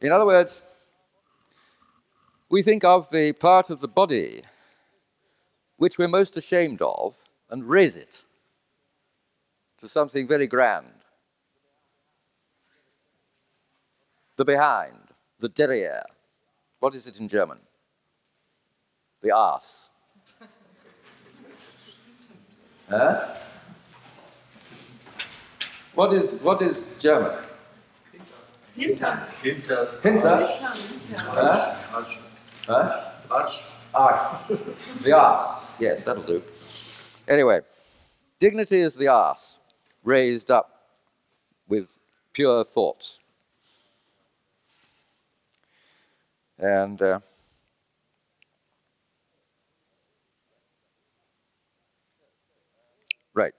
In 0.00 0.12
other 0.12 0.26
words, 0.26 0.62
we 2.50 2.62
think 2.62 2.84
of 2.84 3.08
the 3.10 3.32
part 3.32 3.70
of 3.70 3.80
the 3.80 3.88
body 3.88 4.42
which 5.78 5.98
we're 5.98 6.08
most 6.08 6.36
ashamed 6.36 6.82
of 6.82 7.16
and 7.50 7.68
raise 7.68 7.96
it 7.96 8.22
to 9.78 9.88
something 9.88 10.28
very 10.28 10.46
grand. 10.46 10.92
The 14.36 14.44
behind, 14.44 14.98
the 15.40 15.48
derriere. 15.48 16.04
What 16.80 16.94
is 16.94 17.06
it 17.06 17.20
in 17.20 17.28
German? 17.28 17.58
The 19.22 19.30
arse. 19.30 19.83
Huh? 22.88 23.34
What 25.94 26.12
is 26.12 26.32
what 26.42 26.60
is 26.60 26.88
German? 26.98 27.32
Hintern. 28.76 29.28
Hinter. 29.42 29.88
Hinter? 30.02 30.28
Hintern. 30.28 31.18
Huh? 31.20 31.76
Arsch. 31.92 32.18
Huh? 32.66 33.10
Arsch. 33.30 33.62
Arse. 33.94 34.94
the 35.02 35.12
arse. 35.12 35.62
Yes, 35.78 36.04
that'll 36.04 36.24
do. 36.24 36.42
Anyway, 37.28 37.60
dignity 38.38 38.80
is 38.80 38.96
the 38.96 39.08
arse, 39.08 39.58
raised 40.02 40.50
up 40.50 40.88
with 41.68 41.98
pure 42.32 42.64
thoughts. 42.64 43.20
And 46.58 47.00
uh, 47.00 47.20
right. 53.34 53.52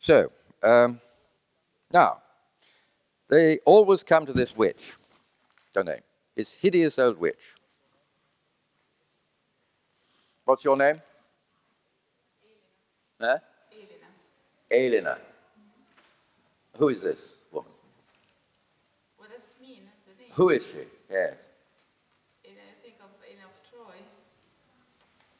So 0.00 0.30
um, 0.62 1.00
now 1.92 2.18
they 3.28 3.58
always 3.64 4.02
come 4.02 4.26
to 4.26 4.32
this 4.32 4.56
witch, 4.56 4.96
don't 5.74 5.86
they? 5.86 6.00
This 6.34 6.52
hideous 6.52 6.98
old 6.98 7.18
witch. 7.18 7.54
What's 10.44 10.64
your 10.64 10.76
name? 10.76 11.02
Huh? 13.20 13.38
Elena. 14.70 15.18
Who 16.76 16.88
is 16.88 17.00
this 17.00 17.20
woman? 17.50 17.70
What 19.16 19.30
does 19.30 19.40
it 19.40 19.62
mean? 19.62 19.80
The 20.06 20.22
name? 20.22 20.32
Who 20.32 20.50
is 20.50 20.66
she? 20.66 20.84
Yes. 21.10 21.34
I 22.44 22.48
think 22.82 22.96
of 23.00 23.10
of 23.10 23.70
Troy. 23.70 23.96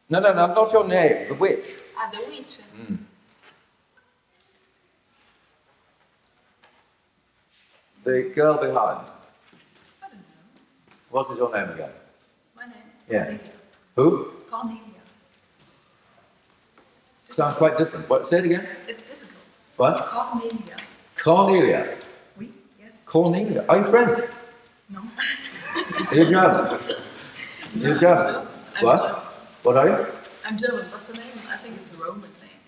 No, 0.08 0.20
no, 0.20 0.34
no, 0.34 0.54
not 0.54 0.72
your 0.72 0.86
name. 0.86 1.28
The 1.28 1.34
witch. 1.34 1.76
The 2.10 2.18
witch. 2.28 2.58
Mm. 2.76 2.98
The 8.04 8.32
girl 8.34 8.56
behind. 8.56 9.06
What 11.10 11.30
is 11.30 11.38
your 11.38 11.52
name 11.54 11.70
again? 11.70 11.90
My 12.56 12.64
name? 12.66 12.74
Yeah. 13.10 13.24
Cornelia. 13.24 13.52
Who? 13.96 14.32
Cornelia. 14.48 14.80
Sounds 17.24 17.56
quite 17.56 17.76
different. 17.76 18.08
What? 18.08 18.26
Say 18.26 18.38
it 18.38 18.44
again. 18.46 18.66
It's 18.86 19.02
difficult. 19.02 19.32
What? 19.76 19.96
Cornelia. 20.06 20.76
Cornelia. 21.16 21.96
Oui, 22.38 22.50
yes. 22.80 22.98
Cornelia. 23.04 23.64
Are 23.68 23.78
you 23.78 23.84
French? 23.84 24.30
No. 24.88 25.02
You're 26.12 26.24
you 26.24 26.30
German? 26.30 26.80
You're 27.76 27.98
German. 27.98 28.34
What? 28.80 28.96
German. 29.02 29.22
What 29.64 29.76
are 29.76 29.88
you? 29.88 30.06
I'm 30.46 30.56
German. 30.56 30.86
What's 30.90 31.10
the 31.10 31.20
name? 31.20 31.32
I 31.50 31.56
think 31.56 31.76
it's 31.76 31.90
a 31.98 32.00
Roman 32.02 32.22
name. 32.22 32.62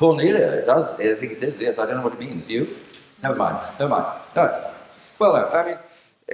Cornelia, 0.00 0.48
it 0.52 0.64
does. 0.64 0.98
I 0.98 1.14
think 1.20 1.32
it 1.32 1.42
is, 1.42 1.60
yes. 1.60 1.78
I 1.78 1.84
don't 1.84 1.96
know 1.96 2.02
what 2.02 2.14
it 2.14 2.20
means. 2.20 2.48
You? 2.48 2.74
Never 3.22 3.36
mind. 3.36 3.58
Never 3.78 3.90
mind. 3.90 4.06
No. 4.34 4.48
Well, 5.18 5.34
no, 5.34 5.58
I 5.58 5.66
mean, 5.66 5.78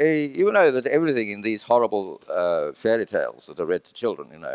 uh, 0.00 0.38
you 0.38 0.52
know 0.52 0.70
that 0.70 0.86
everything 0.86 1.32
in 1.32 1.42
these 1.42 1.64
horrible 1.64 2.22
uh, 2.30 2.70
fairy 2.76 3.06
tales 3.06 3.46
that 3.46 3.58
are 3.58 3.66
read 3.66 3.82
to 3.82 3.92
children, 3.92 4.28
you 4.32 4.38
know, 4.38 4.54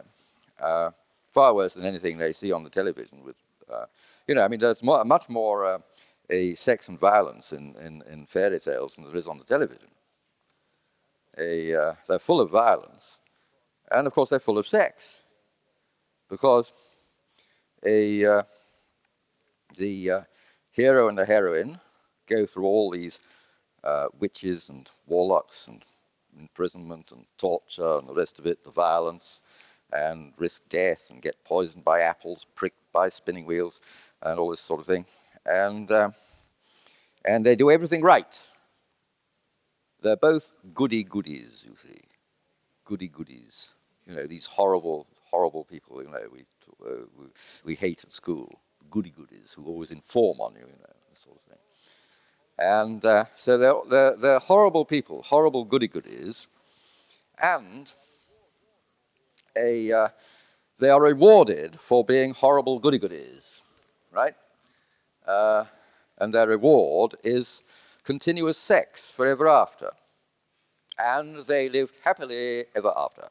uh, 0.61 0.91
far 1.33 1.53
worse 1.53 1.73
than 1.73 1.83
anything 1.83 2.17
they 2.17 2.31
see 2.31 2.53
on 2.53 2.63
the 2.63 2.69
television. 2.69 3.21
With, 3.25 3.35
uh, 3.69 3.87
you 4.29 4.35
know, 4.35 4.45
I 4.45 4.47
mean, 4.47 4.61
there's 4.61 4.81
much 4.81 5.27
more 5.27 5.65
uh, 5.65 5.79
a 6.29 6.53
sex 6.53 6.87
and 6.87 6.97
violence 6.97 7.51
in, 7.51 7.75
in, 7.81 8.01
in 8.09 8.25
fairy 8.27 8.61
tales 8.61 8.95
than 8.95 9.03
there 9.03 9.17
is 9.17 9.27
on 9.27 9.39
the 9.39 9.43
television. 9.43 9.89
A, 11.37 11.75
uh, 11.75 11.93
they're 12.07 12.17
full 12.17 12.39
of 12.39 12.49
violence, 12.49 13.19
and 13.91 14.07
of 14.07 14.13
course 14.13 14.29
they're 14.29 14.39
full 14.39 14.57
of 14.57 14.67
sex, 14.67 15.23
because 16.29 16.71
a 17.85 18.23
uh, 18.25 18.43
the 19.81 20.11
uh, 20.11 20.21
hero 20.71 21.09
and 21.09 21.17
the 21.17 21.25
heroine 21.25 21.79
go 22.27 22.45
through 22.45 22.65
all 22.65 22.91
these 22.91 23.19
uh, 23.83 24.07
witches 24.19 24.69
and 24.69 24.89
warlocks 25.07 25.67
and 25.67 25.83
imprisonment 26.39 27.11
and 27.11 27.25
torture 27.37 27.97
and 27.97 28.07
the 28.07 28.13
rest 28.13 28.37
of 28.37 28.45
it, 28.45 28.63
the 28.63 28.71
violence, 28.71 29.41
and 29.91 30.33
risk 30.37 30.61
death 30.69 31.09
and 31.09 31.21
get 31.21 31.43
poisoned 31.43 31.83
by 31.83 32.01
apples, 32.01 32.45
pricked 32.55 32.91
by 32.93 33.09
spinning 33.09 33.45
wheels, 33.45 33.81
and 34.21 34.39
all 34.39 34.51
this 34.51 34.61
sort 34.61 34.79
of 34.79 34.85
thing. 34.85 35.05
And, 35.47 35.89
uh, 35.89 36.11
and 37.25 37.43
they 37.43 37.55
do 37.55 37.71
everything 37.71 38.03
right. 38.03 38.49
They're 40.01 40.15
both 40.15 40.51
goody 40.75 41.03
goodies, 41.03 41.65
you 41.67 41.75
see. 41.75 42.01
Goody 42.85 43.07
goodies. 43.07 43.69
You 44.05 44.15
know, 44.15 44.27
these 44.27 44.45
horrible, 44.45 45.07
horrible 45.23 45.63
people, 45.63 46.03
you 46.03 46.09
know, 46.09 46.27
we, 46.31 46.41
uh, 46.85 47.05
we, 47.17 47.25
we 47.65 47.75
hate 47.75 48.03
at 48.03 48.11
school. 48.11 48.61
Goody 48.91 49.09
goodies 49.09 49.53
who 49.55 49.65
always 49.65 49.91
inform 49.91 50.39
on 50.39 50.53
you, 50.53 50.61
you 50.61 50.67
know, 50.67 50.93
sort 51.13 51.37
of 51.37 51.43
thing. 51.43 51.57
And 52.59 53.03
uh, 53.03 53.25
so 53.35 53.57
they're, 53.57 53.73
they're, 53.89 54.15
they're 54.17 54.39
horrible 54.39 54.85
people, 54.85 55.23
horrible 55.23 55.65
goody 55.65 55.87
goodies. 55.87 56.47
And 57.41 57.91
a, 59.57 59.91
uh, 59.91 60.07
they 60.77 60.89
are 60.89 61.01
rewarded 61.01 61.79
for 61.79 62.03
being 62.05 62.33
horrible 62.33 62.79
goody 62.79 62.99
goodies, 62.99 63.61
right? 64.11 64.35
Uh, 65.25 65.65
and 66.19 66.33
their 66.33 66.47
reward 66.47 67.15
is 67.23 67.63
continuous 68.03 68.57
sex 68.57 69.09
forever 69.09 69.47
after. 69.47 69.91
And 70.99 71.45
they 71.45 71.69
lived 71.69 71.97
happily 72.03 72.65
ever 72.75 72.93
after. 72.95 73.29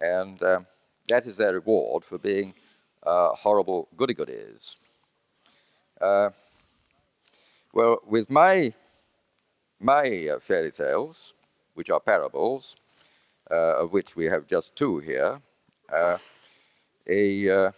And 0.00 0.42
um, 0.42 0.66
that 1.08 1.26
is 1.26 1.36
their 1.36 1.54
reward 1.54 2.04
for 2.04 2.18
being 2.18 2.54
uh, 3.06 3.30
horrible 3.30 3.88
goody 3.96 4.14
goodies. 4.14 4.76
Uh, 6.00 6.30
well, 7.72 8.00
with 8.06 8.28
my, 8.30 8.72
my 9.80 10.28
uh, 10.34 10.40
fairy 10.40 10.72
tales, 10.72 11.34
which 11.74 11.90
are 11.90 12.00
parables, 12.00 12.76
uh, 13.50 13.82
of 13.82 13.92
which 13.92 14.16
we 14.16 14.24
have 14.24 14.46
just 14.46 14.74
two 14.74 14.98
here, 14.98 15.40
uh, 15.92 16.18
a 17.08 17.48
uh, 17.48 17.70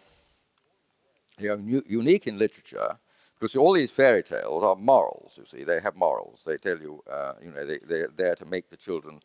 you 1.39 1.49
know, 1.49 1.83
unique 1.87 2.27
in 2.27 2.39
literature 2.39 2.99
because 3.35 3.55
all 3.55 3.75
these 3.75 3.93
fairy 3.93 4.23
tales 4.23 4.65
are 4.65 4.75
morals. 4.75 5.35
You 5.37 5.45
see, 5.47 5.63
they 5.63 5.81
have 5.81 5.95
morals. 5.95 6.43
They 6.45 6.57
tell 6.57 6.79
you, 6.79 7.03
you 7.43 7.53
know, 7.53 7.65
they, 7.65 7.79
they're 7.87 8.09
there 8.17 8.35
to 8.35 8.47
make 8.47 8.71
the 8.71 8.77
children 8.77 9.21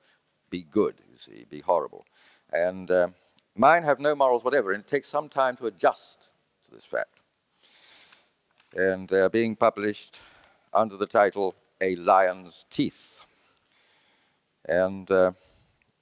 be 0.52 0.64
good. 0.70 0.96
You 1.12 1.18
see, 1.18 1.46
be 1.50 1.62
horrible, 1.62 2.06
and 2.52 2.92
mine 3.56 3.84
have 3.84 4.00
no 4.00 4.16
morals 4.16 4.44
whatever, 4.44 4.72
and 4.72 4.84
it 4.84 4.88
takes 4.88 5.08
some 5.08 5.30
time 5.30 5.56
to 5.58 5.68
adjust 5.68 6.30
to 6.66 6.72
this 6.72 6.86
fact. 6.86 7.20
And 8.76 9.08
they 9.08 9.20
are 9.20 9.30
being 9.30 9.56
published 9.56 10.24
under 10.74 10.98
the 10.98 11.06
title 11.06 11.56
"A 11.82 11.96
Lion's 11.96 12.66
Teeth," 12.72 13.26
and 14.68 15.10
uh, 15.12 15.32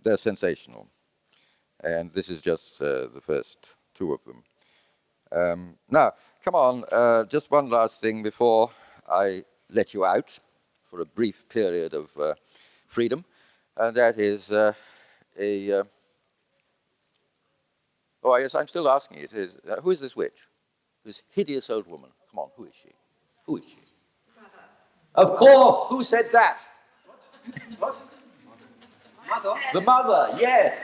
they're 0.01 0.17
sensational. 0.17 0.87
And 1.83 2.11
this 2.11 2.29
is 2.29 2.41
just 2.41 2.81
uh, 2.81 3.07
the 3.13 3.21
first 3.21 3.57
two 3.95 4.13
of 4.13 4.23
them. 4.23 4.43
Um, 5.31 5.77
now, 5.89 6.11
come 6.43 6.55
on, 6.55 6.83
uh, 6.91 7.25
just 7.25 7.49
one 7.51 7.69
last 7.69 8.01
thing 8.01 8.21
before 8.21 8.69
I 9.09 9.43
let 9.69 9.93
you 9.93 10.05
out 10.05 10.39
for 10.89 11.01
a 11.01 11.05
brief 11.05 11.47
period 11.49 11.93
of 11.93 12.09
uh, 12.17 12.35
freedom, 12.87 13.25
and 13.77 13.95
that 13.97 14.17
is 14.19 14.51
uh, 14.51 14.73
a. 15.39 15.83
Oh, 18.23 18.35
yes, 18.37 18.53
I'm 18.55 18.67
still 18.67 18.87
asking 18.87 19.17
it. 19.19 19.33
Is, 19.33 19.57
uh, 19.69 19.81
who 19.81 19.91
is 19.91 19.99
this 19.99 20.15
witch? 20.15 20.47
This 21.03 21.23
hideous 21.29 21.69
old 21.69 21.87
woman. 21.87 22.11
Come 22.29 22.39
on, 22.39 22.49
who 22.55 22.65
is 22.65 22.73
she? 22.75 22.89
Who 23.45 23.57
is 23.57 23.69
she? 23.69 23.77
Of 25.15 25.35
course, 25.35 25.87
who 25.89 26.03
said 26.03 26.29
that? 26.31 26.65
what? 27.79 27.95
what? 27.95 28.03
Mother? 29.27 29.59
The 29.73 29.81
mother, 29.81 30.37
yes. 30.39 30.77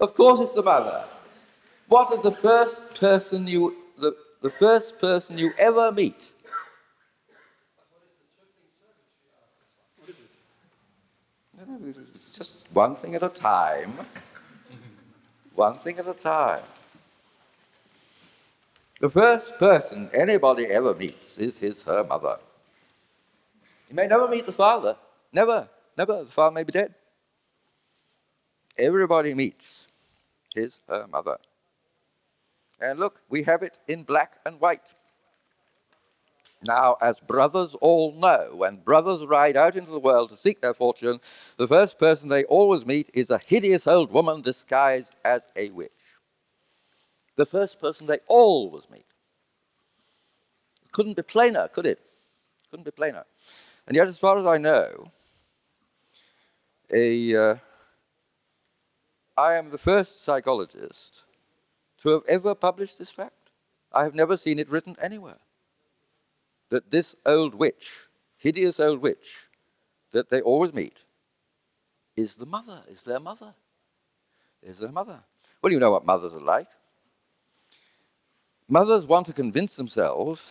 Of 0.00 0.14
course, 0.14 0.40
it's 0.40 0.52
the 0.52 0.62
mother. 0.62 1.04
What 1.88 2.12
is 2.12 2.22
the 2.22 2.32
first 2.32 2.94
person 2.94 3.46
you 3.46 3.76
the, 3.98 4.16
the 4.42 4.50
first 4.50 4.98
person 4.98 5.38
you 5.38 5.52
ever 5.58 5.92
meet? 5.92 6.32
No, 11.56 11.76
no, 11.76 11.94
It's 12.14 12.30
just 12.30 12.66
one 12.72 12.94
thing 12.94 13.14
at 13.14 13.22
a 13.22 13.28
time. 13.28 13.92
One 15.54 15.74
thing 15.74 15.98
at 15.98 16.08
a 16.08 16.14
time. 16.14 16.62
The 19.00 19.08
first 19.08 19.58
person 19.58 20.10
anybody 20.14 20.66
ever 20.66 20.94
meets 20.94 21.36
is 21.38 21.58
his 21.58 21.82
her 21.84 22.04
mother. 22.04 22.38
You 23.88 23.96
may 23.96 24.06
never 24.06 24.28
meet 24.28 24.46
the 24.46 24.52
father. 24.52 24.96
Never, 25.32 25.68
never. 25.98 26.24
The 26.24 26.30
father 26.30 26.54
may 26.54 26.64
be 26.64 26.72
dead. 26.72 26.94
Everybody 28.78 29.34
meets 29.34 29.88
his 30.54 30.78
her 30.88 31.06
mother. 31.06 31.38
And 32.80 32.98
look, 32.98 33.20
we 33.28 33.42
have 33.42 33.62
it 33.62 33.78
in 33.88 34.02
black 34.04 34.38
and 34.46 34.60
white. 34.60 34.94
Now, 36.66 36.96
as 37.00 37.20
brothers 37.20 37.74
all 37.80 38.12
know, 38.14 38.54
when 38.54 38.76
brothers 38.76 39.26
ride 39.26 39.56
out 39.56 39.76
into 39.76 39.90
the 39.90 40.00
world 40.00 40.30
to 40.30 40.36
seek 40.36 40.60
their 40.60 40.74
fortune, 40.74 41.20
the 41.58 41.68
first 41.68 41.98
person 41.98 42.28
they 42.28 42.44
always 42.44 42.86
meet 42.86 43.10
is 43.12 43.30
a 43.30 43.38
hideous 43.38 43.86
old 43.86 44.10
woman 44.10 44.40
disguised 44.40 45.16
as 45.24 45.48
a 45.56 45.70
witch. 45.70 45.90
The 47.36 47.46
first 47.46 47.78
person 47.80 48.06
they 48.06 48.18
always 48.28 48.84
meet. 48.90 49.04
Couldn't 50.92 51.16
be 51.16 51.22
plainer, 51.22 51.68
could 51.68 51.86
it? 51.86 51.98
Couldn't 52.70 52.84
be 52.84 52.92
plainer. 52.92 53.24
And 53.86 53.96
yet, 53.96 54.06
as 54.06 54.18
far 54.18 54.38
as 54.38 54.46
I 54.46 54.56
know, 54.58 55.10
a, 56.92 57.36
uh, 57.36 57.56
I 59.36 59.54
am 59.54 59.70
the 59.70 59.78
first 59.78 60.24
psychologist 60.24 61.24
to 61.98 62.10
have 62.10 62.22
ever 62.28 62.54
published 62.54 62.98
this 62.98 63.10
fact. 63.10 63.50
I 63.92 64.04
have 64.04 64.14
never 64.14 64.36
seen 64.36 64.58
it 64.58 64.70
written 64.70 64.96
anywhere. 65.00 65.38
That 66.74 66.90
this 66.90 67.14
old 67.24 67.54
witch, 67.54 68.00
hideous 68.36 68.80
old 68.80 69.00
witch, 69.00 69.46
that 70.10 70.28
they 70.28 70.40
always 70.40 70.74
meet, 70.74 71.04
is 72.16 72.34
the 72.34 72.46
mother, 72.46 72.82
is 72.88 73.04
their 73.04 73.20
mother, 73.20 73.54
is 74.60 74.80
their 74.80 74.90
mother. 74.90 75.20
Well, 75.62 75.72
you 75.72 75.78
know 75.78 75.92
what 75.92 76.04
mothers 76.04 76.32
are 76.32 76.40
like. 76.40 76.66
Mothers 78.68 79.06
want 79.06 79.26
to 79.26 79.32
convince 79.32 79.76
themselves, 79.76 80.50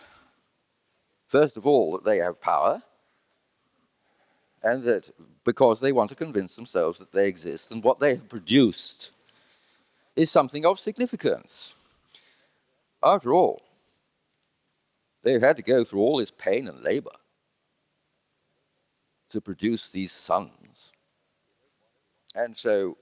first 1.26 1.58
of 1.58 1.66
all, 1.66 1.92
that 1.92 2.06
they 2.06 2.16
have 2.20 2.40
power, 2.40 2.82
and 4.62 4.82
that 4.84 5.10
because 5.44 5.78
they 5.80 5.92
want 5.92 6.08
to 6.08 6.16
convince 6.16 6.56
themselves 6.56 6.98
that 7.00 7.12
they 7.12 7.28
exist 7.28 7.70
and 7.70 7.84
what 7.84 8.00
they 8.00 8.14
have 8.14 8.30
produced 8.30 9.12
is 10.16 10.30
something 10.30 10.64
of 10.64 10.80
significance. 10.80 11.74
After 13.02 13.34
all, 13.34 13.60
they've 15.24 15.42
had 15.42 15.56
to 15.56 15.62
go 15.62 15.82
through 15.82 16.00
all 16.00 16.18
this 16.18 16.30
pain 16.30 16.68
and 16.68 16.82
labor 16.82 17.10
to 19.30 19.40
produce 19.40 19.88
these 19.88 20.12
sons. 20.12 20.92
And 22.34 22.56
so 22.56 22.98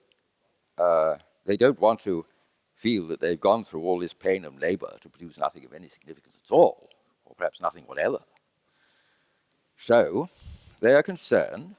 uh, 0.79 1.17
they 1.45 1.57
don't 1.57 1.81
want 1.81 2.01
to 2.01 2.25
feel 2.75 3.07
that 3.09 3.21
they've 3.21 3.41
gone 3.41 3.65
through 3.65 3.83
all 3.83 3.99
this 3.99 4.15
pain 4.15 4.45
and 4.45 4.61
labor 4.61 4.97
to 5.01 5.09
produce 5.09 5.39
nothing 5.39 5.65
of 5.65 5.73
any 5.73 5.89
significance 5.89 6.37
at 6.45 6.53
all, 6.53 6.89
or 7.25 7.35
perhaps 7.37 7.61
nothing 7.61 7.85
whatever. 7.85 8.19
So 9.77 10.29
they 10.81 10.95
are 10.95 11.03
concerned 11.03 11.77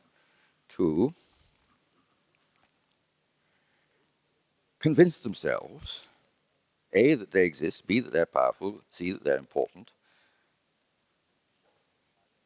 to 0.69 1.13
convince 4.79 5.19
themselves 5.21 6.07
A, 6.93 7.15
that 7.15 7.31
they 7.31 7.43
exist, 7.43 7.87
B, 7.87 7.99
that 8.01 8.13
they're 8.13 8.25
powerful, 8.25 8.81
C, 8.91 9.11
that 9.13 9.23
they're 9.23 9.37
important, 9.37 9.93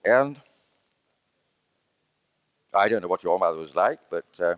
and 0.08 0.42
I 2.74 2.88
don't 2.88 3.02
know 3.02 3.08
what 3.08 3.24
your 3.24 3.38
mother 3.38 3.60
was 3.60 3.76
like, 3.76 4.00
but 4.10 4.26
uh, 4.40 4.56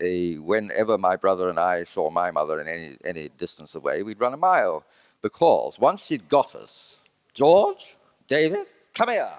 a, 0.00 0.34
whenever 0.36 0.98
my 0.98 1.16
brother 1.16 1.48
and 1.48 1.58
I 1.58 1.84
saw 1.84 2.10
my 2.10 2.30
mother 2.30 2.60
in 2.60 2.68
any, 2.68 2.96
any 3.04 3.28
distance 3.36 3.74
away, 3.74 4.02
we'd 4.02 4.20
run 4.20 4.34
a 4.34 4.36
mile 4.38 4.84
because 5.22 5.78
once 5.78 6.06
she'd 6.06 6.28
got 6.28 6.54
us, 6.54 6.98
George, 7.34 7.96
David, 8.28 8.66
come 8.94 9.08
here, 9.08 9.32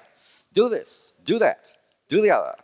do 0.54 0.70
this, 0.70 1.14
do 1.24 1.40
that, 1.40 1.66
do 2.10 2.22
the 2.22 2.32
other. 2.32 2.56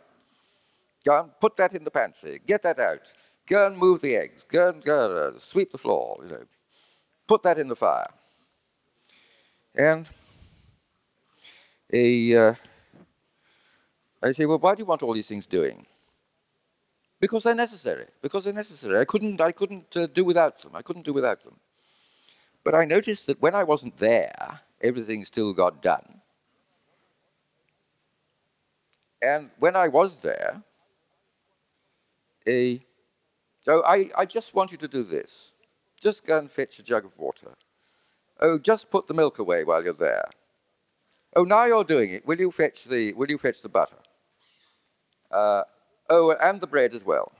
Go 1.04 1.20
and 1.20 1.30
put 1.40 1.56
that 1.56 1.74
in 1.74 1.84
the 1.84 1.90
pantry, 1.90 2.40
get 2.46 2.62
that 2.62 2.78
out, 2.78 3.12
go 3.46 3.66
and 3.66 3.76
move 3.76 4.00
the 4.00 4.16
eggs, 4.16 4.44
go 4.48 4.70
and 4.70 4.82
go, 4.82 5.32
uh, 5.34 5.38
sweep 5.38 5.70
the 5.72 5.78
floor, 5.78 6.18
you 6.22 6.30
know, 6.30 6.44
put 7.26 7.42
that 7.42 7.58
in 7.58 7.68
the 7.68 7.76
fire. 7.76 8.10
And 9.74 10.08
a, 11.92 12.36
uh, 12.36 12.54
I 14.22 14.32
say, 14.32 14.46
well, 14.46 14.58
why 14.58 14.74
do 14.74 14.80
you 14.80 14.86
want 14.86 15.02
all 15.02 15.12
these 15.12 15.28
things 15.28 15.46
doing? 15.46 15.86
Because 17.20 17.42
they're 17.42 17.54
necessary. 17.54 18.06
Because 18.22 18.44
they're 18.44 18.52
necessary. 18.52 18.98
I 18.98 19.04
couldn't, 19.04 19.40
I 19.40 19.52
couldn't 19.52 19.96
uh, 19.96 20.06
do 20.06 20.24
without 20.24 20.58
them. 20.60 20.72
I 20.74 20.82
couldn't 20.82 21.04
do 21.04 21.12
without 21.12 21.42
them. 21.42 21.58
But 22.64 22.74
I 22.74 22.84
noticed 22.84 23.26
that 23.26 23.40
when 23.42 23.54
I 23.54 23.64
wasn't 23.64 23.96
there, 23.98 24.60
everything 24.82 25.24
still 25.24 25.52
got 25.52 25.82
done. 25.82 26.20
And 29.22 29.50
when 29.58 29.76
I 29.76 29.88
was 29.88 30.22
there, 30.22 30.62
a, 32.46 32.84
so 33.60 33.82
I, 33.86 34.10
I 34.16 34.26
just 34.26 34.54
want 34.54 34.72
you 34.72 34.78
to 34.78 34.88
do 34.88 35.02
this. 35.02 35.52
Just 36.00 36.26
go 36.26 36.38
and 36.38 36.50
fetch 36.50 36.78
a 36.78 36.82
jug 36.82 37.06
of 37.06 37.16
water. 37.18 37.52
Oh, 38.40 38.58
just 38.58 38.90
put 38.90 39.06
the 39.06 39.14
milk 39.14 39.38
away 39.38 39.64
while 39.64 39.82
you're 39.82 39.94
there. 39.94 40.28
Oh, 41.36 41.44
now 41.44 41.64
you're 41.64 41.84
doing 41.84 42.10
it. 42.10 42.26
Will 42.26 42.38
you 42.38 42.50
fetch 42.50 42.84
the, 42.84 43.12
will 43.14 43.28
you 43.28 43.38
fetch 43.38 43.60
the 43.60 43.68
butter? 43.68 43.96
Uh, 45.30 45.62
oh, 46.10 46.34
and 46.40 46.60
the 46.60 46.66
bread 46.66 46.94
as 46.94 47.04
well. 47.04 47.32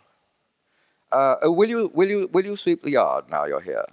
Uh, 1.13 1.37
oh, 1.43 1.53
will 1.53 1.69
you, 1.69 1.91
will, 1.95 2.09
you, 2.09 2.29
will 2.33 2.45
you 2.45 2.57
sweep 2.57 2.83
the 2.83 2.91
yard 2.91 3.27
now 3.31 3.45
you're 3.45 3.61
here? 3.61 3.87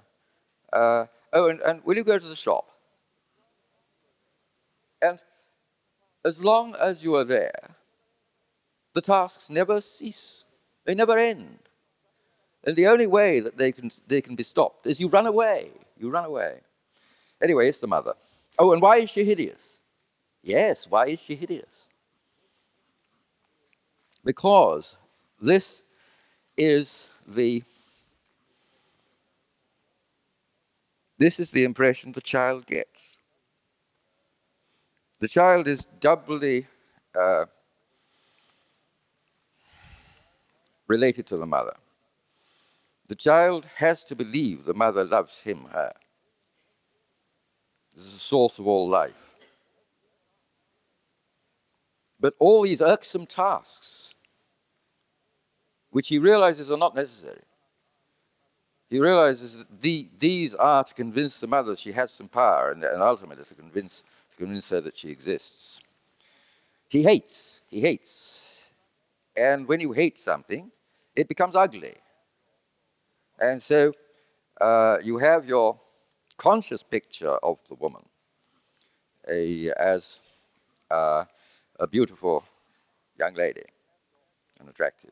Uh, 0.73 1.05
oh, 1.33 1.49
and, 1.49 1.59
and 1.61 1.83
will 1.85 1.95
you 1.95 2.03
go 2.03 2.17
to 2.17 2.27
the 2.27 2.35
shop? 2.35 2.67
And 5.01 5.21
as 6.25 6.43
long 6.43 6.75
as 6.81 7.03
you 7.03 7.15
are 7.15 7.23
there, 7.23 7.75
the 8.93 9.01
tasks 9.01 9.49
never 9.49 9.81
cease. 9.81 10.45
They 10.85 10.95
never 10.95 11.17
end. 11.17 11.59
And 12.63 12.75
the 12.75 12.87
only 12.87 13.07
way 13.07 13.39
that 13.39 13.57
they 13.57 13.71
can, 13.71 13.91
they 14.07 14.21
can 14.21 14.35
be 14.35 14.43
stopped 14.43 14.85
is 14.87 14.99
you 14.99 15.07
run 15.07 15.25
away. 15.25 15.71
You 15.97 16.09
run 16.09 16.25
away. 16.25 16.61
Anyway, 17.41 17.67
it's 17.67 17.79
the 17.79 17.87
mother. 17.87 18.13
Oh, 18.59 18.73
and 18.73 18.81
why 18.81 18.97
is 18.97 19.09
she 19.09 19.23
hideous? 19.23 19.70
Yes, 20.43 20.88
why 20.89 21.05
is 21.07 21.22
she 21.23 21.35
hideous? 21.35 21.85
Because 24.23 24.95
this 25.41 25.84
is 26.57 27.11
the 27.27 27.63
this 31.18 31.39
is 31.39 31.51
the 31.51 31.63
impression 31.63 32.11
the 32.11 32.22
child 32.22 32.65
gets. 32.65 33.01
The 35.19 35.27
child 35.27 35.68
is 35.68 35.85
doubly 35.99 36.68
uh, 37.19 37.45
related 40.88 41.27
to 41.27 41.38
the 41.38 41.45
mother. 41.45 41.76
The 43.07 43.15
child 43.15 43.68
has 43.76 44.03
to 44.05 44.15
believe 44.15 44.65
the 44.65 44.73
mother 44.73 45.03
loves 45.03 45.41
him, 45.41 45.65
her. 45.72 45.93
This 47.95 48.05
is 48.05 48.13
the 48.13 48.19
source 48.19 48.57
of 48.57 48.68
all 48.68 48.89
life. 48.89 49.30
But 52.22 52.35
all 52.38 52.61
these 52.61 52.81
irksome 52.81 53.26
tasks, 53.26 54.14
which 55.89 56.07
he 56.07 56.19
realizes 56.19 56.72
are 56.72 56.77
not 56.77 56.95
necessary, 56.95 57.41
he 58.89 58.99
realizes 58.99 59.57
that 59.57 59.81
the, 59.81 60.07
these 60.19 60.53
are 60.53 60.84
to 60.84 60.93
convince 60.93 61.39
the 61.39 61.48
mother 61.48 61.76
she 61.76 61.93
has 61.93 62.11
some 62.11 62.27
power 62.27 62.72
and, 62.72 62.84
and 62.84 63.02
ultimately 63.02 63.43
to 63.45 63.56
convince, 63.56 64.03
to 64.30 64.38
convince 64.38 64.69
her 64.69 64.81
that 64.81 64.98
she 64.98 65.10
exists. 65.10 65.81
He 66.89 67.02
hates, 67.02 67.61
he 67.68 67.81
hates. 67.81 68.69
And 69.35 69.68
when 69.68 69.80
you 69.80 69.93
hate 69.93 70.19
something, 70.19 70.72
it 71.15 71.27
becomes 71.27 71.56
ugly. 71.56 71.95
And 73.39 73.64
so 73.64 73.93
uh, 74.60 74.98
you 75.02 75.18
have 75.18 75.45
your 75.45 75.80
conscious 76.38 76.84
picture 76.84 77.31
of 77.31 77.60
the 77.68 77.76
woman 77.76 78.03
a, 79.27 79.72
as 79.77 80.19
uh, 80.89 81.23
a 81.81 81.87
beautiful 81.87 82.45
young 83.19 83.33
lady 83.33 83.63
and 84.59 84.69
attractive. 84.69 85.11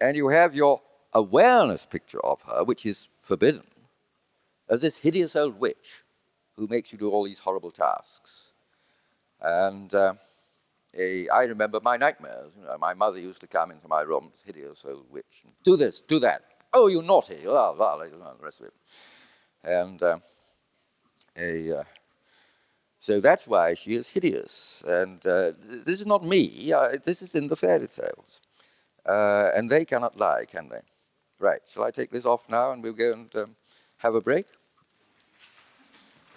And 0.00 0.14
you 0.14 0.28
have 0.28 0.54
your 0.54 0.82
awareness 1.14 1.86
picture 1.86 2.20
of 2.24 2.42
her, 2.42 2.62
which 2.62 2.84
is 2.84 3.08
forbidden, 3.22 3.64
as 4.68 4.82
this 4.82 4.98
hideous 4.98 5.34
old 5.34 5.58
witch 5.58 6.02
who 6.56 6.68
makes 6.68 6.92
you 6.92 6.98
do 6.98 7.10
all 7.10 7.24
these 7.24 7.40
horrible 7.40 7.70
tasks. 7.70 8.48
And 9.40 9.92
uh, 9.94 10.14
a, 10.94 11.28
I 11.30 11.44
remember 11.44 11.80
my 11.82 11.96
nightmares. 11.96 12.52
You 12.58 12.64
know, 12.64 12.76
my 12.78 12.92
mother 12.92 13.18
used 13.18 13.40
to 13.40 13.46
come 13.46 13.70
into 13.70 13.88
my 13.88 14.02
room, 14.02 14.32
hideous 14.44 14.84
old 14.84 15.10
witch, 15.10 15.42
and 15.44 15.54
do 15.64 15.76
this, 15.76 16.02
do 16.02 16.18
that. 16.20 16.42
Oh, 16.74 16.88
you 16.88 17.00
naughty! 17.00 17.38
Blah, 17.42 17.74
blah, 17.74 17.96
blah, 17.96 18.34
the 18.34 18.44
rest 18.44 18.60
of 18.60 18.66
it. 18.66 18.74
And 19.64 20.02
uh, 20.02 20.18
a, 21.38 21.78
uh, 21.78 21.84
so 23.06 23.20
that's 23.20 23.46
why 23.46 23.74
she 23.74 23.94
is 23.94 24.08
hideous. 24.08 24.82
And 24.84 25.24
uh, 25.24 25.52
this 25.86 26.00
is 26.00 26.06
not 26.06 26.24
me. 26.24 26.72
this 27.04 27.22
is 27.22 27.36
in 27.36 27.46
the 27.46 27.54
fairy 27.54 27.86
tales. 27.86 28.40
Uh, 29.08 29.52
and 29.54 29.70
they 29.70 29.84
cannot 29.84 30.16
lie, 30.18 30.44
can 30.44 30.68
they? 30.68 30.80
Right. 31.38 31.60
Shall 31.68 31.84
I 31.84 31.92
take 31.92 32.10
this 32.10 32.26
off 32.26 32.48
now 32.48 32.72
and 32.72 32.82
we'll 32.82 33.00
go 33.04 33.12
and 33.12 33.36
um, 33.36 33.54
have 33.98 34.16
a 34.16 34.20
break? 34.20 34.46